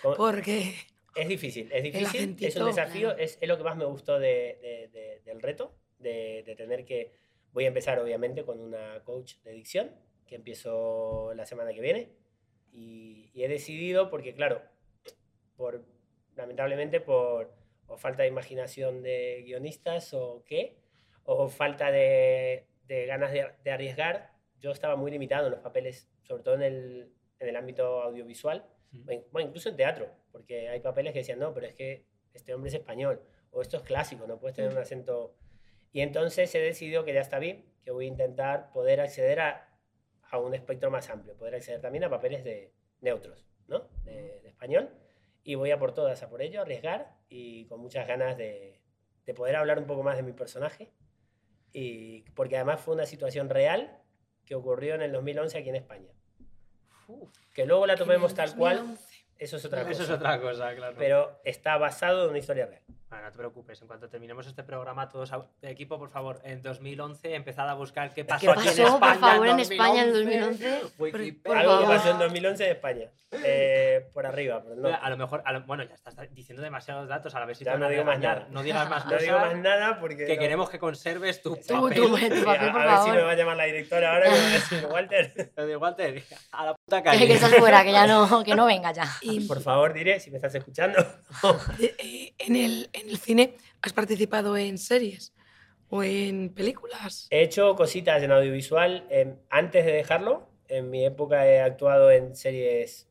Como- 0.01 0.15
Porque 0.17 0.75
Es 1.15 1.29
difícil, 1.29 1.71
es 1.73 1.83
difícil, 1.83 2.37
es 2.41 2.57
un 2.57 2.67
desafío, 2.67 3.09
claro. 3.09 3.19
es, 3.23 3.37
es 3.41 3.49
lo 3.49 3.57
que 3.59 3.65
más 3.65 3.77
me 3.77 3.85
gustó 3.87 4.19
de- 4.19 4.59
de- 4.63 4.89
de- 4.93 5.21
del 5.25 5.41
reto, 5.43 5.75
de, 5.99 6.43
de 6.45 6.57
tener 6.57 6.85
que... 6.85 7.13
Voy 7.53 7.65
a 7.65 7.69
empezar 7.69 7.99
obviamente 7.99 8.45
con 8.45 8.61
una 8.61 9.03
coach 9.05 9.37
de 9.45 9.53
dicción, 9.53 9.91
que 10.27 10.35
empiezo 10.35 11.33
la 11.35 11.47
semana 11.47 11.73
que 11.73 11.81
viene, 11.81 12.13
y, 12.73 13.31
y 13.33 13.45
he 13.45 13.49
decidido, 13.49 14.11
porque 14.11 14.35
claro, 14.35 14.61
por, 15.57 15.85
lamentablemente 16.35 17.01
por 17.01 17.55
o 17.87 17.97
falta 17.97 18.25
de 18.25 18.29
imaginación 18.29 19.03
de 19.03 19.43
guionistas 19.47 20.13
o 20.13 20.43
qué, 20.45 20.77
o 21.25 21.49
falta 21.49 21.91
de, 21.91 22.67
de 22.89 23.07
ganas 23.07 23.33
de, 23.33 23.47
de 23.63 23.71
arriesgar, 23.71 24.33
yo 24.61 24.73
estaba 24.73 24.97
muy 24.97 25.11
limitado 25.11 25.47
en 25.47 25.53
los 25.53 25.61
papeles, 25.61 26.11
sobre 26.25 26.43
todo 26.43 26.55
en 26.57 26.63
el, 26.63 27.13
en 27.39 27.49
el 27.49 27.57
ámbito 27.57 28.03
audiovisual, 28.03 28.67
bueno, 28.93 29.49
incluso 29.49 29.69
en 29.69 29.77
teatro, 29.77 30.07
porque 30.33 30.47
porque 30.47 30.69
hay 30.69 30.81
papeles 30.81 31.13
que 31.13 31.21
decían, 31.21 31.39
no, 31.39 31.55
pero 31.55 31.67
es 31.67 31.75
que 31.75 32.05
este 32.35 32.53
hombre 32.53 32.69
es 32.69 32.75
español, 32.75 33.23
o 33.51 33.63
esto 33.63 33.79
es 33.79 33.83
clásico, 33.85 34.27
no 34.27 34.39
puedes 34.39 34.55
tener 34.55 34.71
un 34.71 34.79
acento... 34.79 35.35
Y 35.93 36.01
entonces 36.01 36.55
he 36.55 36.61
decidido 36.61 37.05
que 37.05 37.15
ya 37.15 37.21
está 37.21 37.39
bien, 37.39 37.65
que 37.83 37.91
voy 37.91 38.07
a 38.07 38.09
intentar 38.09 38.71
poder 38.71 39.01
acceder 39.01 39.41
a, 39.41 39.69
a 40.31 40.39
un 40.39 40.55
espectro 40.55 40.91
más 40.91 41.09
amplio, 41.11 41.37
poder 41.37 41.55
acceder 41.55 41.81
también 41.81 42.05
a 42.05 42.11
papeles 42.11 42.45
de 42.45 42.73
neutros, 43.01 43.47
¿no? 43.69 43.89
De, 44.05 44.41
de 44.41 44.49
español. 44.49 44.91
Y 45.43 45.55
voy 45.55 45.71
a 45.71 45.79
por 45.79 45.95
todas, 45.95 46.23
a 46.23 46.29
por 46.29 46.43
ello, 46.43 46.61
arriesgar 46.61 47.17
y 47.29 47.67
con 47.67 47.81
muchas 47.81 48.07
ganas 48.07 48.37
de, 48.37 48.81
de 49.27 49.35
poder 49.35 49.57
hablar 49.57 49.79
un 49.79 49.87
poco 49.87 50.03
más 50.03 50.17
de 50.17 50.23
mi 50.23 50.33
personaje. 50.33 50.91
Y, 51.73 52.23
porque 52.31 52.57
además 52.57 52.81
fue 52.81 52.95
una 52.95 53.07
situación 53.07 53.51
real 53.51 54.03
que 54.47 54.55
ocurrió 54.55 54.95
en 54.95 55.03
el 55.03 55.13
2011 55.13 55.59
aquí 55.59 55.69
en 55.69 55.77
España. 55.77 56.13
Que 57.53 57.67
luego 57.67 57.87
la 57.87 57.97
tomemos 57.97 58.35
tal 58.35 58.55
cual, 58.57 58.79
2011. 58.79 59.27
eso 59.39 59.57
es 59.57 59.65
otra 59.65 59.81
cosa. 59.83 59.93
Eso 59.93 60.03
es 60.05 60.11
otra 60.11 60.41
cosa, 60.41 60.75
claro. 60.75 60.97
Pero 60.99 61.41
está 61.45 61.77
basado 61.77 62.25
en 62.25 62.31
una 62.31 62.39
historia 62.39 62.67
real. 62.67 62.83
Bueno, 63.17 63.29
no 63.29 63.33
te 63.33 63.39
preocupes, 63.39 63.81
en 63.81 63.87
cuanto 63.89 64.11
terminemos 64.11 64.47
este 64.47 64.63
programa, 64.63 65.09
todos 65.09 65.33
de 65.63 65.71
equipo, 65.71 65.99
por 65.99 66.11
favor, 66.11 66.39
en 66.45 66.61
2011 66.61 67.35
empezad 67.35 67.67
a 67.67 67.73
buscar 67.73 68.13
qué 68.13 68.27
pasó 68.27 68.41
¿Qué 68.45 68.51
aquí 68.51 68.69
en 68.69 68.77
pasó, 68.85 68.99
por 69.01 69.09
España. 69.09 69.33
favor, 69.33 69.49
en 69.49 69.61
España 69.61 70.03
en 70.03 70.13
2011? 70.13 70.81
Wikipedia. 70.99 71.43
Por 71.43 71.57
Algo 71.57 71.79
que 71.79 71.85
favor. 71.85 71.97
pasó 71.97 72.11
en 72.11 72.19
2011 72.19 72.65
en 72.67 72.71
España. 72.73 73.11
Eh, 73.43 74.07
por 74.15 74.25
arriba, 74.25 74.63
por 74.63 74.73
el 74.73 74.81
norte. 74.83 74.99
A 75.03 75.11
lo 75.11 75.17
mejor, 75.17 75.43
a 75.45 75.53
lo- 75.53 75.63
bueno, 75.63 75.83
ya 75.83 75.95
estás 75.95 76.15
diciendo 76.33 76.63
demasiados 76.63 77.09
datos, 77.09 77.35
a 77.35 77.41
la 77.41 77.47
vez 77.47 77.59
si 77.59 77.65
Ya 77.65 77.73
te 77.73 77.79
no 77.79 77.89
digo 77.89 78.05
más 78.05 78.19
nada. 78.21 78.47
No 78.51 78.63
digas 78.63 78.89
más 78.89 79.05
No 79.07 79.11
cosas, 79.13 79.23
digo 79.23 79.39
más 79.39 79.57
nada 79.57 79.99
porque... 79.99 80.27
que 80.27 80.35
no- 80.37 80.41
queremos 80.41 80.71
que 80.71 80.79
conserves 80.79 81.43
tu 81.43 81.57
papel. 81.57 81.67
Tú, 81.97 82.07
tu 82.07 82.13
papel, 82.13 82.45
por 82.45 82.49
a, 82.49 82.53
a 82.55 82.87
ver 82.87 82.97
si 82.99 83.07
favor. 83.09 83.15
me 83.17 83.23
va 83.23 83.31
a 83.31 83.35
llamar 83.35 83.57
la 83.57 83.65
directora 83.65 84.13
ahora 84.15 84.29
y 84.29 84.31
me 84.31 84.39
va 84.39 84.47
a 84.47 84.51
decir, 84.53 84.87
Walter, 84.91 85.53
Walter, 85.81 86.25
a 86.53 86.65
la 86.67 86.75
puta 86.75 87.03
calle. 87.03 87.27
que 87.27 87.33
estás 87.35 87.55
fuera, 87.57 87.83
que 87.83 87.93
ya 87.93 88.07
no, 88.07 88.45
que 88.45 88.55
no 88.55 88.65
venga 88.67 88.93
ya. 88.93 89.07
Y 89.23 89.41
por 89.47 89.61
favor, 89.61 89.93
diré 89.93 90.21
si 90.21 90.31
me 90.31 90.37
estás 90.37 90.55
escuchando. 90.55 90.99
eh, 91.81 92.33
en, 92.39 92.57
el, 92.57 92.89
en 92.93 93.06
el 93.09 93.19
cine 93.19 93.57
has 93.83 93.93
participado 93.93 94.57
en 94.57 94.79
series 94.79 95.33
o 95.89 96.03
en 96.03 96.53
películas. 96.53 97.29
He 97.31 97.43
hecho 97.43 97.75
cositas 97.77 98.23
en 98.23 98.33
audiovisual 98.33 99.07
em, 99.11 99.37
antes 99.51 99.85
de 99.85 99.93
dejarlo. 99.93 100.49
En 100.69 100.91
mi 100.91 101.05
época 101.05 101.47
he 101.47 101.61
actuado 101.61 102.11
en 102.11 102.35
series 102.35 103.09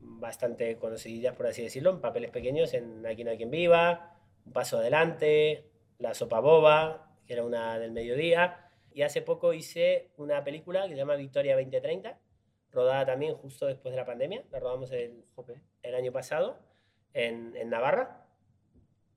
bastante 0.00 0.76
conocidas, 0.78 1.34
por 1.36 1.46
así 1.46 1.62
decirlo, 1.62 1.90
en 1.90 2.00
papeles 2.00 2.30
pequeños, 2.30 2.74
en 2.74 3.04
Aquí 3.06 3.24
no 3.24 3.30
hay 3.30 3.36
quien 3.36 3.50
viva, 3.50 4.16
Un 4.46 4.52
paso 4.52 4.78
adelante, 4.78 5.68
La 5.98 6.14
sopa 6.14 6.40
boba, 6.40 7.16
que 7.26 7.32
era 7.32 7.44
una 7.44 7.78
del 7.78 7.92
mediodía. 7.92 8.70
Y 8.94 9.02
hace 9.02 9.22
poco 9.22 9.52
hice 9.52 10.10
una 10.16 10.44
película 10.44 10.82
que 10.82 10.90
se 10.90 10.96
llama 10.96 11.16
Victoria 11.16 11.56
2030, 11.56 12.18
rodada 12.70 13.06
también 13.06 13.34
justo 13.34 13.66
después 13.66 13.92
de 13.92 13.96
la 13.96 14.06
pandemia. 14.06 14.44
La 14.50 14.60
rodamos 14.60 14.92
el, 14.92 15.24
el 15.82 15.94
año 15.94 16.12
pasado 16.12 16.60
en, 17.14 17.56
en 17.56 17.70
Navarra 17.70 18.21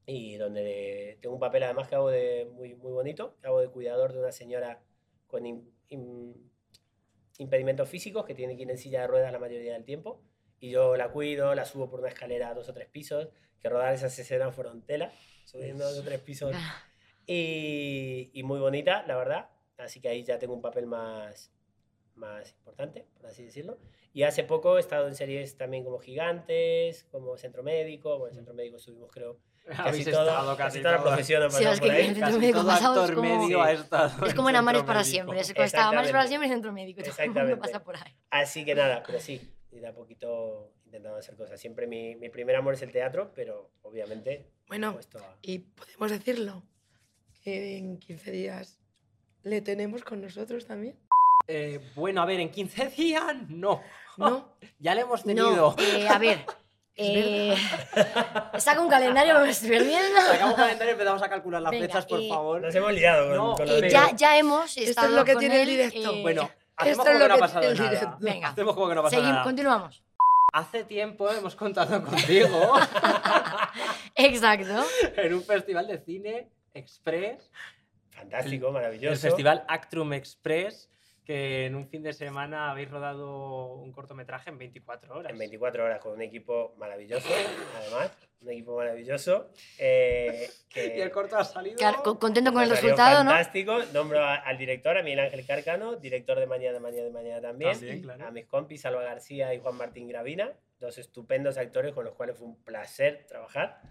y 0.08 0.36
donde 0.38 1.18
tengo 1.22 1.36
un 1.36 1.40
papel 1.40 1.64
además 1.64 1.88
que 1.88 1.96
hago 1.96 2.10
de 2.10 2.46
muy, 2.54 2.76
muy 2.76 2.92
bonito, 2.92 3.36
que 3.42 3.48
hago 3.48 3.62
de 3.62 3.70
cuidador 3.70 4.14
de 4.14 4.20
una 4.20 4.32
señora 4.32 4.84
con 5.28 5.44
im- 5.46 5.70
im- 5.90 6.36
impedimentos 7.38 7.90
físicos 7.90 8.26
que 8.26 8.34
tiene 8.36 8.56
que 8.56 8.64
ir 8.64 8.72
en 8.72 8.78
silla 8.78 9.02
de 9.02 9.08
ruedas 9.08 9.32
la 9.32 9.40
mayoría 9.40 9.74
del 9.74 9.84
tiempo 9.84 10.22
y 10.60 10.70
yo 10.72 10.96
la 10.96 11.12
cuido, 11.12 11.54
la 11.56 11.66
subo 11.66 11.90
por 11.90 12.00
una 12.00 12.10
escalera 12.10 12.50
a 12.50 12.54
dos 12.54 12.70
o 12.70 12.74
tres 12.74 12.88
pisos, 12.88 13.30
que 13.60 13.70
rodar 13.70 13.94
esas 13.94 14.18
escenas 14.18 14.56
fueron 14.56 14.82
tela, 14.86 15.12
subiendo 15.46 15.84
dos 15.84 16.00
o 16.00 16.04
tres 16.04 16.20
pisos 16.22 16.56
y, 17.28 18.30
y 18.34 18.44
muy 18.44 18.60
bonita, 18.60 19.04
la 19.08 19.18
verdad. 19.18 19.50
Así 19.78 20.00
que 20.00 20.08
ahí 20.10 20.24
ya 20.24 20.40
tengo 20.40 20.54
un 20.54 20.62
papel 20.62 20.86
más, 20.86 21.52
más 22.16 22.52
importante, 22.52 23.06
por 23.18 23.26
así 23.26 23.44
decirlo. 23.44 23.78
Y 24.14 24.24
hace 24.24 24.44
poco 24.46 24.78
he 24.78 24.80
estado 24.80 25.08
en 25.08 25.16
series 25.16 25.58
también 25.58 25.84
como 25.84 26.00
Gigantes, 26.00 27.04
como 27.06 27.38
Centro 27.38 27.62
Médico. 27.64 28.18
Bueno, 28.18 28.30
en 28.32 28.36
Centro 28.36 28.54
Médico 28.54 28.80
subimos, 28.80 29.12
creo, 29.12 29.40
casi, 29.78 30.04
todo, 30.06 30.22
estado 30.28 30.58
casi 30.58 30.58
casi 30.58 30.82
toda 30.82 30.96
la 30.98 31.02
profesión 31.02 31.44
ha 31.44 31.50
Sí, 31.50 31.56
pasado 31.56 31.74
es 31.74 31.80
por 31.80 31.92
ahí. 31.92 32.16
Casi 32.20 32.40
médico 32.40 32.60
todo 32.62 32.72
actor 32.72 33.16
como- 33.16 33.40
medio 33.40 33.62
ha 33.64 33.72
estado 33.72 34.26
Es 34.26 34.34
como 34.34 34.50
en 34.50 34.56
Amares 34.56 34.84
para 34.84 35.04
siempre. 35.04 35.40
Es 35.40 35.54
que 35.54 35.64
está 35.64 35.88
Amares 35.88 36.12
para 36.12 36.28
siempre 36.28 36.48
y 36.48 36.52
Centro 36.52 36.72
Médico. 36.72 37.02
Exactamente. 37.02 37.58
pasa 37.58 37.84
por 37.84 37.96
ahí. 37.96 38.16
Así 38.30 38.64
que 38.66 38.76
nada, 38.76 39.04
pero 39.06 39.20
sí, 39.20 39.42
y 39.72 39.80
de 39.80 39.88
a 39.88 39.94
poquito 39.94 40.72
intentando 40.86 41.18
hacer 41.18 41.36
cosas. 41.36 41.60
Siempre 41.60 41.88
mi, 41.88 42.16
mi 42.16 42.30
primer 42.30 42.56
amor 42.56 42.76
es 42.76 42.82
el 42.82 42.92
teatro, 42.92 43.32
pero 43.36 43.72
obviamente 43.82 44.48
Bueno, 44.68 44.98
a... 45.00 45.36
y 45.42 45.60
podemos 45.60 46.12
decirlo, 46.12 46.64
que 47.44 47.78
en 47.78 48.00
15 48.00 48.32
días 48.32 48.80
le 49.44 49.62
tenemos 49.62 50.04
con 50.04 50.22
nosotros 50.22 50.66
también. 50.66 50.98
Eh, 51.48 51.80
bueno, 51.96 52.22
a 52.22 52.26
ver, 52.26 52.40
en 52.40 52.50
15 52.50 52.88
días 52.90 53.36
no. 53.50 53.82
¿No? 54.18 54.56
Ya 54.80 54.96
le 54.96 55.02
hemos 55.02 55.24
tenido. 55.24 55.76
No, 55.78 55.84
eh, 55.84 56.08
a 56.08 56.18
ver. 56.18 56.46
eh, 56.98 57.56
saca 58.58 58.80
un 58.82 58.90
calendario, 58.90 59.40
me 59.40 59.50
estoy 59.50 59.70
perdiendo. 59.70 60.22
Sacamos 60.22 60.56
calendario 60.56 60.92
y 60.92 60.94
empezamos 60.94 61.22
a 61.22 61.30
calcular 61.30 61.62
las 61.62 61.72
Venga, 61.72 61.86
fechas, 61.88 62.06
por 62.06 62.22
eh, 62.22 62.30
favor. 62.30 62.62
Nos 62.62 62.76
hemos 62.76 62.94
liado 62.94 63.28
con, 63.28 63.36
No, 63.36 63.56
con 63.56 63.68
Eh, 63.70 63.90
ya, 63.90 64.12
ya 64.16 64.38
hemos 64.38 64.78
es 64.78 64.90
estado 64.90 65.10
lo 65.16 65.26
que 65.26 65.36
tiene 65.36 65.62
el 65.62 65.68
directo. 65.68 66.14
eh, 66.14 66.22
Bueno, 66.22 66.44
Esto 66.44 66.56
hacemos 66.78 67.08
es 67.08 67.14
como 67.14 67.20
lo 67.20 67.20
que 67.20 67.28
no 67.28 67.34
ha 67.34 67.38
que 67.38 67.42
pasado 67.42 67.60
tiene 67.62 67.74
el 67.74 67.78
nada. 67.84 67.90
directo. 67.92 68.18
Venga. 68.20 68.48
Hacemos 68.50 68.74
como 68.76 68.90
que 68.90 68.96
no 68.96 69.04
pasa 69.04 69.18
seguim- 69.18 69.24
nada. 69.32 69.44
continuamos. 69.44 70.04
Hace 70.54 70.84
tiempo 70.86 71.30
hemos 71.30 71.54
contado 71.56 72.02
contigo 72.02 72.74
Exacto. 74.16 74.86
en 75.18 75.34
un 75.34 75.44
festival 75.44 75.88
de 75.88 75.98
cine 76.00 76.50
express, 76.74 77.52
Fantástico, 78.12 78.72
maravilloso. 78.72 79.14
el 79.14 79.20
festival 79.20 79.66
Actrum 79.68 80.14
Express, 80.14 80.90
que 81.26 81.66
en 81.66 81.76
un 81.76 81.88
fin 81.88 82.04
de 82.04 82.14
semana 82.14 82.72
habéis 82.72 82.90
rodado 82.92 83.74
un 83.76 83.92
cortometraje 83.92 84.50
en 84.50 84.58
24 84.58 85.16
horas. 85.18 85.32
En 85.32 85.38
24 85.38 85.84
horas 85.84 86.00
con 86.00 86.14
un 86.14 86.22
equipo 86.22 86.74
maravilloso, 86.78 87.28
además. 87.78 88.12
Un 88.42 88.52
equipo 88.52 88.76
maravilloso. 88.78 89.50
eh, 89.80 90.48
que 90.70 90.86
Y 90.98 91.02
el 91.02 91.10
corto 91.12 91.36
ha 91.38 91.44
salido. 91.44 91.78
Claro, 91.78 92.04
co- 92.04 92.20
contento 92.20 92.54
con 92.54 92.62
el 92.62 92.70
resultado, 92.70 93.24
¿no? 93.24 93.32
Fantástico. 93.32 93.80
Nombro 93.92 94.20
a- 94.24 94.36
al 94.36 94.58
director, 94.58 94.96
a 94.98 95.02
Miguel 95.02 95.20
Ángel 95.22 95.46
Cárcano, 95.48 95.96
director 95.96 96.40
de 96.40 96.46
Mañana, 96.46 96.80
Mañana, 96.80 97.10
Mañana 97.10 97.42
también. 97.42 97.72
También, 97.74 98.02
claro. 98.04 98.28
A 98.28 98.32
mis 98.32 98.46
compis, 98.46 98.82
Salva 98.82 99.02
García 99.04 99.52
y 99.56 99.60
Juan 99.60 99.76
Martín 99.78 100.08
Gravina, 100.08 100.52
dos 100.80 100.98
estupendos 101.00 101.58
actores 101.58 101.94
con 101.94 102.06
los 102.06 102.14
cuales 102.14 102.38
fue 102.38 102.46
un 102.48 102.64
placer 102.64 103.26
trabajar. 103.28 103.82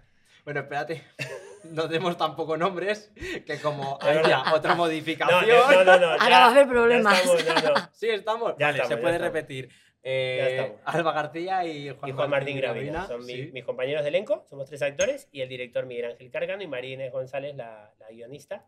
Bueno, 0.45 0.61
espérate, 0.61 1.03
no 1.71 1.87
demos 1.87 2.17
tampoco 2.17 2.57
nombres, 2.57 3.11
que 3.45 3.59
como 3.61 3.97
haya 4.01 4.53
otra 4.53 4.71
No, 4.75 4.77
modificación. 4.77 5.45
no, 5.47 5.83
no, 5.83 5.97
no. 5.99 6.07
Ahora 6.11 6.29
ya- 6.29 6.39
va 6.39 6.45
a 6.45 6.51
haber 6.51 6.65
ya 6.65 6.71
problemas. 6.71 7.19
estamos, 7.19 7.63
no, 7.63 7.69
no. 7.73 7.89
Sí, 7.93 8.09
estamos. 8.09 8.55
Ya 8.57 8.67
vale, 8.67 8.77
estamos, 8.79 8.87
se 8.89 8.95
ya 8.95 9.01
puede 9.01 9.15
estamos. 9.15 9.33
repetir. 9.33 9.69
Eh, 10.07 10.57
estamos. 10.59 10.81
Alba 10.85 11.11
García 11.13 11.65
y 11.65 11.89
Juan, 11.89 12.09
y 12.09 12.13
Juan 12.13 12.29
Martín 12.29 12.57
Gravina. 12.57 12.91
Gravina, 12.91 13.07
Son 13.07 13.25
mi- 13.25 13.33
sí. 13.33 13.49
mis 13.53 13.63
compañeros 13.65 14.03
de 14.03 14.09
elenco, 14.09 14.45
somos 14.49 14.67
tres 14.67 14.81
actores, 14.83 15.27
y 15.31 15.41
el 15.41 15.49
director 15.49 15.85
Miguel 15.87 16.11
Ángel 16.11 16.29
Cárcano 16.29 16.61
y 16.61 16.67
María 16.67 16.93
Inés 16.93 17.11
González, 17.11 17.55
la, 17.55 17.91
la 17.99 18.07
guionista. 18.11 18.65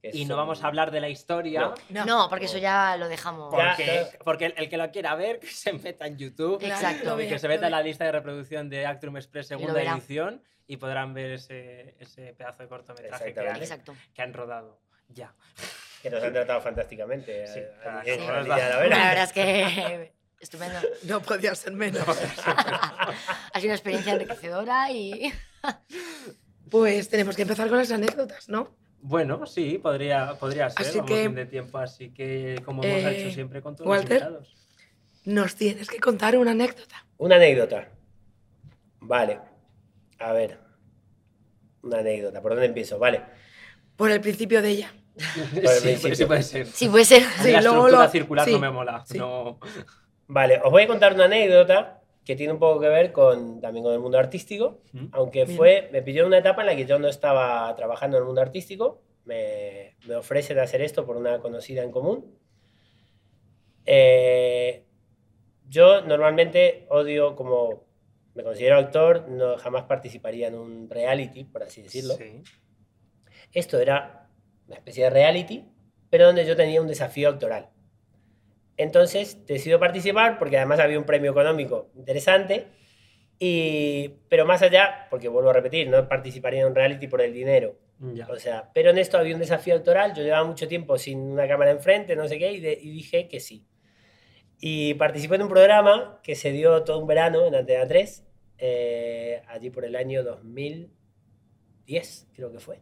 Que 0.00 0.10
Y 0.12 0.20
son- 0.20 0.28
no 0.28 0.36
vamos 0.36 0.62
a 0.62 0.66
hablar 0.68 0.90
de 0.90 1.00
la 1.00 1.08
historia. 1.08 1.72
No. 1.90 2.04
No, 2.04 2.28
porque 2.28 2.44
eso 2.46 2.58
ya 2.58 2.96
lo 2.96 3.08
dejamos. 3.08 3.52
Porque, 3.54 3.84
claro. 3.84 4.08
porque 4.24 4.46
el, 4.46 4.54
el 4.56 4.68
que 4.68 4.76
lo 4.76 4.90
quiera 4.90 5.14
ver, 5.14 5.40
que 5.40 5.46
se 5.48 5.72
meta 5.72 6.06
en 6.06 6.16
YouTube. 6.18 6.62
Exacto. 6.62 7.20
Y 7.20 7.28
que 7.28 7.38
se 7.38 7.48
meta 7.48 7.66
en 7.66 7.72
la 7.72 7.82
lista 7.82 8.04
de 8.04 8.12
reproducción 8.12 8.68
de 8.68 8.86
Actrum 8.86 9.16
Express 9.16 9.48
segunda 9.48 9.82
edición 9.82 10.42
y 10.66 10.76
podrán 10.76 11.14
ver 11.14 11.32
ese, 11.32 11.96
ese 11.98 12.34
pedazo 12.34 12.62
de 12.62 12.68
cortometraje 12.68 13.32
que 13.34 13.40
han. 13.40 13.56
Exacto. 13.56 13.94
que 14.14 14.22
han 14.22 14.32
rodado. 14.34 14.80
Ya. 15.08 15.34
Que 16.02 16.10
nos 16.10 16.22
han 16.22 16.32
tratado 16.32 16.60
fantásticamente. 16.60 17.46
Sí, 17.48 17.60
a- 17.84 18.00
a 18.00 18.04
sí. 18.04 18.10
a 18.10 18.42
Lavera. 18.42 18.96
La 18.98 19.08
verdad 19.08 19.24
es 19.24 19.32
que 19.32 20.12
estupendo. 20.40 20.78
No 21.04 21.20
podía 21.20 21.54
ser 21.54 21.72
menos. 21.72 22.04
Ha 23.52 23.60
sido 23.60 23.70
una 23.70 23.74
experiencia 23.74 24.12
enriquecedora 24.12 24.90
y 24.92 25.32
Pues 26.70 27.08
tenemos 27.08 27.34
que 27.34 27.42
empezar 27.42 27.68
con 27.68 27.78
las 27.78 27.90
anécdotas, 27.90 28.48
¿no? 28.48 28.76
Bueno, 29.08 29.46
sí, 29.46 29.78
podría, 29.78 30.34
podría 30.38 30.68
ser. 30.68 30.86
Así 30.86 30.98
vamos 30.98 31.10
que, 31.10 31.18
bien 31.20 31.34
de 31.34 31.46
tiempo, 31.46 31.78
así 31.78 32.10
que 32.10 32.60
como 32.64 32.84
hemos 32.84 33.10
eh, 33.12 33.22
hecho 33.22 33.34
siempre 33.34 33.62
con 33.62 33.74
todos 33.74 33.88
Walter. 33.88 34.20
los 34.20 34.28
invitados. 34.30 34.54
Nos 35.24 35.54
tienes 35.56 35.88
que 35.88 35.98
contar 35.98 36.36
una 36.36 36.50
anécdota. 36.50 37.06
Una 37.16 37.36
anécdota. 37.36 37.88
Vale. 39.00 39.40
A 40.18 40.32
ver. 40.32 40.58
Una 41.82 41.98
anécdota. 41.98 42.42
¿Por 42.42 42.52
dónde 42.52 42.66
empiezo? 42.66 42.98
Vale. 42.98 43.22
Por 43.96 44.10
el 44.10 44.20
principio 44.20 44.60
de 44.60 44.68
ella. 44.70 44.92
el 45.56 45.68
sí, 45.68 45.80
principio. 45.82 46.14
sí 46.14 46.24
puede 46.26 46.42
ser. 46.42 46.66
sí 46.66 46.88
puede 46.88 47.04
ser. 47.06 47.22
A 47.22 47.42
mí 47.44 47.50
la 47.50 47.58
Sí, 47.60 47.64
luego 47.64 47.86
estructura 47.86 48.04
lo- 48.04 48.10
circular 48.10 48.44
sí, 48.44 48.52
no 48.52 48.58
me 48.58 48.70
mola. 48.70 49.04
sí. 49.06 49.16
No. 49.18 49.58
Vale, 50.26 50.60
os 50.62 50.70
voy 50.70 50.82
a 50.82 50.86
contar 50.86 51.14
una 51.14 51.24
anécdota 51.24 51.97
que 52.28 52.36
tiene 52.36 52.52
un 52.52 52.58
poco 52.58 52.78
que 52.78 52.90
ver 52.90 53.10
con, 53.10 53.58
también 53.58 53.82
con 53.82 53.94
el 53.94 54.00
mundo 54.00 54.18
artístico, 54.18 54.82
¿Mm? 54.92 55.06
aunque 55.12 55.46
Bien. 55.46 55.56
fue, 55.56 55.88
me 55.90 56.00
en 56.00 56.26
una 56.26 56.36
etapa 56.36 56.60
en 56.60 56.66
la 56.66 56.76
que 56.76 56.84
yo 56.84 56.98
no 56.98 57.08
estaba 57.08 57.74
trabajando 57.74 58.18
en 58.18 58.20
el 58.20 58.26
mundo 58.26 58.42
artístico, 58.42 59.00
me, 59.24 59.96
me 60.06 60.14
ofrecen 60.14 60.58
hacer 60.58 60.82
esto 60.82 61.06
por 61.06 61.16
una 61.16 61.38
conocida 61.38 61.82
en 61.82 61.90
común. 61.90 62.38
Eh, 63.86 64.84
yo 65.70 66.02
normalmente 66.02 66.84
odio, 66.90 67.34
como 67.34 67.86
me 68.34 68.42
considero 68.42 68.76
actor, 68.76 69.26
no, 69.30 69.56
jamás 69.56 69.84
participaría 69.84 70.48
en 70.48 70.56
un 70.56 70.90
reality, 70.90 71.44
por 71.44 71.62
así 71.62 71.80
decirlo. 71.80 72.12
Sí. 72.12 72.42
Esto 73.54 73.80
era 73.80 74.28
una 74.66 74.76
especie 74.76 75.04
de 75.04 75.10
reality, 75.10 75.64
pero 76.10 76.26
donde 76.26 76.44
yo 76.44 76.54
tenía 76.56 76.82
un 76.82 76.88
desafío 76.88 77.30
actoral. 77.30 77.70
Entonces 78.78 79.44
decido 79.46 79.78
participar 79.80 80.38
porque 80.38 80.56
además 80.58 80.80
había 80.80 80.98
un 80.98 81.04
premio 81.06 81.30
económico 81.32 81.90
interesante 81.96 82.68
Y, 83.40 84.08
pero 84.28 84.46
más 84.46 84.62
allá, 84.62 85.06
porque 85.10 85.28
vuelvo 85.28 85.50
a 85.50 85.52
repetir, 85.52 85.88
no 85.88 86.08
participaría 86.08 86.62
en 86.62 86.66
un 86.68 86.74
reality 86.74 87.06
por 87.08 87.20
el 87.22 87.32
dinero. 87.32 87.78
Ya. 88.00 88.26
O 88.28 88.36
sea, 88.38 88.70
pero 88.74 88.90
en 88.90 88.98
esto 88.98 89.16
había 89.18 89.34
un 89.34 89.40
desafío 89.40 89.74
autoral, 89.76 90.12
yo 90.14 90.22
llevaba 90.24 90.44
mucho 90.46 90.66
tiempo 90.68 90.98
sin 90.98 91.18
una 91.20 91.46
cámara 91.48 91.70
enfrente, 91.72 92.16
no 92.16 92.26
sé 92.28 92.38
qué, 92.38 92.52
y, 92.52 92.60
de- 92.60 92.78
y 92.80 92.90
dije 92.90 93.28
que 93.28 93.38
sí. 93.40 93.64
Y 94.60 94.94
participé 94.94 95.36
en 95.36 95.42
un 95.42 95.48
programa 95.48 96.20
que 96.22 96.34
se 96.34 96.50
dio 96.52 96.82
todo 96.84 96.98
un 97.00 97.06
verano 97.06 97.46
en 97.46 97.54
Antena 97.54 97.86
3, 97.86 98.24
eh, 98.58 99.42
allí 99.48 99.70
por 99.70 99.84
el 99.84 99.94
año 99.96 100.22
2010, 100.24 102.28
creo 102.34 102.52
que 102.52 102.58
fue. 102.60 102.80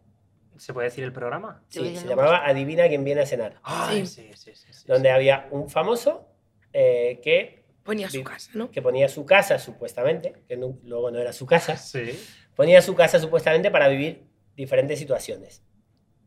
¿Se 0.59 0.73
puede 0.73 0.89
decir 0.89 1.05
el 1.05 1.13
programa? 1.13 1.63
Sí, 1.69 1.97
se 1.97 2.07
llamaba 2.09 2.47
Adivina 2.47 2.89
quién 2.89 3.05
viene 3.05 3.23
a 3.23 3.27
cenar, 3.27 3.61
Ay, 3.63 4.07
Sí. 4.07 4.31
sí, 4.35 4.53
sí, 4.55 4.55
sí. 4.55 4.73
sí, 4.73 4.85
donde 4.87 5.11
había 5.11 5.49
un 5.51 5.69
famoso 5.69 6.29
eh, 6.73 7.21
que, 7.23 7.65
Ponía 7.85 8.11
su 8.11 8.23
casa, 8.25 8.51
¿no? 8.55 8.71
que 8.71 8.83
ponía 8.83 9.09
su 9.09 9.25
casa 9.25 9.59
supuestamente, 9.59 10.43
que 10.49 10.57
nu- 10.57 10.81
luego 10.83 11.11
no 11.11 11.19
era 11.21 11.33
su 11.33 11.47
casa, 11.47 11.77
Sí. 11.77 12.19
ponía 12.55 12.83
su 12.83 12.95
casa 12.95 13.19
supuestamente 13.21 13.71
para 13.71 13.89
vivir 13.89 14.27
diferentes 14.57 14.99
situaciones. 14.99 15.63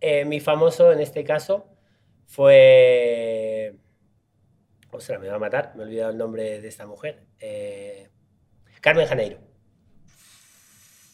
Eh, 0.01 0.23
mi 0.25 0.39
famoso 0.39 0.91
en 0.93 1.01
este 1.01 1.23
caso 1.25 1.67
fue... 2.25 3.75
Ostras, 4.91 5.19
me 5.19 5.27
va 5.27 5.35
a 5.35 5.39
matar, 5.39 5.73
me 5.75 5.83
he 5.83 5.85
olvidado 5.87 6.11
el 6.11 6.17
nombre 6.17 6.61
de 6.61 6.67
esta 6.67 6.87
mujer. 6.87 7.23
Eh, 7.39 8.09
Carmen 8.81 9.05
Janeiro. 9.07 9.37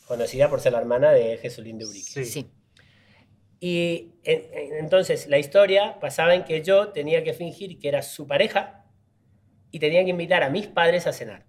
Conocida 0.07 0.49
por 0.49 0.61
ser 0.61 0.73
la 0.73 0.79
hermana 0.79 1.11
de 1.11 1.37
Jesulín 1.39 1.77
de 1.79 1.85
Urique. 1.85 2.23
Sí. 2.25 2.51
Sí. 3.59 3.67
Y 3.67 4.13
en- 4.23 4.43
en- 4.53 4.77
entonces 4.77 5.27
la 5.27 5.37
historia 5.37 5.99
pasaba 5.99 6.35
en 6.35 6.43
que 6.43 6.61
yo 6.61 6.89
tenía 6.89 7.23
que 7.23 7.33
fingir 7.33 7.79
que 7.79 7.87
era 7.87 8.01
su 8.01 8.27
pareja 8.27 8.85
y 9.71 9.79
tenía 9.79 10.03
que 10.03 10.09
invitar 10.11 10.43
a 10.43 10.49
mis 10.49 10.67
padres 10.67 11.07
a 11.07 11.13
cenar. 11.13 11.45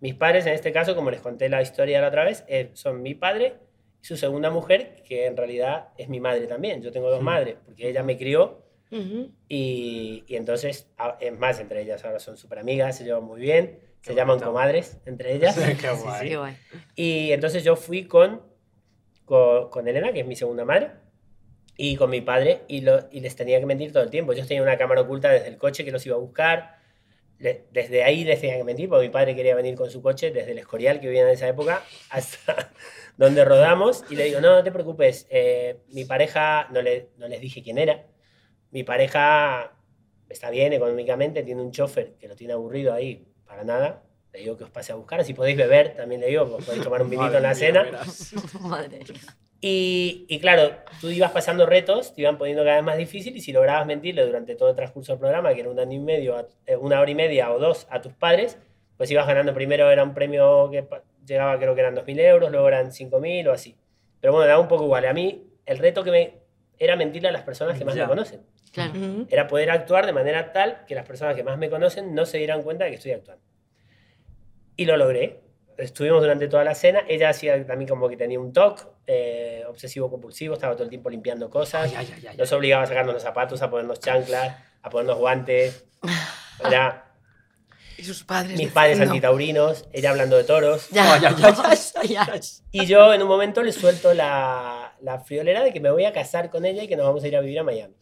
Mis 0.00 0.14
padres, 0.14 0.46
en 0.46 0.52
este 0.54 0.72
caso, 0.72 0.94
como 0.94 1.10
les 1.10 1.20
conté 1.20 1.48
la 1.48 1.62
historia 1.62 2.00
la 2.00 2.08
otra 2.08 2.24
vez, 2.24 2.44
eh, 2.48 2.70
son 2.74 3.02
mi 3.02 3.14
padre 3.14 3.54
y 4.02 4.06
su 4.06 4.16
segunda 4.16 4.50
mujer, 4.50 5.02
que 5.06 5.26
en 5.26 5.36
realidad 5.36 5.88
es 5.96 6.08
mi 6.08 6.20
madre 6.20 6.46
también. 6.46 6.82
Yo 6.82 6.92
tengo 6.92 7.10
dos 7.10 7.22
Mm. 7.22 7.24
madres, 7.24 7.56
porque 7.64 7.88
ella 7.88 8.02
me 8.02 8.16
crió 8.16 8.62
Ujú. 8.92 9.32
y, 9.48 10.22
y 10.26 10.36
entonces, 10.36 10.88
es 11.20 11.32
más, 11.38 11.60
entre 11.60 11.82
ellas 11.82 12.04
ahora 12.04 12.18
son 12.18 12.36
súper 12.36 12.58
amigas, 12.60 12.96
se 12.98 13.04
llevan 13.04 13.24
muy 13.24 13.40
bien, 13.40 13.80
Qué 14.02 14.10
se 14.10 14.14
llaman 14.14 14.36
bonito. 14.36 14.46
comadres 14.52 14.98
entre 15.06 15.34
ellas. 15.34 15.56
Qué 15.58 15.88
guay. 16.04 16.28
Qué 16.28 16.36
guay. 16.36 16.56
Y 16.94 17.32
entonces 17.32 17.64
yo 17.64 17.74
fui 17.74 18.04
con, 18.04 18.42
con, 19.24 19.70
con 19.70 19.88
Elena, 19.88 20.12
que 20.12 20.20
es 20.20 20.26
mi 20.26 20.36
segunda 20.36 20.64
madre, 20.64 20.90
y 21.76 21.96
con 21.96 22.10
mi 22.10 22.20
padre, 22.20 22.62
y, 22.68 22.80
lo- 22.80 23.06
y 23.10 23.20
les 23.20 23.36
tenía 23.36 23.60
que 23.60 23.66
mentir 23.66 23.92
todo 23.92 24.02
el 24.02 24.10
tiempo. 24.10 24.32
Yo 24.32 24.46
tenía 24.46 24.62
una 24.62 24.76
cámara 24.78 25.02
oculta 25.02 25.30
desde 25.30 25.48
el 25.48 25.56
coche 25.58 25.84
que 25.84 25.90
los 25.92 26.04
iba 26.06 26.16
a 26.16 26.18
buscar. 26.18 26.76
Le- 27.38 27.66
desde 27.70 28.02
ahí 28.02 28.24
les 28.24 28.40
tenía 28.40 28.56
que 28.56 28.64
mentir, 28.64 28.88
porque 28.88 29.06
mi 29.06 29.12
padre 29.12 29.36
quería 29.36 29.54
venir 29.54 29.74
con 29.74 29.90
su 29.90 30.00
coche 30.00 30.30
desde 30.30 30.52
el 30.52 30.58
Escorial, 30.58 31.00
que 31.00 31.06
vivía 31.08 31.22
en 31.22 31.28
esa 31.28 31.46
época, 31.48 31.82
hasta 32.10 32.72
donde 33.18 33.44
rodamos. 33.44 34.04
Y 34.08 34.16
le 34.16 34.24
digo, 34.24 34.40
no, 34.40 34.54
no 34.56 34.64
te 34.64 34.72
preocupes, 34.72 35.26
eh, 35.30 35.80
mi 35.88 36.04
pareja, 36.06 36.68
no, 36.72 36.80
le, 36.80 37.10
no 37.18 37.28
les 37.28 37.40
dije 37.42 37.62
quién 37.62 37.76
era, 37.76 38.06
mi 38.70 38.84
pareja 38.84 39.72
está 40.30 40.48
bien 40.50 40.72
económicamente, 40.72 41.42
tiene 41.42 41.60
un 41.62 41.70
chofer 41.72 42.14
que 42.18 42.26
lo 42.26 42.34
tiene 42.36 42.54
aburrido 42.54 42.92
ahí 42.94 43.28
para 43.44 43.64
nada. 43.64 44.02
Le 44.32 44.40
digo 44.40 44.56
que 44.56 44.64
os 44.64 44.70
pase 44.70 44.92
a 44.92 44.96
buscar, 44.96 45.22
si 45.24 45.34
podéis 45.34 45.56
beber, 45.58 45.94
también 45.94 46.20
le 46.22 46.28
digo, 46.28 46.48
pues 46.48 46.64
podéis 46.64 46.82
tomar 46.84 47.00
un 47.02 47.10
vinito 47.10 47.24
Madre 47.24 47.36
en 47.38 47.42
la 47.42 47.48
mía, 47.50 47.54
cena. 47.58 47.82
verás. 47.84 48.32
Madre 48.60 48.98
mía. 48.98 49.36
Y, 49.68 50.26
y 50.28 50.38
claro, 50.38 50.76
tú 51.00 51.10
ibas 51.10 51.32
pasando 51.32 51.66
retos, 51.66 52.14
te 52.14 52.20
iban 52.20 52.38
poniendo 52.38 52.62
cada 52.62 52.76
vez 52.76 52.84
más 52.84 52.96
difícil 52.96 53.36
y 53.36 53.40
si 53.40 53.50
lograbas 53.52 53.84
mentirle 53.84 54.24
durante 54.24 54.54
todo 54.54 54.70
el 54.70 54.76
transcurso 54.76 55.10
del 55.12 55.18
programa, 55.18 55.52
que 55.54 55.60
era 55.62 55.70
un 55.70 55.80
año 55.80 55.94
y 55.96 55.98
medio, 55.98 56.36
a- 56.36 56.46
eh, 56.66 56.76
una 56.76 57.00
hora 57.00 57.10
y 57.10 57.16
media 57.16 57.50
o 57.52 57.58
dos 57.58 57.88
a 57.90 58.00
tus 58.00 58.12
padres, 58.12 58.58
pues 58.96 59.10
ibas 59.10 59.26
ganando. 59.26 59.52
Primero 59.54 59.90
era 59.90 60.04
un 60.04 60.14
premio 60.14 60.70
que 60.70 60.86
llegaba, 61.26 61.58
creo 61.58 61.74
que 61.74 61.80
eran 61.80 61.96
2.000 61.96 62.20
euros, 62.20 62.52
luego 62.52 62.68
eran 62.68 62.92
5.000 62.92 63.48
o 63.48 63.52
así. 63.52 63.76
Pero 64.20 64.34
bueno, 64.34 64.46
daba 64.46 64.60
un 64.60 64.68
poco 64.68 64.84
igual. 64.84 65.04
A 65.04 65.12
mí 65.12 65.48
el 65.66 65.78
reto 65.78 66.04
que 66.04 66.12
me 66.12 66.34
era 66.78 66.94
mentirle 66.94 67.28
a 67.30 67.32
las 67.32 67.42
personas 67.42 67.76
que 67.76 67.84
más 67.84 67.96
Ya. 67.96 68.02
me 68.04 68.08
conocen. 68.10 68.42
Claro. 68.72 68.92
Ujú. 68.92 69.26
Era 69.30 69.48
poder 69.48 69.70
actuar 69.72 70.06
de 70.06 70.12
manera 70.12 70.52
tal 70.52 70.84
que 70.86 70.94
las 70.94 71.06
personas 71.06 71.34
que 71.34 71.42
más 71.42 71.58
me 71.58 71.68
conocen 71.70 72.14
no 72.14 72.24
se 72.24 72.38
dieran 72.38 72.62
cuenta 72.62 72.84
de 72.84 72.90
que 72.90 72.96
estoy 72.98 73.12
actuando. 73.12 73.42
Y 74.76 74.84
lo 74.84 74.96
logré. 74.96 75.40
Estuvimos 75.76 76.20
durante 76.20 76.46
toda 76.46 76.62
la 76.62 76.76
cena. 76.76 77.00
Ella 77.08 77.30
hacía 77.30 77.66
también 77.66 77.88
como 77.88 78.08
que 78.08 78.16
tenía 78.16 78.38
un 78.38 78.52
TOC, 78.52 78.94
eh, 79.06 79.64
obsesivo-compulsivo, 79.68 80.54
estaba 80.54 80.74
todo 80.74 80.84
el 80.84 80.88
tiempo 80.90 81.10
limpiando 81.10 81.48
cosas. 81.50 81.92
Ay, 81.96 82.12
ay, 82.14 82.26
ay. 82.30 82.36
Nos 82.36 82.52
obligaba 82.52 82.84
a 82.84 82.86
sacarnos 82.86 83.14
los 83.14 83.22
zapatos, 83.22 83.62
a 83.62 83.70
ponernos 83.70 84.00
chanclas, 84.00 84.56
a 84.82 84.90
ponernos 84.90 85.18
guantes. 85.18 85.84
Era 86.64 87.12
Y 87.98 88.04
sus 88.04 88.24
padres. 88.24 88.58
mis 88.58 88.70
padres 88.72 88.94
diciendo, 88.98 89.12
antitaurinos, 89.12 89.84
ella 89.92 90.10
hablando 90.10 90.36
de 90.36 90.44
toros. 90.44 90.88
Ya. 90.90 91.14
Ay, 91.14 91.78
Ya. 92.08 92.26
Y 92.72 92.86
yo 92.86 93.12
en 93.14 93.22
un 93.22 93.28
momento 93.28 93.62
le 93.62 93.72
suelto 93.72 94.12
la, 94.14 94.94
la 95.00 95.20
friolera 95.20 95.62
de 95.62 95.72
que 95.72 95.80
me 95.80 95.90
voy 95.90 96.04
a 96.04 96.12
casar 96.12 96.50
con 96.50 96.64
ella 96.64 96.82
y 96.82 96.88
que 96.88 96.96
nos 96.96 97.06
vamos 97.06 97.22
a 97.24 97.28
ir 97.28 97.36
a 97.36 97.40
vivir 97.40 97.58
a 97.58 97.62
Miami. 97.64 97.94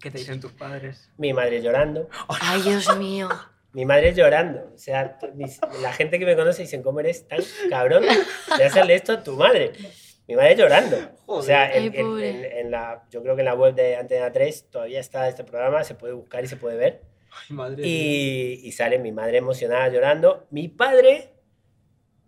¿Qué 0.00 0.10
te 0.10 0.18
dicen 0.18 0.40
tus 0.40 0.52
padres? 0.52 1.10
Mi 1.16 1.32
madre 1.32 1.62
llorando. 1.62 2.08
Ay, 2.40 2.60
Dios 2.62 2.96
mío. 2.96 3.28
Mi 3.72 3.84
madre 3.86 4.12
llorando. 4.14 4.70
O 4.74 4.78
sea, 4.78 5.18
mis- 5.34 5.60
la 5.80 5.92
gente 5.92 6.18
que 6.18 6.26
me 6.26 6.36
conoce 6.36 6.62
dicen, 6.62 6.82
¿cómo 6.82 7.00
eres 7.00 7.26
tan 7.26 7.40
cabrón 7.70 8.04
de 8.58 8.64
hacerle 8.64 8.94
esto 8.94 9.12
a 9.12 9.22
tu 9.22 9.36
madre? 9.36 9.72
Mi 10.28 10.36
madre 10.36 10.56
llorando. 10.56 10.96
O 11.26 11.42
sea, 11.42 11.64
Ay, 11.64 11.86
en, 11.86 11.94
en- 11.94 12.22
en- 12.22 12.44
en 12.44 12.70
la, 12.70 13.04
yo 13.10 13.22
creo 13.22 13.34
que 13.34 13.40
en 13.40 13.46
la 13.46 13.54
web 13.54 13.74
de 13.74 13.96
Antena 13.96 14.30
3 14.30 14.70
todavía 14.70 15.00
está 15.00 15.26
este 15.28 15.42
programa, 15.44 15.82
se 15.84 15.94
puede 15.94 16.12
buscar 16.12 16.44
y 16.44 16.48
se 16.48 16.56
puede 16.56 16.76
ver. 16.76 17.02
Ay, 17.30 17.56
madre 17.56 17.76
mía. 17.76 17.86
Y, 17.86 18.60
y 18.62 18.72
sale 18.72 18.98
mi 18.98 19.10
madre 19.10 19.38
emocionada 19.38 19.88
llorando. 19.88 20.46
Mi 20.50 20.68
padre 20.68 21.30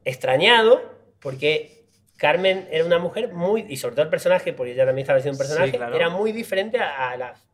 extrañado, 0.04 0.82
porque 1.20 1.86
Carmen 2.16 2.68
era 2.70 2.84
una 2.84 2.98
mujer 2.98 3.32
muy, 3.32 3.66
y 3.68 3.76
sobre 3.76 3.94
todo 3.96 4.04
el 4.04 4.10
personaje, 4.10 4.52
porque 4.52 4.72
ella 4.72 4.86
también 4.86 5.04
estaba 5.04 5.18
haciendo 5.18 5.36
un 5.38 5.44
Sí, 5.44 5.48
personaje, 5.48 5.76
claro. 5.76 5.96
era 5.96 6.08
muy 6.10 6.32
diferente 6.32 6.78
a, 6.78 7.10
a 7.10 7.16
las 7.16 7.46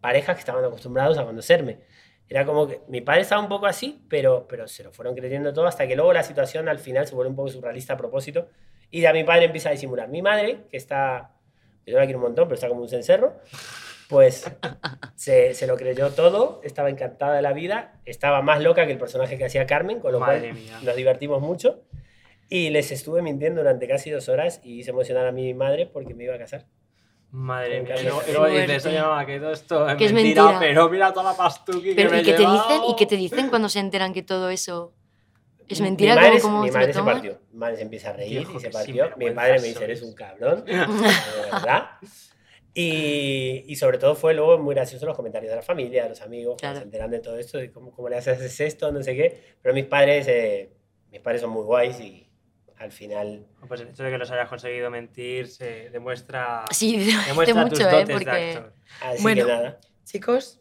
parejas 0.00 0.36
que 0.36 0.40
estaban 0.40 0.64
acostumbrados 0.64 1.18
a 1.18 1.24
conocerme. 1.24 1.78
Era 2.30 2.46
como 2.46 2.68
que 2.68 2.80
mi 2.86 3.00
padre 3.00 3.22
estaba 3.22 3.42
un 3.42 3.48
poco 3.48 3.66
así, 3.66 4.00
pero, 4.08 4.46
pero 4.48 4.68
se 4.68 4.84
lo 4.84 4.92
fueron 4.92 5.16
creyendo 5.16 5.52
todo 5.52 5.66
hasta 5.66 5.88
que 5.88 5.96
luego 5.96 6.12
la 6.12 6.22
situación 6.22 6.68
al 6.68 6.78
final 6.78 7.04
se 7.08 7.16
vuelve 7.16 7.30
un 7.30 7.34
poco 7.36 7.48
surrealista 7.48 7.94
a 7.94 7.96
propósito. 7.96 8.46
Y 8.88 9.00
ya 9.00 9.12
mi 9.12 9.24
padre 9.24 9.46
empieza 9.46 9.68
a 9.68 9.72
disimular. 9.72 10.08
Mi 10.08 10.22
madre, 10.22 10.60
que 10.70 10.76
está, 10.76 11.32
yo 11.84 11.98
la 11.98 12.04
quiero 12.04 12.20
un 12.20 12.26
montón, 12.26 12.46
pero 12.46 12.54
está 12.54 12.68
como 12.68 12.82
un 12.82 12.88
cencerro, 12.88 13.34
pues 14.08 14.48
se, 15.16 15.54
se 15.54 15.66
lo 15.66 15.76
creyó 15.76 16.10
todo, 16.10 16.60
estaba 16.62 16.88
encantada 16.88 17.34
de 17.34 17.42
la 17.42 17.52
vida, 17.52 18.00
estaba 18.04 18.42
más 18.42 18.62
loca 18.62 18.86
que 18.86 18.92
el 18.92 18.98
personaje 18.98 19.36
que 19.36 19.46
hacía 19.46 19.66
Carmen, 19.66 19.98
con 19.98 20.12
lo 20.12 20.20
Madre 20.20 20.50
cual 20.50 20.54
mía. 20.54 20.78
nos 20.84 20.94
divertimos 20.94 21.42
mucho. 21.42 21.82
Y 22.48 22.70
les 22.70 22.92
estuve 22.92 23.22
mintiendo 23.22 23.60
durante 23.60 23.88
casi 23.88 24.10
dos 24.10 24.28
horas 24.28 24.60
y 24.62 24.78
hice 24.78 24.90
emocionar 24.90 25.26
a 25.26 25.32
mi 25.32 25.52
madre 25.52 25.86
porque 25.86 26.14
me 26.14 26.24
iba 26.24 26.36
a 26.36 26.38
casar. 26.38 26.64
Madre 27.32 27.82
mía. 27.82 27.94
Fuerte. 27.96 28.60
dices, 28.62 28.86
oye, 28.86 29.00
mamá, 29.00 29.24
que 29.26 29.38
todo 29.38 29.52
esto 29.52 29.88
es 29.88 29.96
Que 29.96 30.04
es 30.06 30.12
mentira, 30.12 30.42
mentira. 30.44 30.60
pero 30.60 30.88
mira 30.90 31.12
toda 31.12 31.30
la 31.32 31.36
pastuqui 31.36 31.94
Pero, 31.94 32.10
que 32.10 32.16
me 32.16 32.22
¿y 32.22 32.24
qué 32.24 32.32
te 32.32 32.42
dicen? 32.42 32.80
¿Y 32.88 32.96
qué 32.96 33.06
te 33.06 33.16
dicen 33.16 33.48
cuando 33.50 33.68
se 33.68 33.78
enteran 33.78 34.12
que 34.12 34.22
todo 34.22 34.50
eso 34.50 34.92
es 35.68 35.80
mentira? 35.80 36.16
Mi 36.16 36.20
madre, 36.20 36.40
¿Cómo, 36.40 36.54
cómo 36.54 36.62
mi 36.64 36.68
se 36.70 36.74
madre 36.78 36.92
se 36.92 36.98
toman? 36.98 37.14
partió. 37.14 37.38
Mi 37.52 37.58
madre 37.58 37.76
se 37.76 37.82
empieza 37.82 38.10
a 38.10 38.12
reír 38.14 38.46
y 38.54 38.58
se 38.60 38.70
partió. 38.70 39.10
Mi 39.16 39.30
padre 39.30 39.60
me 39.60 39.68
dice, 39.68 39.84
eres 39.84 40.02
un 40.02 40.12
cabrón. 40.14 40.64
de 40.66 40.72
verdad. 40.72 41.90
Y, 42.72 43.64
y 43.66 43.76
sobre 43.76 43.98
todo 43.98 44.14
fue 44.14 44.32
luego 44.34 44.58
muy 44.58 44.74
gracioso 44.74 45.04
los 45.06 45.16
comentarios 45.16 45.50
de 45.50 45.56
la 45.56 45.62
familia, 45.62 46.04
de 46.04 46.10
los 46.10 46.22
amigos, 46.22 46.56
Claro. 46.60 46.78
se 46.78 46.84
enteran 46.84 47.10
de 47.10 47.18
todo 47.18 47.36
esto, 47.36 47.58
de 47.58 47.72
cómo, 47.72 47.90
cómo 47.92 48.08
le 48.08 48.16
haces 48.16 48.60
esto, 48.60 48.92
no 48.92 49.02
sé 49.02 49.16
qué. 49.16 49.56
Pero 49.60 49.74
mis 49.74 49.86
padres, 49.86 50.26
eh, 50.28 50.72
mis 51.10 51.20
padres 51.20 51.40
son 51.40 51.50
muy 51.50 51.64
guays 51.64 51.98
y 52.00 52.29
al 52.80 52.90
final... 52.92 53.46
Pues 53.68 53.80
el 53.82 53.88
hecho 53.88 54.02
de 54.02 54.10
que 54.10 54.18
los 54.18 54.30
hayas 54.30 54.48
conseguido 54.48 54.90
mentir 54.90 55.48
se 55.48 55.90
demuestra, 55.90 56.64
Sí, 56.70 56.96
demuestra 57.26 57.68
tus 57.68 57.78
mucho, 57.78 57.90
¿eh? 57.90 58.04
de 58.06 58.12
Porque... 58.12 58.30
actor. 58.30 58.72
Así 59.02 59.22
Bueno. 59.22 59.46
que 59.46 59.52
nada. 59.52 59.80
Chicos, 60.04 60.60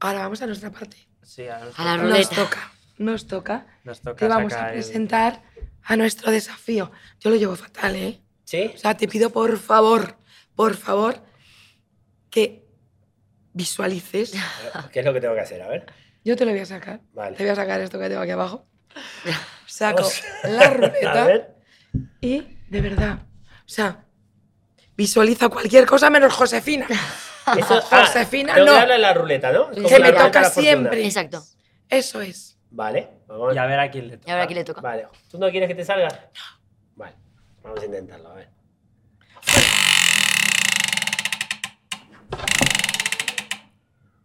ahora 0.00 0.18
vamos 0.20 0.42
a 0.42 0.46
nuestra 0.46 0.70
parte. 0.70 0.96
Sí, 1.22 1.46
a, 1.46 1.58
nos 1.60 1.78
A 1.78 1.84
la 1.84 1.92
toca- 1.92 2.02
ruleta. 2.02 2.18
Nos 2.18 2.36
toca. 2.36 2.72
Nos 2.98 3.26
toca. 3.26 3.66
Nos 3.84 4.00
toca 4.00 4.16
Te 4.16 4.26
vamos 4.28 4.52
a 4.52 4.66
el- 4.68 4.72
presentar 4.74 5.42
a 5.84 5.96
nuestro 5.96 6.30
desafío. 6.32 6.90
Yo 7.20 7.30
lo 7.30 7.36
llevo 7.36 7.54
fatal, 7.56 7.94
¿eh? 7.96 8.20
¿Sí? 8.44 8.72
O 8.74 8.78
sea, 8.78 8.96
te 8.96 9.06
pido 9.06 9.30
por 9.30 9.56
favor, 9.58 10.16
por 10.56 10.74
favor, 10.76 11.22
que 12.30 12.66
visualices. 13.52 14.32
¿Qué 14.92 14.98
es 15.00 15.04
lo 15.06 15.12
que 15.12 15.20
tengo 15.20 15.34
que 15.34 15.40
hacer? 15.40 15.62
A 15.62 15.68
ver. 15.68 15.86
Yo 16.24 16.36
te 16.36 16.44
lo 16.44 16.50
voy 16.50 16.60
a 16.60 16.66
sacar. 16.66 17.00
Vale. 17.14 17.36
Te 17.36 17.44
voy 17.44 17.52
a 17.52 17.54
sacar 17.54 17.80
esto 17.80 17.98
que 17.98 18.08
tengo 18.08 18.22
aquí 18.22 18.32
abajo. 18.32 18.66
Saco 19.66 20.02
la 20.44 20.62
A 20.66 20.70
ruleta 20.70 21.24
ver. 21.26 21.54
Y, 22.20 22.58
de 22.68 22.80
verdad, 22.80 23.18
o 23.20 23.68
sea, 23.68 24.04
visualiza 24.96 25.48
cualquier 25.48 25.86
cosa 25.86 26.10
menos 26.10 26.32
Josefina. 26.32 26.86
Eso, 27.56 27.82
ah, 27.90 28.04
Josefina, 28.06 28.54
tengo 28.54 28.66
no. 28.66 28.72
que 28.72 28.78
darle 28.78 28.94
a 28.94 28.98
la 28.98 29.14
ruleta, 29.14 29.50
¿no? 29.52 29.70
Como 29.70 29.88
Que 29.88 29.98
me 29.98 30.12
toca 30.12 30.44
siempre. 30.44 31.04
Exacto. 31.04 31.42
Eso 31.88 32.20
es. 32.20 32.58
Vale. 32.70 33.08
Vamos. 33.26 33.54
Y 33.54 33.58
a 33.58 33.66
ver 33.66 33.80
a 33.80 33.90
quién 33.90 34.08
le 34.08 34.14
Y 34.14 34.18
toca. 34.18 34.32
ahora 34.32 34.44
aquí 34.44 34.54
le 34.54 34.64
toca. 34.64 34.80
Vale. 34.80 35.08
¿Tú 35.28 35.38
no 35.38 35.50
quieres 35.50 35.68
que 35.68 35.74
te 35.74 35.84
salga? 35.84 36.08
No. 36.08 36.60
Vale. 36.96 37.14
Vamos 37.62 37.80
a 37.80 37.84
intentarlo, 37.84 38.28
a 38.30 38.34
ver. 38.34 38.48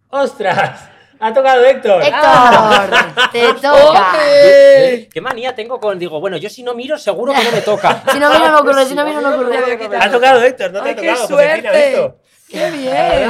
¡Ostras! 0.10 0.90
¡Ha 1.20 1.34
tocado 1.34 1.64
Héctor! 1.66 2.02
¡Héctor! 2.04 3.32
Te 3.32 3.54
toca. 3.54 3.74
¡Hombre! 4.12 5.10
¿Qué 5.12 5.22
manía 5.22 5.56
tengo 5.56 5.80
con.? 5.80 5.98
Digo, 5.98 6.20
bueno, 6.20 6.38
yo 6.38 6.50
si 6.50 6.64
no 6.64 6.74
miro, 6.74 6.98
seguro 6.98 7.34
que 7.34 7.44
no 7.44 7.52
me 7.52 7.62
toca. 7.62 8.04
Si 8.12 8.20
no 8.20 8.30
miro 8.32 8.50
no 8.52 8.60
ocurre, 8.60 8.86
si 8.86 8.96
no 8.96 9.06
miro 9.06 9.22
no 9.22 9.34
ocurre. 9.36 9.58
Ha 10.00 10.12
tocado, 10.12 10.42
Héctor, 10.44 10.72
no 10.72 10.82
te 10.84 10.90
¡Ay, 10.90 10.94
ha 10.94 11.02
qué 11.02 11.08
tocado. 11.10 11.28
Suerte! 11.28 12.14
¡Qué 12.50 12.72
bien! 12.72 13.30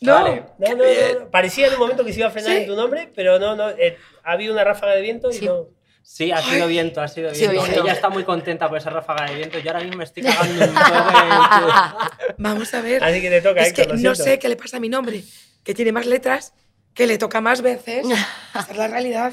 No, 0.00 0.14
Vale. 0.14 0.42
No, 0.58 0.68
no, 0.70 0.76
no, 0.76 1.20
no. 1.20 1.30
Parecía 1.30 1.68
en 1.68 1.74
un 1.74 1.78
momento 1.78 2.04
que 2.04 2.12
se 2.12 2.18
iba 2.18 2.28
a 2.28 2.32
frenar 2.32 2.50
Sí. 2.52 2.56
en 2.58 2.66
tu 2.66 2.74
nombre, 2.74 3.12
pero 3.14 3.38
no, 3.38 3.54
no. 3.54 3.70
eh, 3.70 3.96
ha 4.24 4.32
habido 4.32 4.52
una 4.52 4.64
ráfaga 4.64 4.94
de 4.94 5.00
viento 5.02 5.30
y 5.30 5.34
Sí. 5.34 5.46
no. 5.46 5.66
Sí, 6.04 6.32
ha 6.32 6.42
sido 6.42 6.66
viento, 6.66 7.00
ha 7.00 7.06
sido 7.06 7.30
Ha 7.30 7.34
sido 7.34 7.52
viento. 7.52 7.68
viento. 7.70 7.84
Ella 7.84 7.92
está 7.92 8.08
muy 8.08 8.24
contenta 8.24 8.68
por 8.68 8.76
esa 8.76 8.90
ráfaga 8.90 9.26
de 9.26 9.36
viento. 9.36 9.60
Yo 9.60 9.70
ahora 9.70 9.84
mismo 9.84 9.98
me 9.98 10.04
estoy 10.04 10.24
cagando 10.24 10.64
en 10.64 10.74
todo. 10.74 10.82
vamos 12.38 12.74
a 12.74 12.80
ver. 12.80 13.04
Así 13.04 13.20
que 13.22 13.30
te 13.30 13.40
toca, 13.40 13.60
Es 13.60 13.72
que 13.72 13.82
Héctor, 13.82 13.96
lo 13.98 14.02
no 14.02 14.14
siento. 14.16 14.24
sé 14.32 14.38
qué 14.40 14.48
le 14.48 14.56
pasa 14.56 14.78
a 14.78 14.80
mi 14.80 14.88
nombre, 14.88 15.22
que 15.62 15.74
tiene 15.74 15.92
más 15.92 16.06
letras, 16.06 16.52
que 16.94 17.06
le 17.06 17.18
toca 17.18 17.40
más 17.40 17.62
veces. 17.62 18.06
Esa 18.54 18.70
es 18.70 18.76
la 18.76 18.88
realidad. 18.88 19.32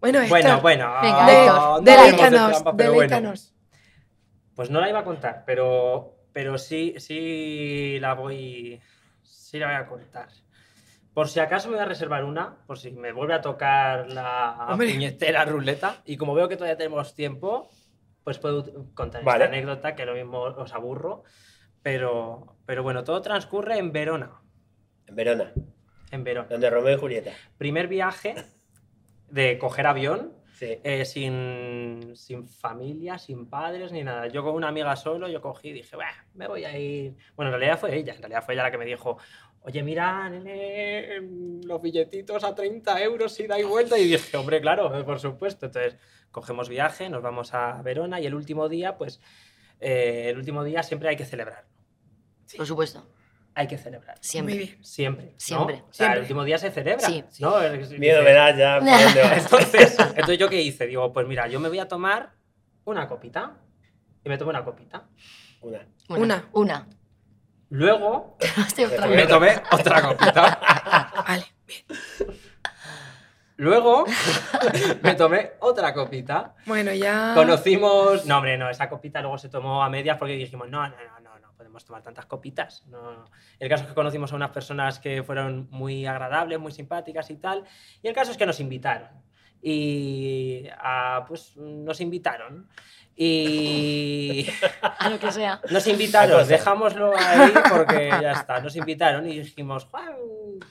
Bueno, 0.00 0.18
Héctor, 0.20 0.30
Bueno, 0.30 0.60
bueno. 0.62 0.94
Venga, 1.02 1.56
no 1.56 1.80
de 1.80 2.12
trampa, 2.14 2.72
bueno. 2.72 3.34
Pues 4.54 4.70
no 4.70 4.80
la 4.80 4.88
iba 4.88 5.00
a 5.00 5.04
contar, 5.04 5.44
pero, 5.46 6.16
pero 6.32 6.56
sí, 6.58 6.94
sí 6.98 7.98
la 8.00 8.14
voy. 8.14 8.80
Sí 9.22 9.58
la 9.58 9.66
voy 9.66 9.76
a 9.76 9.86
contar. 9.86 10.28
Por 11.12 11.28
si 11.28 11.40
acaso 11.40 11.68
me 11.68 11.74
voy 11.74 11.82
a 11.82 11.88
reservar 11.88 12.24
una, 12.24 12.56
por 12.66 12.78
si 12.78 12.92
me 12.92 13.12
vuelve 13.12 13.34
a 13.34 13.40
tocar 13.40 14.10
la 14.10 14.68
Hombre. 14.70 14.92
puñetera 14.92 15.44
ruleta. 15.44 16.02
Y 16.06 16.16
como 16.16 16.34
veo 16.34 16.48
que 16.48 16.56
todavía 16.56 16.76
tenemos 16.78 17.14
tiempo, 17.14 17.68
pues 18.24 18.38
puedo 18.38 18.64
contar 18.94 19.24
Vale. 19.24 19.44
esta 19.44 19.54
anécdota 19.56 19.94
que 19.94 20.06
lo 20.06 20.14
mismo 20.14 20.40
os 20.40 20.72
aburro. 20.72 21.24
Pero, 21.82 22.56
pero 22.64 22.82
bueno, 22.82 23.04
todo 23.04 23.20
transcurre 23.22 23.78
en 23.78 23.92
Verona. 23.92 24.40
En 25.06 25.16
Verona, 25.16 25.52
En 26.10 26.24
Verona. 26.24 26.48
donde 26.48 26.70
Romeo 26.70 26.96
y 26.96 27.00
Julieta. 27.00 27.32
Primer 27.58 27.88
viaje 27.88 28.34
de 29.28 29.58
coger 29.58 29.86
avión 29.86 30.34
Sí. 30.54 30.78
eh, 30.84 31.06
sin, 31.06 32.12
sin 32.16 32.46
familia, 32.46 33.16
sin 33.16 33.46
padres 33.48 33.92
ni 33.92 34.02
nada. 34.04 34.26
Yo 34.26 34.42
con 34.44 34.54
una 34.54 34.68
amiga 34.68 34.94
solo, 34.96 35.26
yo 35.26 35.40
cogí 35.40 35.68
y 35.70 35.72
dije, 35.72 35.96
"Buah, 35.96 36.12
me 36.34 36.48
voy 36.48 36.64
a 36.66 36.76
ir. 36.78 37.16
Bueno, 37.34 37.50
en 37.50 37.58
realidad 37.58 37.78
fue 37.80 37.96
ella, 37.96 38.12
en 38.12 38.18
realidad 38.20 38.44
fue 38.44 38.52
ella 38.54 38.64
la 38.64 38.70
que 38.70 38.76
me 38.76 38.84
dijo, 38.84 39.16
oye, 39.62 39.82
mira, 39.82 40.28
nene, 40.28 41.20
los 41.64 41.80
billetitos 41.80 42.44
a 42.44 42.54
30 42.54 43.02
euros 43.02 43.38
y 43.40 43.46
da 43.46 43.58
y 43.58 43.62
vuelta. 43.64 43.98
Y 43.98 44.04
dije, 44.08 44.36
hombre, 44.36 44.60
claro, 44.60 45.04
por 45.06 45.18
supuesto. 45.18 45.66
Entonces, 45.66 45.96
cogemos 46.30 46.68
viaje, 46.68 47.08
nos 47.08 47.22
vamos 47.22 47.54
a 47.54 47.80
Verona 47.82 48.20
y 48.20 48.26
el 48.26 48.34
último 48.34 48.68
día, 48.68 48.98
pues, 48.98 49.20
eh, 49.80 50.26
el 50.28 50.36
último 50.36 50.62
día 50.62 50.82
siempre 50.82 51.08
hay 51.08 51.16
que 51.16 51.24
celebrar. 51.24 51.64
Por 52.56 52.66
supuesto, 52.66 53.06
Hay 53.54 53.66
que 53.66 53.76
celebrar. 53.78 54.16
siempre. 54.20 54.54
Muy 54.54 54.64
bien. 54.64 54.84
Siempre. 54.84 55.24
¿no? 55.26 55.32
Siempre. 55.36 55.74
O 55.76 55.78
sea, 55.78 55.92
Siempre. 55.92 56.16
el 56.16 56.22
último 56.22 56.44
día 56.44 56.58
se 56.58 56.70
celebra. 56.70 57.06
Sí. 57.06 57.24
¿no? 57.40 57.60
Es- 57.60 57.90
Miedo 57.98 58.22
me 58.22 58.32
da 58.32 58.56
ya. 58.56 58.78
entonces, 59.36 59.96
entonces, 59.98 60.38
¿yo 60.38 60.48
qué 60.48 60.60
hice? 60.62 60.86
Digo, 60.86 61.12
pues 61.12 61.26
mira, 61.26 61.48
yo 61.48 61.58
me 61.60 61.68
voy 61.68 61.78
a 61.80 61.88
tomar 61.88 62.30
una 62.84 63.06
copita. 63.08 63.56
Y 64.24 64.28
me 64.28 64.38
tomo 64.38 64.50
una 64.50 64.64
copita. 64.64 65.04
Una. 65.62 65.80
Una. 66.08 66.44
Una. 66.52 66.86
Luego 67.70 68.36
Me 69.08 69.26
tomé 69.26 69.62
otra 69.70 70.02
copita. 70.02 70.60
Vale, 71.26 71.44
bien. 71.66 71.84
Luego 73.56 74.06
me 75.02 75.14
tomé 75.14 75.52
otra 75.60 75.92
copita. 75.92 76.54
Bueno, 76.64 76.92
ya. 76.94 77.32
Conocimos. 77.34 78.24
No, 78.24 78.38
hombre, 78.38 78.56
no, 78.56 78.70
esa 78.70 78.88
copita 78.88 79.20
luego 79.20 79.36
se 79.36 79.50
tomó 79.50 79.82
a 79.84 79.90
medias 79.90 80.16
porque 80.16 80.32
dijimos, 80.32 80.68
no, 80.70 80.82
no, 80.88 80.96
no, 80.96 80.96
no, 80.96 81.19
no 81.19 81.19
podemos 81.70 81.84
tomar 81.84 82.02
tantas 82.02 82.26
copitas. 82.26 82.84
No. 82.88 83.24
El 83.58 83.68
caso 83.68 83.84
es 83.84 83.88
que 83.88 83.94
conocimos 83.94 84.32
a 84.32 84.36
unas 84.36 84.50
personas 84.50 84.98
que 84.98 85.22
fueron 85.22 85.68
muy 85.70 86.04
agradables, 86.04 86.58
muy 86.58 86.72
simpáticas 86.72 87.30
y 87.30 87.36
tal. 87.36 87.64
Y 88.02 88.08
el 88.08 88.14
caso 88.14 88.32
es 88.32 88.36
que 88.36 88.44
nos 88.46 88.58
invitaron. 88.58 89.08
Y 89.62 90.64
ah, 90.78 91.24
pues 91.28 91.56
nos 91.56 92.00
invitaron. 92.00 92.68
Y 93.16 94.46
A 94.82 95.10
lo 95.10 95.18
que 95.18 95.30
sea. 95.30 95.60
nos 95.70 95.86
invitaron, 95.86 96.46
dejámoslo 96.48 97.12
ahí 97.16 97.52
porque 97.70 98.08
ya 98.08 98.32
está. 98.32 98.60
Nos 98.60 98.74
invitaron 98.74 99.28
y 99.28 99.38
dijimos, 99.38 99.84
Juan, 99.84 100.16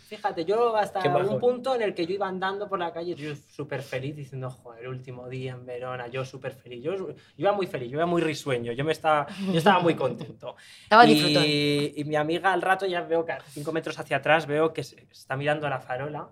fíjate, 0.07 0.45
yo 0.45 0.75
hasta 0.75 0.99
un 1.17 1.39
punto 1.39 1.75
en 1.75 1.81
el 1.81 1.93
que 1.93 2.05
yo 2.05 2.13
iba 2.13 2.27
andando 2.27 2.69
por 2.69 2.79
la 2.79 2.93
calle, 2.93 3.15
yo 3.15 3.33
súper 3.35 3.81
feliz, 3.81 4.15
diciendo, 4.15 4.49
joder, 4.49 4.83
el 4.83 4.89
último 4.89 5.27
día 5.27 5.53
en 5.53 5.65
Verona, 5.65 6.07
yo 6.07 6.23
súper 6.23 6.53
feliz. 6.53 6.83
Yo, 6.83 6.95
yo 6.95 7.15
iba 7.37 7.51
muy 7.51 7.67
feliz, 7.67 7.89
yo 7.89 7.97
iba 7.97 8.05
muy 8.05 8.21
risueño, 8.21 8.71
yo, 8.73 8.85
me 8.85 8.91
estaba, 8.91 9.27
yo 9.51 9.57
estaba 9.57 9.79
muy 9.79 9.95
contento. 9.95 10.55
Estaba 10.83 11.05
disfrutando. 11.05 11.47
y, 11.47 11.93
y 11.95 12.03
mi 12.03 12.15
amiga 12.15 12.51
al 12.51 12.61
rato 12.61 12.85
ya 12.85 13.01
veo 13.01 13.25
que 13.25 13.31
a 13.31 13.41
cinco 13.41 13.71
metros 13.71 13.97
hacia 13.99 14.17
atrás 14.17 14.45
veo 14.45 14.73
que 14.73 14.83
se 14.83 14.99
que 15.09 15.15
se 15.15 15.21
está 15.21 15.35
mirando 15.35 15.67
a 15.67 15.69
la 15.69 15.79
farola. 15.79 16.29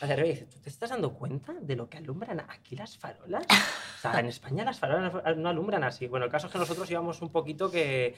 Hacia 0.00 0.14
arriba 0.14 0.28
y 0.28 0.32
dice, 0.32 0.46
¿tú 0.46 0.58
te 0.60 0.70
estás 0.70 0.88
dando 0.88 1.12
cuenta 1.12 1.52
de 1.52 1.76
lo 1.76 1.88
que 1.90 1.98
alumbran 1.98 2.40
aquí 2.48 2.74
las 2.74 2.96
farolas? 2.96 3.44
O 3.44 4.00
sea, 4.00 4.18
en 4.18 4.26
España 4.26 4.64
las 4.64 4.78
farolas 4.78 5.36
no 5.36 5.48
alumbran 5.50 5.84
así. 5.84 6.06
Bueno, 6.06 6.24
el 6.24 6.32
caso 6.32 6.46
es 6.46 6.52
que 6.52 6.58
nosotros 6.58 6.90
íbamos 6.90 7.20
un 7.20 7.30
poquito 7.30 7.70
que 7.70 8.14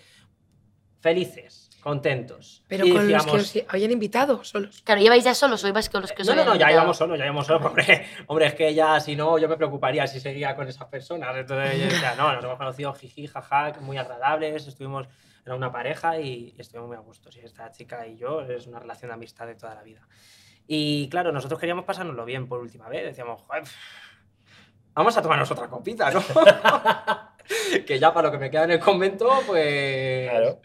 felices, 1.02 1.68
contentos. 1.82 2.62
Pero 2.68 2.86
Y 2.86 2.92
con 2.92 3.10
los 3.10 3.26
que 3.26 3.36
os 3.36 3.56
habían 3.68 3.90
invitado 3.90 4.42
solos. 4.44 4.82
Claro, 4.82 5.02
¿ibais 5.02 5.24
ya 5.24 5.34
solos 5.34 5.62
o 5.64 5.68
ibais 5.68 5.90
con 5.90 6.00
los 6.00 6.12
que 6.12 6.22
os 6.22 6.28
no, 6.28 6.36
no, 6.36 6.44
no, 6.44 6.54
ya 6.54 6.70
íbamos 6.70 6.96
solos, 6.96 7.18
ya 7.18 7.24
íbamos 7.24 7.46
solos. 7.46 7.66
Hombre, 7.66 8.06
hombre, 8.28 8.46
es 8.46 8.54
que 8.54 8.72
ya, 8.72 9.00
si 9.00 9.16
no, 9.16 9.36
yo 9.36 9.48
me 9.48 9.56
preocuparía 9.56 10.06
si 10.06 10.20
seguía 10.20 10.54
con 10.54 10.68
esas 10.68 10.86
personas. 10.86 11.36
Entonces, 11.36 11.78
yo 11.78 11.84
decía, 11.86 12.14
no, 12.14 12.32
nos 12.32 12.44
hemos 12.44 12.56
conocido 12.56 12.94
jiji, 12.94 13.26
jaja, 13.26 13.72
muy 13.80 13.98
agradables, 13.98 14.66
estuvimos, 14.66 15.08
era 15.44 15.56
una 15.56 15.72
pareja 15.72 16.20
y 16.20 16.54
estuvimos 16.56 16.88
muy 16.88 16.96
a 16.96 17.00
gusto. 17.00 17.30
Y 17.34 17.44
esta 17.44 17.70
chica 17.72 18.06
y 18.06 18.16
yo 18.16 18.42
es 18.42 18.68
una 18.68 18.78
relación 18.78 19.10
de 19.10 19.14
amistad 19.14 19.48
de 19.48 19.56
toda 19.56 19.74
la 19.74 19.82
vida. 19.82 20.06
Y 20.68 21.08
claro, 21.08 21.32
nosotros 21.32 21.58
queríamos 21.58 21.84
pasárnoslo 21.84 22.24
bien 22.24 22.46
por 22.46 22.60
última 22.60 22.88
vez. 22.88 23.04
Decíamos, 23.04 23.42
joder, 23.42 23.64
vamos 24.94 25.16
a 25.16 25.22
tomarnos 25.22 25.50
otra 25.50 25.66
copita, 25.66 26.12
¿no? 26.12 26.22
que 27.86 27.98
ya 27.98 28.14
para 28.14 28.28
lo 28.28 28.32
que 28.32 28.38
me 28.38 28.50
queda 28.50 28.64
en 28.64 28.70
el 28.70 28.78
convento, 28.78 29.28
pues. 29.48 30.30
Claro. 30.30 30.60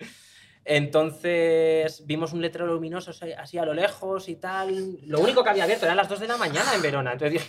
Entonces 0.67 2.05
vimos 2.05 2.33
un 2.33 2.41
letrero 2.41 2.67
luminoso 2.67 3.11
así- 3.37 3.57
a 3.57 3.65
lo 3.65 3.73
lejos 3.73 4.27
y 4.29 4.35
tal. 4.35 4.99
Lo 5.07 5.19
único 5.19 5.43
que 5.43 5.49
había 5.49 5.63
abierto 5.63 5.85
eran 5.85 5.97
las 5.97 6.09
2 6.09 6.19
de 6.19 6.27
la 6.27 6.37
mañana 6.37 6.73
en 6.75 6.81
Verona. 6.81 7.13
Entonces 7.13 7.41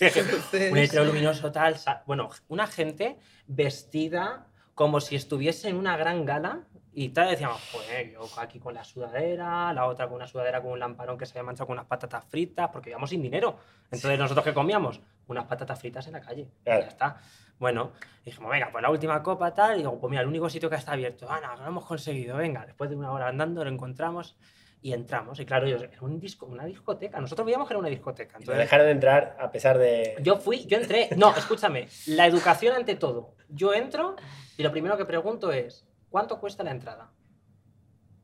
dije, 0.00 0.22
un 0.72 0.76
letrero 0.78 1.04
luminoso 1.04 1.52
tal. 1.52 1.76
Bueno, 2.06 2.30
una 2.48 2.66
gente 2.66 3.18
vestida 3.46 4.46
como 4.74 5.00
si 5.00 5.16
estuviese 5.16 5.68
en 5.68 5.76
una 5.76 5.96
gran 5.96 6.24
gala. 6.24 6.60
Y 6.94 7.10
tal, 7.10 7.30
decíamos, 7.30 7.60
joder, 7.70 8.10
yo 8.12 8.26
aquí 8.38 8.58
con 8.58 8.74
la 8.74 8.82
sudadera, 8.82 9.72
la 9.72 9.86
otra 9.86 10.06
con 10.08 10.16
una 10.16 10.26
sudadera 10.26 10.60
con 10.60 10.72
un 10.72 10.80
lamparón 10.80 11.16
que 11.16 11.26
se 11.26 11.32
había 11.32 11.44
manchado 11.44 11.68
con 11.68 11.74
unas 11.74 11.86
patatas 11.86 12.24
fritas, 12.24 12.70
porque 12.72 12.90
íbamos 12.90 13.10
sin 13.10 13.22
dinero. 13.22 13.56
Entonces, 13.90 14.18
¿nosotros 14.18 14.44
qué 14.44 14.52
comíamos? 14.52 15.00
Unas 15.28 15.44
patatas 15.44 15.78
fritas 15.78 16.04
en 16.08 16.14
la 16.14 16.20
calle. 16.20 16.42
Y 16.42 16.64
Claro. 16.64 16.80
ya 16.80 16.88
está. 16.88 17.20
Bueno, 17.58 17.92
dijimos, 18.24 18.50
venga, 18.50 18.70
pues 18.70 18.82
la 18.82 18.90
última 18.90 19.22
copa 19.22 19.52
tal. 19.54 19.74
Y 19.76 19.78
digo, 19.78 19.98
pues 19.98 20.10
mira, 20.10 20.22
el 20.22 20.28
único 20.28 20.48
sitio 20.48 20.70
que 20.70 20.76
está 20.76 20.92
abierto. 20.92 21.26
Ah, 21.28 21.40
no, 21.42 21.56
lo 21.62 21.66
hemos 21.66 21.84
conseguido. 21.84 22.36
Venga, 22.36 22.64
después 22.66 22.88
de 22.90 22.96
una 22.96 23.10
hora 23.12 23.28
andando 23.28 23.64
lo 23.64 23.70
encontramos 23.70 24.36
y 24.80 24.92
entramos. 24.92 25.40
Y 25.40 25.44
claro, 25.44 25.66
yo, 25.66 25.76
era 25.76 26.00
un 26.02 26.20
disco, 26.20 26.46
una 26.46 26.64
discoteca. 26.64 27.20
Nosotros 27.20 27.44
veíamos 27.46 27.66
que 27.66 27.74
era 27.74 27.80
una 27.80 27.88
discoteca. 27.88 28.36
Y 28.38 28.42
Entonces, 28.42 28.62
dejaron 28.64 28.88
entrar 28.88 29.36
a 29.40 29.50
pesar 29.50 29.76
de. 29.78 30.16
yo 30.22 30.36
fui, 30.36 30.66
yo 30.66 30.78
entré. 30.78 31.08
No, 31.16 31.34
escúchame, 31.36 31.88
la 32.06 32.26
educación 32.26 32.76
ante 32.76 32.94
todo. 32.94 33.34
Yo 33.48 33.74
entro 33.74 34.14
y 34.56 34.62
lo 34.62 34.70
primero 34.70 34.96
que 34.96 35.04
pregunto 35.04 35.50
es, 35.50 35.84
¿cuánto 36.10 36.38
cuesta 36.38 36.62
la 36.62 36.70
entrada? 36.70 37.10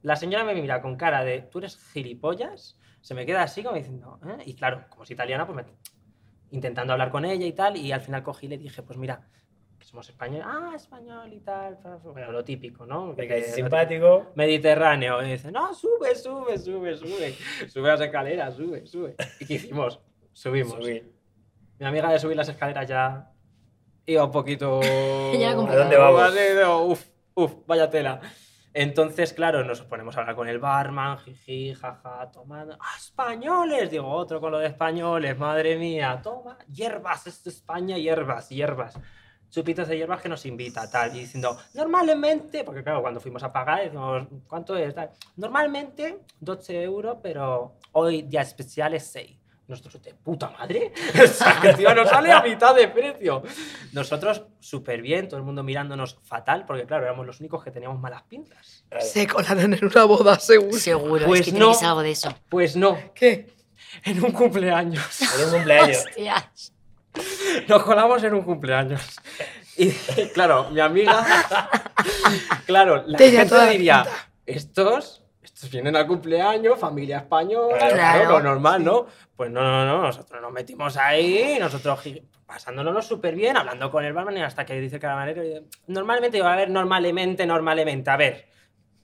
La 0.03 0.17
señora 0.17 0.45
me 0.45 0.55
mira 0.55 0.83
con 0.83 0.97
cara 0.97 1.25
de, 1.25 1.41
¿tú 1.41 1.59
eres 1.59 1.79
gilipollas? 1.93 2.79
Se 3.01 3.15
me 3.15 3.25
queda 3.27 3.43
así 3.43 3.63
como 3.63 3.77
diciendo, 3.77 4.21
¿eh? 4.27 4.43
Y 4.47 4.55
claro, 4.55 4.85
como 4.91 5.05
es 5.05 5.11
italiana, 5.11 5.47
pues 5.47 5.57
me- 5.57 5.73
intentando 6.55 6.93
hablar 6.93 7.11
con 7.11 7.25
ella 7.25 7.47
y 7.47 7.53
tal, 7.53 7.77
y 7.77 7.93
al 7.93 8.01
final 8.01 8.23
cogí 8.23 8.47
y 8.47 8.49
le 8.51 8.59
dije, 8.59 8.83
pues 8.83 8.97
mira, 8.99 9.29
que 9.79 9.85
somos 9.85 10.09
españoles. 10.09 10.47
Ah, 10.49 10.73
español 10.75 11.33
y 11.33 11.41
tal. 11.41 11.79
Bueno, 12.05 12.31
lo 12.33 12.45
típico, 12.45 12.87
¿no? 12.87 13.15
Que- 13.17 13.43
simpático. 13.43 14.31
Mediterráneo. 14.37 15.23
Y 15.23 15.33
dice, 15.33 15.51
no, 15.51 15.75
sube, 15.75 16.15
sube, 16.15 16.57
sube, 16.59 16.97
sube. 16.97 17.35
Sube 17.69 17.89
las 17.89 18.01
escaleras, 18.01 18.55
sube, 18.55 18.87
sube. 18.87 19.17
¿Y 19.41 19.47
qué 19.47 19.55
hicimos? 19.55 20.01
Subimos. 20.33 20.75
subir. 20.75 21.13
Mi 21.79 21.87
amiga 21.87 22.11
de 22.11 22.19
subir 22.21 22.37
las 22.37 22.49
escaleras 22.49 22.89
ya 22.89 23.31
iba 24.07 24.25
un 24.25 24.31
poquito. 24.31 24.81
¿A 24.83 25.77
dónde 25.77 25.97
vamos? 25.97 26.93
Uf, 26.93 27.05
uf, 27.35 27.55
vaya 27.67 27.91
tela. 27.91 28.21
Entonces, 28.77 29.33
claro, 29.33 29.63
nos 29.63 29.83
ponemos 29.83 30.17
a 30.17 30.21
hablar 30.21 30.35
con 30.35 30.49
el 30.49 30.59
barman, 30.59 31.19
jiji, 31.19 31.75
jaja, 31.75 32.29
tomando. 32.33 32.77
¡Ah, 32.81 32.97
españoles! 32.99 33.89
Digo, 33.89 34.09
otro 34.09 34.41
con 34.41 34.51
lo 34.51 34.59
de 34.59 34.67
españoles, 34.67 35.39
madre 35.39 35.77
mía, 35.77 36.21
toma, 36.21 36.59
hierbas, 36.73 37.25
esto 37.29 37.51
es 37.51 37.57
España, 37.57 37.97
hierbas, 37.97 38.49
hierbas. 38.49 38.99
Chupitos 39.49 39.87
de 39.87 39.97
hierbas 39.97 40.21
que 40.21 40.29
nos 40.29 40.45
invita, 40.45 40.91
tal, 40.91 41.15
y 41.15 41.21
diciendo, 41.21 41.57
normalmente, 41.75 42.65
porque 42.65 42.83
claro, 42.83 43.01
cuando 43.01 43.21
fuimos 43.21 43.45
a 43.45 43.53
pagar, 43.53 43.85
decimos, 43.85 44.27
¿cuánto 44.49 44.77
es? 44.77 44.93
Tal. 44.93 45.11
Normalmente 45.37 46.23
12 46.41 46.83
euros, 46.83 47.19
pero 47.23 47.77
hoy 47.93 48.23
día 48.23 48.41
especial 48.41 48.95
es 48.95 49.07
6. 49.07 49.39
Nosotros, 49.67 50.03
de 50.03 50.13
puta 50.15 50.51
madre, 50.51 50.93
o 51.25 51.27
sea, 51.27 51.59
que 51.61 51.73
tío, 51.73 51.95
nos 51.95 52.09
sale 52.11 52.31
a 52.31 52.43
mitad 52.43 52.75
de 52.75 52.89
precio. 52.89 53.43
Nosotros, 53.93 54.43
súper 54.61 55.01
bien, 55.01 55.27
todo 55.27 55.39
el 55.39 55.43
mundo 55.43 55.63
mirándonos 55.63 56.19
fatal, 56.23 56.67
porque 56.67 56.85
claro, 56.85 57.05
éramos 57.05 57.25
los 57.27 57.41
únicos 57.41 57.65
que 57.65 57.71
teníamos 57.71 57.99
malas 57.99 58.23
pintas. 58.25 58.85
Claro. 58.91 59.05
Se 59.05 59.27
colarán 59.27 59.73
en 59.73 59.85
una 59.85 60.05
boda, 60.05 60.39
seguro. 60.39 60.79
Seguro, 60.79 61.27
Pues 61.27 61.41
es 61.47 61.53
que 61.55 61.59
no. 61.59 61.73
ser 61.73 61.89
algo 61.89 62.03
de 62.03 62.11
eso. 62.11 62.35
Pues 62.51 62.77
no, 62.77 62.99
¿Qué? 63.15 63.55
en 64.05 64.23
un 64.23 64.33
cumpleaños. 64.33 65.03
En 65.39 65.45
un 65.47 65.51
cumpleaños. 65.53 65.97
Hostias. 66.09 66.73
Nos 67.69 67.83
colamos 67.85 68.23
en 68.25 68.35
un 68.35 68.43
cumpleaños. 68.43 69.01
Y 69.79 69.91
claro, 70.35 70.69
mi 70.71 70.81
amiga. 70.81 71.25
Claro, 72.67 73.03
la 73.07 73.17
Tenía 73.19 73.41
gente 73.41 73.49
toda 73.51 73.65
la 73.67 73.71
diría: 73.71 74.03
pinta. 74.03 74.29
estos, 74.47 75.24
estos 75.45 75.71
vienen 75.71 75.95
al 75.97 76.07
cumpleaños, 76.07 76.79
familia 76.79 77.19
española, 77.19 77.89
Claro. 77.91 78.31
lo 78.31 78.41
normal, 78.41 78.85
¿no? 78.85 79.07
Pues 79.37 79.51
no, 79.51 79.63
no, 79.63 79.85
no, 79.85 80.03
nosotros 80.03 80.41
nos 80.41 80.53
metimos 80.53 80.97
ahí, 80.97 81.57
nosotros 81.61 82.01
pasándonos 82.47 83.07
súper 83.07 83.35
bien, 83.35 83.57
hablando 83.57 83.91
con 83.91 84.05
el 84.05 84.13
barman 84.13 84.37
y 84.39 84.43
hasta 84.43 84.65
que 84.65 84.81
dice 84.81 84.97
el 84.97 85.01
camarero. 85.03 85.43
Normalmente, 85.87 86.37
digo, 86.37 86.47
a 86.47 86.57
ver, 86.57 86.71
normalmente, 86.71 87.47
normalmente, 87.47 88.11
a 88.11 88.17
ver. 88.17 88.49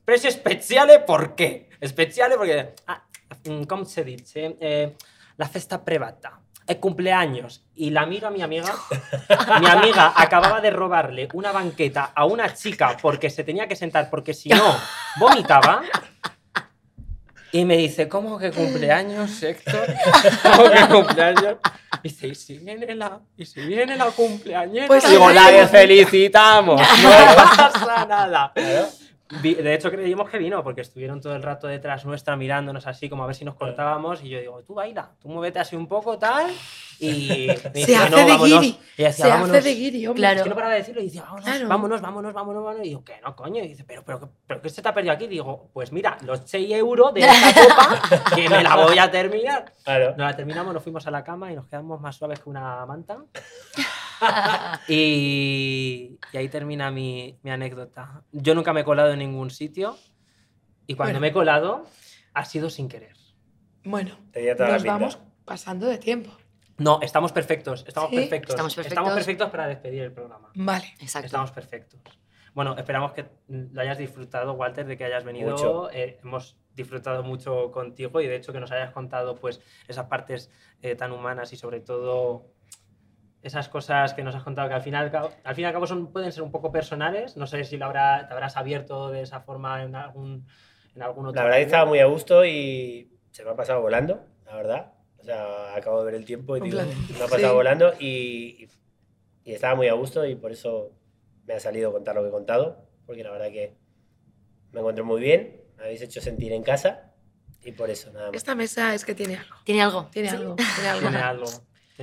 Precio 0.04 0.30
speciale 0.30 1.00
perché? 1.00 1.68
Speciale 1.86 2.36
perché, 2.36 2.74
ah, 2.86 3.02
mm, 3.48 3.62
come 3.64 3.84
si 3.84 4.02
dice? 4.02 4.56
Eh, 4.60 4.96
la 5.36 5.46
festa 5.48 5.82
privata. 5.84 6.40
El 6.66 6.78
cumpleaños. 6.78 7.64
Y 7.74 7.90
la 7.90 8.02
amiga, 8.02 8.30
mi 8.30 8.42
amiga, 8.42 8.72
mi 9.60 9.66
amiga 9.66 10.12
acababa 10.14 10.60
de 10.60 10.70
robarle 10.70 11.28
una 11.32 11.50
banqueta 11.52 12.12
a 12.14 12.24
una 12.26 12.54
chica 12.54 12.96
porque 13.00 13.30
se 13.30 13.42
tenía 13.42 13.66
que 13.66 13.76
sentar 13.76 14.08
porque 14.10 14.34
si 14.34 14.50
no, 14.50 14.76
vomitaba. 15.18 15.82
Y 17.52 17.64
me 17.64 17.76
dice, 17.76 18.08
¿cómo 18.08 18.38
que 18.38 18.52
cumpleaños, 18.52 19.42
Héctor? 19.42 19.86
¿Cómo 20.42 20.70
que 20.70 20.86
cumpleaños? 20.86 21.56
Dice, 22.02 22.28
¿y 22.28 22.34
si 22.36 22.58
viene 22.58 22.94
la, 22.94 23.18
y 23.36 23.44
si 23.44 23.60
viene 23.62 23.96
la 23.96 24.06
cumpleañera? 24.06 24.86
Pues 24.86 25.10
Digo, 25.10 25.30
la 25.30 25.66
felicitamos, 25.66 26.80
no 27.02 27.10
pasa 27.36 28.06
nada. 28.06 28.52
Claro. 28.54 28.99
De 29.42 29.74
hecho, 29.74 29.90
creímos 29.90 30.28
que 30.28 30.38
vino, 30.38 30.62
porque 30.64 30.80
estuvieron 30.80 31.20
todo 31.20 31.34
el 31.36 31.42
rato 31.42 31.66
detrás 31.68 32.04
nuestra 32.04 32.34
mirándonos 32.36 32.86
así, 32.88 33.08
como 33.08 33.22
a 33.22 33.26
ver 33.26 33.36
si 33.36 33.44
nos 33.44 33.54
cortábamos. 33.54 34.22
Y 34.24 34.28
yo 34.28 34.40
digo, 34.40 34.62
tú 34.64 34.74
baila, 34.74 35.10
tú 35.22 35.28
muévete 35.28 35.60
así 35.60 35.76
un 35.76 35.86
poco, 35.86 36.18
tal. 36.18 36.50
Y 36.98 37.46
me 37.48 37.56
Se 37.56 37.70
dice, 37.70 37.96
hace 37.96 38.10
"No, 38.10 38.16
de 38.16 38.24
vámonos". 38.24 38.60
guiri. 38.60 38.78
Y 38.98 39.02
decía, 39.04 39.24
Se 39.24 39.28
vámonos. 39.30 39.56
hace 39.56 39.68
de 39.68 39.74
guiri, 39.74 40.06
hombre. 40.06 40.20
Claro. 40.20 40.36
Es 40.38 40.42
que 40.42 40.48
no 40.48 40.54
paraba 40.56 40.72
de 40.74 40.78
decirlo 40.80 41.00
y 41.00 41.04
decía, 41.04 41.22
vámonos, 41.22 41.44
Claro. 41.44 41.68
vámonos, 41.68 42.00
vámonos, 42.00 42.32
vámonos, 42.34 42.64
vámonos. 42.64 42.86
Y 42.86 42.88
digo, 42.90 43.04
que 43.04 43.20
no, 43.20 43.36
coño. 43.36 43.62
Y 43.62 43.68
dice, 43.68 43.84
pero, 43.84 44.04
pero, 44.04 44.32
pero 44.46 44.60
¿qué 44.60 44.68
se 44.68 44.82
te 44.82 44.88
ha 44.88 44.94
perdido 44.94 45.14
aquí? 45.14 45.26
Digo, 45.28 45.70
pues 45.72 45.92
mira, 45.92 46.18
los 46.24 46.42
6 46.44 46.70
euros 46.72 47.14
de 47.14 47.20
esta 47.20 47.32
copa, 48.08 48.34
que 48.34 48.48
me 48.48 48.62
la 48.64 48.74
voy 48.76 48.98
a 48.98 49.10
terminar. 49.10 49.72
Claro. 49.84 50.08
Nos 50.10 50.18
la 50.18 50.34
terminamos, 50.36 50.74
nos 50.74 50.82
fuimos 50.82 51.06
a 51.06 51.10
la 51.12 51.22
cama 51.22 51.52
y 51.52 51.54
nos 51.56 51.66
quedamos 51.68 52.00
más 52.00 52.16
suaves 52.16 52.40
que 52.40 52.50
una 52.50 52.84
manta. 52.84 53.18
Y, 54.88 56.18
y 56.32 56.36
ahí 56.36 56.48
termina 56.48 56.90
mi, 56.90 57.38
mi 57.42 57.50
anécdota. 57.50 58.22
Yo 58.32 58.54
nunca 58.54 58.72
me 58.72 58.80
he 58.80 58.84
colado 58.84 59.12
en 59.12 59.18
ningún 59.20 59.50
sitio 59.50 59.96
y 60.86 60.94
cuando 60.94 61.12
Bueno. 61.14 61.20
me 61.20 61.28
he 61.28 61.32
colado 61.32 61.84
ha 62.34 62.44
sido 62.44 62.70
sin 62.70 62.88
querer. 62.88 63.16
Bueno, 63.84 64.16
nos 64.58 64.84
vamos 64.84 65.18
pasando 65.44 65.86
de 65.86 65.98
tiempo. 65.98 66.30
No, 66.78 67.00
estamos 67.02 67.32
perfectos, 67.32 67.84
estamos 67.86 68.10
¿Sí? 68.10 68.16
perfectos. 68.16 68.50
Estamos 68.54 68.74
perfectos. 68.74 69.14
perfectos 69.14 69.50
para 69.50 69.66
despedir 69.66 70.02
el 70.02 70.12
programa. 70.12 70.50
Vale. 70.54 70.94
Exacto. 71.00 71.26
Estamos 71.26 71.50
perfectos. 71.52 72.00
Bueno, 72.54 72.76
esperamos 72.76 73.12
que 73.12 73.26
lo 73.48 73.80
hayas 73.80 73.98
disfrutado, 73.98 74.54
Walter, 74.54 74.86
de 74.86 74.96
que 74.96 75.04
hayas 75.04 75.24
venido. 75.24 75.52
Mucho. 75.52 75.90
Eh, 75.92 76.18
hemos 76.22 76.56
disfrutado 76.74 77.22
mucho 77.22 77.70
contigo 77.70 78.20
y 78.20 78.26
de 78.26 78.36
hecho 78.36 78.52
que 78.52 78.60
nos 78.60 78.72
hayas 78.72 78.92
contado 78.92 79.34
pues 79.34 79.60
esas 79.88 80.06
partes 80.06 80.50
eh, 80.82 80.94
tan 80.94 81.12
humanas 81.12 81.52
y 81.52 81.56
sobre 81.56 81.80
todo 81.80 82.46
esas 83.42 83.68
cosas 83.68 84.12
que 84.14 84.22
nos 84.22 84.34
has 84.34 84.42
contado 84.42 84.68
que 84.68 84.74
al 84.74 84.82
final, 84.82 85.10
al 85.44 85.54
fin 85.54 85.62
y 85.62 85.66
al 85.66 85.72
cabo 85.72 85.86
son, 85.86 86.12
pueden 86.12 86.30
ser 86.32 86.42
un 86.42 86.50
poco 86.50 86.70
personales. 86.70 87.36
No 87.36 87.46
sé 87.46 87.64
si 87.64 87.76
lo 87.78 87.86
habrá, 87.86 88.26
te 88.28 88.34
habrás 88.34 88.56
abierto 88.56 89.10
de 89.10 89.22
esa 89.22 89.40
forma 89.40 89.82
en 89.82 89.94
algún, 89.96 90.46
en 90.94 91.02
algún 91.02 91.26
otro 91.26 91.36
La 91.36 91.44
verdad 91.44 91.56
medio. 91.56 91.66
estaba 91.66 91.86
muy 91.86 91.98
a 92.00 92.06
gusto 92.06 92.44
y 92.44 93.10
se 93.30 93.44
me 93.44 93.50
ha 93.50 93.56
pasado 93.56 93.80
volando, 93.80 94.24
la 94.44 94.56
verdad. 94.56 94.92
O 95.18 95.24
sea, 95.24 95.74
acabo 95.74 96.00
de 96.00 96.06
ver 96.06 96.14
el 96.14 96.24
tiempo 96.24 96.56
y 96.56 96.60
digo, 96.60 96.80
me 96.82 97.16
ha 97.24 97.28
pasado 97.28 97.48
Sí. 97.50 97.54
volando 97.54 97.92
y, 97.98 98.68
y 99.44 99.52
estaba 99.52 99.74
muy 99.74 99.88
a 99.88 99.94
gusto 99.94 100.24
y 100.26 100.34
por 100.34 100.50
eso 100.52 100.92
me 101.46 101.54
ha 101.54 101.60
salido 101.60 101.92
contar 101.92 102.14
lo 102.16 102.22
que 102.22 102.28
he 102.28 102.32
contado, 102.32 102.86
porque 103.06 103.22
la 103.24 103.30
verdad 103.30 103.48
que 103.50 103.74
me 104.72 104.80
encontré 104.80 105.02
muy 105.02 105.20
bien, 105.20 105.62
me 105.76 105.84
habéis 105.84 106.02
hecho 106.02 106.20
sentir 106.20 106.52
en 106.52 106.62
casa 106.62 107.12
y 107.62 107.72
por 107.72 107.90
eso 107.90 108.10
nada 108.12 108.26
más. 108.28 108.36
Esta 108.36 108.54
mesa 108.54 108.94
es 108.94 109.04
que 109.04 109.14
tiene 109.14 109.36
algo. 109.36 109.56
¿Tiene 109.64 109.82
algo? 109.82 110.08
Tiene 110.12 110.30
Sí. 110.30 110.36
algo. 110.36 110.56
Tiene 110.76 110.88
algo. 110.88 111.00
Tiene 111.08 111.18
algo. 111.18 111.46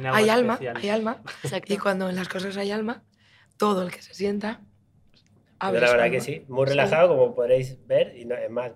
Algo 0.05 0.17
Hay 0.17 0.29
alma, 0.29 0.53
especial. 0.53 0.77
hay 0.77 0.89
alma. 0.89 1.21
Exacto. 1.43 1.73
Y 1.73 1.77
cuando 1.77 2.09
en 2.09 2.15
las 2.15 2.29
cosas 2.29 2.55
hay 2.57 2.71
alma, 2.71 3.03
todo 3.57 3.81
el 3.83 3.91
que 3.91 4.01
se 4.01 4.13
sienta. 4.13 4.61
Yo 5.13 5.21
abre 5.59 5.81
la 5.81 5.87
su 5.87 5.93
verdad 5.93 6.05
que 6.11 6.17
alma. 6.17 6.23
sí, 6.25 6.45
muy 6.47 6.65
Sí. 6.67 6.69
relajado 6.71 7.07
como 7.09 7.33
podréis 7.35 7.85
ver 7.87 8.15
y 8.17 8.25
no, 8.25 8.35
es 8.35 8.49
más, 8.49 8.73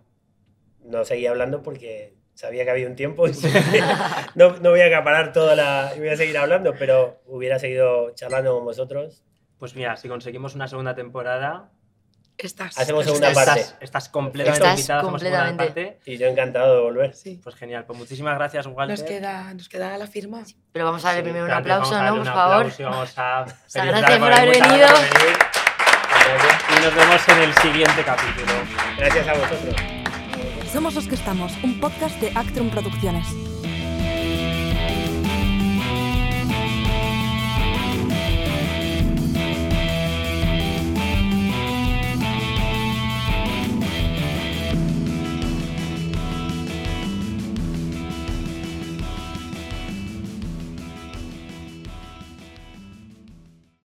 no 0.83 1.05
seguía 1.05 1.29
hablando 1.29 1.61
porque 1.61 2.15
sabía 2.33 2.63
que 2.65 2.71
había 2.71 2.87
un 2.87 2.95
tiempo 2.95 3.27
y 3.27 3.31
no, 4.35 4.57
no 4.57 4.69
voy 4.71 4.81
a 4.81 4.87
acaparar 4.87 5.31
toda 5.31 5.55
la... 5.55 5.91
y 5.95 5.99
voy 5.99 6.09
a 6.09 6.15
seguir 6.17 6.37
hablando, 6.37 6.73
pero 6.77 7.21
hubiera 7.27 7.59
seguido 7.59 8.11
charlando 8.15 8.55
con 8.55 8.65
vosotros. 8.65 9.23
Pues 9.59 9.75
mira, 9.75 9.95
si 9.97 10.07
conseguimos 10.07 10.55
una 10.55 10.67
segunda 10.67 10.95
temporada, 10.95 11.71
Estás. 12.37 12.77
Hacemos 12.79 13.05
estás- 13.05 13.17
segunda 13.19 13.33
parte. 13.45 13.61
estás, 13.61 13.77
estás 13.81 14.09
completamente 14.09 14.63
Estás 14.65 14.79
invitada, 14.79 14.99
hacemos 15.01 15.21
segunda 15.21 15.39
completamente. 15.45 15.91
parte. 15.97 16.11
Y 16.11 16.17
yo 16.17 16.27
encantado 16.27 16.75
de 16.75 16.81
volver. 16.81 17.13
Sí. 17.15 17.39
Pues 17.43 17.55
genial, 17.55 17.85
pues 17.85 17.99
muchísimas 17.99 18.35
gracias, 18.35 18.65
Walter. 18.65 18.97
Nos 18.99 19.07
queda, 19.07 19.53
nos 19.53 19.69
queda 19.69 19.97
la 19.97 20.07
firma. 20.07 20.41
Pero 20.71 20.85
vamos 20.85 21.05
a 21.05 21.09
darle 21.09 21.21
Sí, 21.21 21.23
primero 21.25 21.45
un 21.45 21.51
aplauso, 21.51 22.01
¿no? 22.01 22.15
Por 22.15 22.25
favor. 22.25 22.55
aplauso 22.65 22.83
vamos 22.83 23.13
a 23.17 23.45
gracias 23.73 24.19
por 24.19 24.33
haber 24.33 24.49
venido. 24.59 24.87
Y 26.77 26.83
nos 26.85 26.95
vemos 26.95 27.27
en 27.29 27.37
el 27.39 27.53
siguiente 27.55 28.03
capítulo. 28.03 28.53
Gracias 28.97 29.27
a 29.27 29.33
vosotros. 29.33 29.75
Somos 30.71 30.95
los 30.95 31.07
que 31.07 31.15
estamos, 31.15 31.51
un 31.63 31.79
podcast 31.81 32.15
de 32.21 32.29
Actrum 32.33 32.69
Producciones. 32.69 33.27